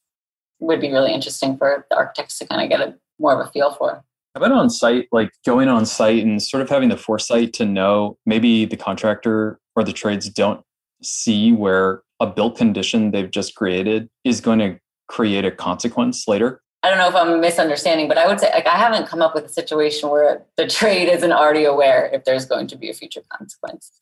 would 0.59 0.81
be 0.81 0.91
really 0.91 1.12
interesting 1.14 1.57
for 1.57 1.87
the 1.89 1.97
architects 1.97 2.39
to 2.41 2.47
kind 2.47 2.62
of 2.62 2.68
get 2.68 2.81
a 2.81 2.99
more 3.21 3.39
of 3.39 3.47
a 3.47 3.51
feel 3.51 3.73
for. 3.73 4.03
How 4.35 4.41
about 4.41 4.53
on 4.53 4.71
site, 4.71 5.09
like 5.12 5.31
going 5.45 5.68
on 5.68 5.87
site 5.87 6.25
and 6.25 6.43
sort 6.43 6.62
of 6.62 6.68
having 6.68 6.89
the 6.89 6.97
foresight 6.97 7.53
to 7.55 7.64
know 7.64 8.16
maybe 8.25 8.64
the 8.64 8.77
contractor 8.77 9.59
or 9.75 9.85
the 9.85 9.93
trades 9.93 10.29
don't 10.29 10.62
see 11.03 11.53
where 11.53 12.03
a 12.21 12.27
built 12.27 12.57
condition 12.57 13.11
they've 13.11 13.31
just 13.31 13.55
created 13.55 14.09
is 14.25 14.41
going 14.41 14.59
to 14.61 14.79
create 15.09 15.45
a 15.45 15.51
consequence 15.51 16.29
later? 16.29 16.62
I 16.83 16.89
don't 16.89 16.99
know 16.99 17.09
if 17.09 17.14
I'm 17.14 17.41
misunderstanding, 17.41 18.09
but 18.09 18.16
I 18.16 18.27
would 18.27 18.41
say 18.41 18.51
like 18.55 18.66
I 18.66 18.77
haven't 18.77 19.07
come 19.07 19.21
up 19.21 19.35
with 19.35 19.45
a 19.45 19.49
situation 19.49 20.09
where 20.09 20.43
the 20.57 20.66
trade 20.66 21.09
isn't 21.09 21.33
already 21.33 21.64
aware 21.64 22.09
if 22.12 22.25
there's 22.25 22.47
going 22.47 22.68
to 22.68 22.77
be 22.77 22.89
a 22.89 22.95
future 22.95 23.23
consequence. 23.29 23.93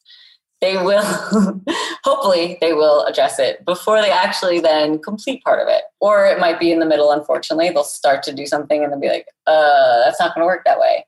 They 0.60 0.76
will 0.76 1.02
hopefully 2.04 2.58
they 2.60 2.72
will 2.72 3.04
address 3.04 3.38
it 3.38 3.64
before 3.64 4.02
they 4.02 4.10
actually 4.10 4.60
then 4.60 5.00
complete 5.00 5.42
part 5.44 5.60
of 5.60 5.68
it. 5.68 5.82
Or 6.00 6.26
it 6.26 6.40
might 6.40 6.58
be 6.58 6.72
in 6.72 6.80
the 6.80 6.86
middle, 6.86 7.12
unfortunately. 7.12 7.70
They'll 7.70 7.84
start 7.84 8.22
to 8.24 8.32
do 8.32 8.46
something 8.46 8.82
and 8.82 8.92
they'll 8.92 9.00
be 9.00 9.08
like, 9.08 9.26
uh, 9.46 10.04
that's 10.04 10.18
not 10.18 10.34
gonna 10.34 10.46
work 10.46 10.64
that 10.64 10.80
way 10.80 11.04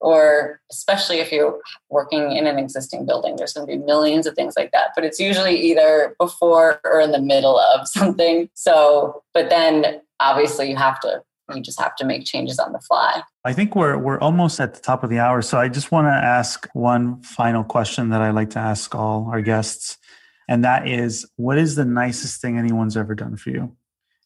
or 0.00 0.60
especially 0.70 1.18
if 1.18 1.30
you're 1.30 1.60
working 1.90 2.32
in 2.32 2.46
an 2.46 2.58
existing 2.58 3.06
building 3.06 3.36
there's 3.36 3.52
going 3.52 3.66
to 3.66 3.72
be 3.72 3.82
millions 3.84 4.26
of 4.26 4.34
things 4.34 4.54
like 4.56 4.72
that 4.72 4.88
but 4.94 5.04
it's 5.04 5.20
usually 5.20 5.54
either 5.56 6.14
before 6.18 6.80
or 6.84 7.00
in 7.00 7.12
the 7.12 7.20
middle 7.20 7.58
of 7.58 7.86
something 7.88 8.48
so 8.54 9.22
but 9.34 9.50
then 9.50 10.00
obviously 10.18 10.68
you 10.68 10.76
have 10.76 10.98
to 11.00 11.22
you 11.54 11.62
just 11.62 11.80
have 11.80 11.94
to 11.96 12.04
make 12.04 12.24
changes 12.24 12.58
on 12.58 12.72
the 12.72 12.80
fly 12.80 13.22
i 13.44 13.52
think 13.52 13.74
we're 13.74 13.98
we're 13.98 14.18
almost 14.20 14.60
at 14.60 14.74
the 14.74 14.80
top 14.80 15.04
of 15.04 15.10
the 15.10 15.18
hour 15.18 15.42
so 15.42 15.58
i 15.58 15.68
just 15.68 15.92
want 15.92 16.06
to 16.06 16.10
ask 16.10 16.68
one 16.72 17.20
final 17.22 17.64
question 17.64 18.10
that 18.10 18.22
i 18.22 18.30
like 18.30 18.50
to 18.50 18.58
ask 18.58 18.94
all 18.94 19.28
our 19.30 19.42
guests 19.42 19.98
and 20.48 20.64
that 20.64 20.88
is 20.88 21.26
what 21.36 21.58
is 21.58 21.76
the 21.76 21.84
nicest 21.84 22.40
thing 22.40 22.58
anyone's 22.58 22.96
ever 22.96 23.14
done 23.14 23.36
for 23.36 23.50
you 23.50 23.76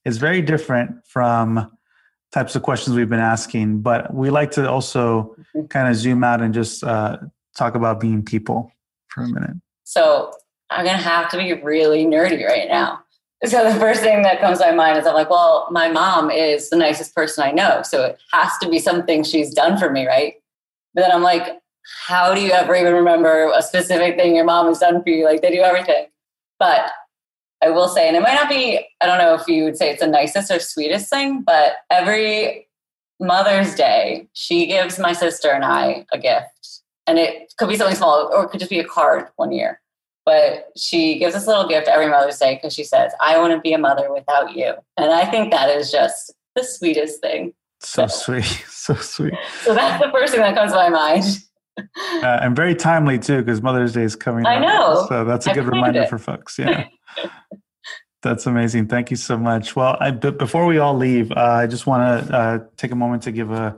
it's 0.04 0.18
very 0.18 0.42
different 0.42 1.06
from 1.06 1.70
types 2.34 2.56
of 2.56 2.62
questions 2.62 2.96
we've 2.96 3.08
been 3.08 3.20
asking, 3.20 3.80
but 3.80 4.12
we 4.12 4.28
like 4.28 4.50
to 4.50 4.68
also 4.68 5.36
mm-hmm. 5.54 5.66
kind 5.66 5.88
of 5.88 5.94
zoom 5.94 6.24
out 6.24 6.42
and 6.42 6.52
just 6.52 6.82
uh, 6.82 7.16
talk 7.56 7.76
about 7.76 8.00
being 8.00 8.24
people 8.24 8.72
for 9.08 9.22
a 9.22 9.28
minute. 9.28 9.56
So 9.84 10.32
I'm 10.68 10.84
going 10.84 10.96
to 10.96 11.02
have 11.02 11.30
to 11.30 11.38
be 11.38 11.52
really 11.54 12.04
nerdy 12.04 12.44
right 12.44 12.68
now. 12.68 13.03
So 13.44 13.70
the 13.70 13.78
first 13.78 14.00
thing 14.00 14.22
that 14.22 14.40
comes 14.40 14.58
to 14.58 14.66
my 14.66 14.72
mind 14.72 14.98
is 14.98 15.06
I'm 15.06 15.14
like, 15.14 15.28
well, 15.28 15.68
my 15.70 15.90
mom 15.90 16.30
is 16.30 16.70
the 16.70 16.76
nicest 16.76 17.14
person 17.14 17.44
I 17.44 17.50
know. 17.50 17.82
So 17.82 18.04
it 18.04 18.18
has 18.32 18.52
to 18.62 18.68
be 18.68 18.78
something 18.78 19.22
she's 19.22 19.52
done 19.52 19.76
for 19.76 19.90
me, 19.90 20.06
right? 20.06 20.34
But 20.94 21.02
then 21.02 21.10
I'm 21.12 21.22
like, 21.22 21.60
how 22.06 22.34
do 22.34 22.40
you 22.40 22.52
ever 22.52 22.74
even 22.74 22.94
remember 22.94 23.52
a 23.54 23.60
specific 23.60 24.16
thing 24.16 24.34
your 24.34 24.46
mom 24.46 24.66
has 24.68 24.78
done 24.78 25.02
for 25.02 25.10
you? 25.10 25.24
Like 25.26 25.42
they 25.42 25.50
do 25.50 25.60
everything. 25.60 26.06
But 26.58 26.90
I 27.62 27.70
will 27.70 27.88
say, 27.88 28.08
and 28.08 28.16
it 28.16 28.22
might 28.22 28.34
not 28.34 28.48
be, 28.48 28.86
I 29.00 29.06
don't 29.06 29.18
know 29.18 29.34
if 29.34 29.46
you 29.46 29.64
would 29.64 29.76
say 29.76 29.90
it's 29.90 30.00
the 30.00 30.06
nicest 30.06 30.50
or 30.50 30.58
sweetest 30.58 31.10
thing, 31.10 31.42
but 31.42 31.76
every 31.90 32.68
Mother's 33.20 33.74
Day, 33.74 34.28
she 34.32 34.66
gives 34.66 34.98
my 34.98 35.12
sister 35.12 35.50
and 35.50 35.64
I 35.64 36.06
a 36.12 36.18
gift. 36.18 36.82
And 37.06 37.18
it 37.18 37.52
could 37.58 37.68
be 37.68 37.76
something 37.76 37.96
small 37.96 38.30
or 38.32 38.44
it 38.44 38.48
could 38.48 38.60
just 38.60 38.70
be 38.70 38.80
a 38.80 38.84
card 38.84 39.28
one 39.36 39.52
year. 39.52 39.80
But 40.24 40.70
she 40.76 41.18
gives 41.18 41.34
us 41.34 41.44
a 41.46 41.48
little 41.48 41.68
gift 41.68 41.86
every 41.86 42.08
Mother's 42.08 42.38
Day 42.38 42.54
because 42.54 42.72
she 42.74 42.84
says, 42.84 43.12
I 43.20 43.38
want 43.38 43.52
to 43.52 43.60
be 43.60 43.72
a 43.74 43.78
mother 43.78 44.12
without 44.12 44.54
you. 44.56 44.72
And 44.96 45.12
I 45.12 45.26
think 45.26 45.50
that 45.50 45.68
is 45.68 45.90
just 45.92 46.32
the 46.54 46.64
sweetest 46.64 47.20
thing. 47.20 47.52
So, 47.80 48.06
so 48.06 48.40
sweet. 48.40 48.64
So 48.84 48.94
sweet. 48.96 49.32
So 49.62 49.74
that's 49.74 50.02
the 50.04 50.10
first 50.12 50.32
thing 50.32 50.42
that 50.42 50.54
comes 50.54 50.72
to 50.72 50.76
my 50.76 50.90
mind. 50.90 51.24
Uh, 51.78 52.38
and 52.42 52.54
very 52.54 52.74
timely 52.74 53.18
too, 53.18 53.38
because 53.42 53.62
Mother's 53.62 53.94
Day 53.94 54.02
is 54.02 54.14
coming. 54.14 54.44
I 54.46 54.58
know. 54.58 55.06
So 55.08 55.24
that's 55.24 55.46
a 55.46 55.52
I 55.52 55.54
good 55.54 55.64
reminder 55.64 56.02
it. 56.02 56.10
for 56.10 56.18
folks. 56.18 56.58
Yeah. 56.58 56.84
That's 58.22 58.46
amazing. 58.46 58.88
Thank 58.88 59.10
you 59.10 59.16
so 59.16 59.36
much. 59.36 59.74
Well, 59.74 59.96
I, 60.00 60.10
b- 60.10 60.30
before 60.30 60.66
we 60.66 60.78
all 60.78 60.94
leave, 60.96 61.32
uh, 61.32 61.40
I 61.40 61.66
just 61.66 61.86
want 61.86 62.26
to 62.28 62.34
uh, 62.36 62.58
take 62.76 62.90
a 62.90 62.94
moment 62.94 63.22
to 63.24 63.32
give 63.32 63.50
a, 63.50 63.76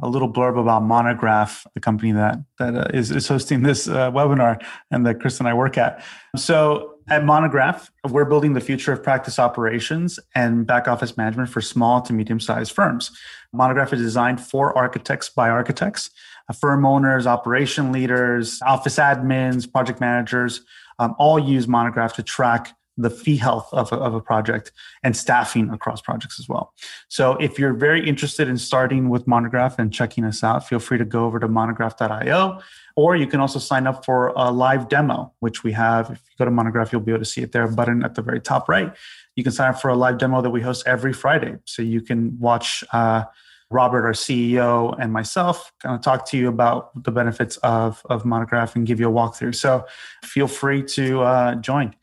a 0.00 0.08
little 0.08 0.32
blurb 0.32 0.60
about 0.60 0.82
Monograph, 0.82 1.66
the 1.74 1.80
company 1.80 2.12
that 2.12 2.38
that 2.58 2.76
uh, 2.76 2.86
is, 2.94 3.10
is 3.10 3.26
hosting 3.26 3.62
this 3.62 3.88
uh, 3.88 4.10
webinar 4.10 4.62
and 4.90 5.04
that 5.06 5.20
Chris 5.20 5.38
and 5.40 5.48
I 5.48 5.54
work 5.54 5.76
at. 5.76 6.04
So 6.36 6.94
at 7.08 7.24
Monograph, 7.24 7.90
we're 8.08 8.26
building 8.26 8.52
the 8.52 8.60
future 8.60 8.92
of 8.92 9.02
practice 9.02 9.38
operations 9.38 10.20
and 10.34 10.66
back 10.66 10.86
office 10.86 11.16
management 11.16 11.48
for 11.48 11.60
small 11.60 12.02
to 12.02 12.12
medium 12.12 12.38
sized 12.38 12.72
firms. 12.72 13.10
Monograph 13.52 13.92
is 13.92 14.00
designed 14.00 14.40
for 14.40 14.76
architects 14.76 15.30
by 15.30 15.48
architects, 15.48 16.10
uh, 16.48 16.52
firm 16.52 16.84
owners, 16.84 17.26
operation 17.26 17.90
leaders, 17.90 18.60
office 18.66 18.96
admins, 18.96 19.70
project 19.70 20.00
managers. 20.00 20.60
Um, 21.00 21.14
all 21.18 21.38
use 21.38 21.66
Monograph 21.66 22.14
to 22.14 22.22
track 22.22 22.74
the 22.98 23.08
fee 23.10 23.36
health 23.36 23.68
of 23.72 23.92
a, 23.92 23.96
of 23.96 24.12
a 24.12 24.20
project 24.20 24.72
and 25.02 25.16
staffing 25.16 25.70
across 25.70 26.02
projects 26.02 26.38
as 26.38 26.48
well. 26.48 26.74
So 27.08 27.36
if 27.36 27.58
you're 27.58 27.72
very 27.72 28.06
interested 28.06 28.48
in 28.48 28.58
starting 28.58 29.08
with 29.08 29.26
Monograph 29.26 29.78
and 29.78 29.92
checking 29.92 30.24
us 30.24 30.44
out, 30.44 30.68
feel 30.68 30.80
free 30.80 30.98
to 30.98 31.04
go 31.04 31.24
over 31.24 31.38
to 31.38 31.48
monograph.io 31.48 32.60
or 32.98 33.14
you 33.14 33.28
can 33.28 33.38
also 33.38 33.60
sign 33.60 33.86
up 33.86 34.04
for 34.04 34.32
a 34.34 34.50
live 34.50 34.88
demo, 34.88 35.32
which 35.38 35.62
we 35.62 35.70
have. 35.70 36.10
If 36.10 36.18
you 36.18 36.34
go 36.36 36.44
to 36.44 36.50
Monograph, 36.50 36.90
you'll 36.90 37.00
be 37.00 37.12
able 37.12 37.20
to 37.20 37.30
see 37.30 37.42
it 37.42 37.52
there, 37.52 37.68
button 37.68 38.02
at 38.02 38.16
the 38.16 38.22
very 38.22 38.40
top 38.40 38.68
right. 38.68 38.92
You 39.36 39.44
can 39.44 39.52
sign 39.52 39.70
up 39.70 39.80
for 39.80 39.88
a 39.88 39.94
live 39.94 40.18
demo 40.18 40.42
that 40.42 40.50
we 40.50 40.60
host 40.60 40.82
every 40.84 41.12
Friday. 41.12 41.58
So 41.64 41.80
you 41.80 42.00
can 42.00 42.36
watch 42.40 42.82
uh, 42.92 43.22
Robert, 43.70 44.04
our 44.04 44.14
CEO, 44.14 44.96
and 44.98 45.12
myself 45.12 45.70
kind 45.80 45.94
of 45.94 46.00
talk 46.00 46.26
to 46.30 46.36
you 46.36 46.48
about 46.48 47.04
the 47.04 47.12
benefits 47.12 47.56
of, 47.58 48.02
of 48.10 48.24
Monograph 48.24 48.74
and 48.74 48.84
give 48.84 48.98
you 48.98 49.08
a 49.08 49.12
walkthrough. 49.12 49.54
So 49.54 49.86
feel 50.24 50.48
free 50.48 50.82
to 50.82 51.20
uh, 51.20 51.54
join. 51.54 51.94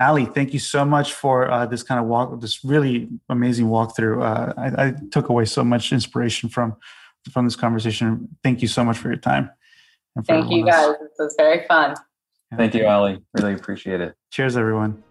Ali, 0.00 0.26
thank 0.26 0.52
you 0.52 0.60
so 0.60 0.84
much 0.84 1.14
for 1.14 1.50
uh, 1.50 1.66
this 1.66 1.82
kind 1.82 2.00
of 2.00 2.06
walk, 2.06 2.40
this 2.40 2.64
really 2.64 3.08
amazing 3.28 3.66
walkthrough. 3.66 4.22
Uh, 4.22 4.54
I, 4.56 4.86
I, 4.86 4.94
took 5.10 5.28
away 5.28 5.44
so 5.44 5.64
much 5.64 5.92
inspiration 5.92 6.48
from 6.48 6.76
from 7.32 7.44
this 7.44 7.56
conversation. 7.56 8.28
Thank 8.44 8.62
you 8.62 8.68
so 8.68 8.84
much 8.84 8.96
for 8.96 9.08
your 9.08 9.16
time. 9.16 9.50
thank 10.24 10.50
you, 10.50 10.64
guys. 10.64 10.94
This 11.00 11.10
was 11.18 11.34
very 11.36 11.66
fun. 11.66 11.96
Thank 12.56 12.74
you, 12.74 12.86
Ali. 12.86 13.22
Really 13.34 13.54
appreciate 13.54 14.00
it. 14.00 14.14
Cheers, 14.30 14.56
everyone. 14.56 15.02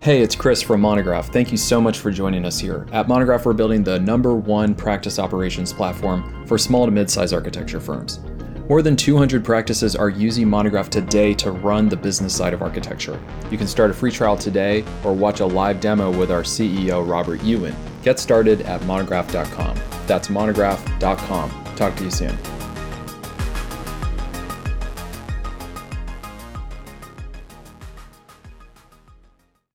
Hey, 0.00 0.20
it's 0.20 0.36
Chris 0.36 0.62
from 0.62 0.82
Monograph. 0.82 1.32
Thank 1.32 1.50
you 1.50 1.56
so 1.56 1.80
much 1.80 1.98
for 1.98 2.10
joining 2.10 2.44
us 2.44 2.58
here. 2.58 2.86
At 2.92 3.08
Monograph, 3.08 3.44
we're 3.44 3.54
building 3.54 3.82
the 3.82 3.98
number 3.98 4.34
one 4.34 4.74
practice 4.74 5.18
operations 5.18 5.72
platform 5.72 6.46
for 6.46 6.58
small 6.58 6.84
to 6.84 6.92
mid 6.92 7.10
sized 7.10 7.32
architecture 7.32 7.80
firms. 7.80 8.20
More 8.68 8.82
than 8.82 8.96
200 8.96 9.44
practices 9.44 9.94
are 9.94 10.08
using 10.08 10.50
Monograph 10.50 10.90
today 10.90 11.34
to 11.34 11.52
run 11.52 11.88
the 11.88 11.96
business 11.96 12.34
side 12.34 12.52
of 12.52 12.62
architecture. 12.62 13.20
You 13.48 13.58
can 13.58 13.68
start 13.68 13.90
a 13.90 13.94
free 13.94 14.10
trial 14.10 14.36
today 14.36 14.84
or 15.04 15.12
watch 15.12 15.38
a 15.38 15.46
live 15.46 15.80
demo 15.80 16.10
with 16.10 16.32
our 16.32 16.42
CEO, 16.42 17.08
Robert 17.08 17.40
Yuen. 17.44 17.76
Get 18.02 18.18
started 18.18 18.62
at 18.62 18.82
monograph.com. 18.82 19.78
That's 20.08 20.30
monograph.com. 20.30 21.64
Talk 21.76 21.94
to 21.94 22.04
you 22.04 22.10
soon. 22.10 22.36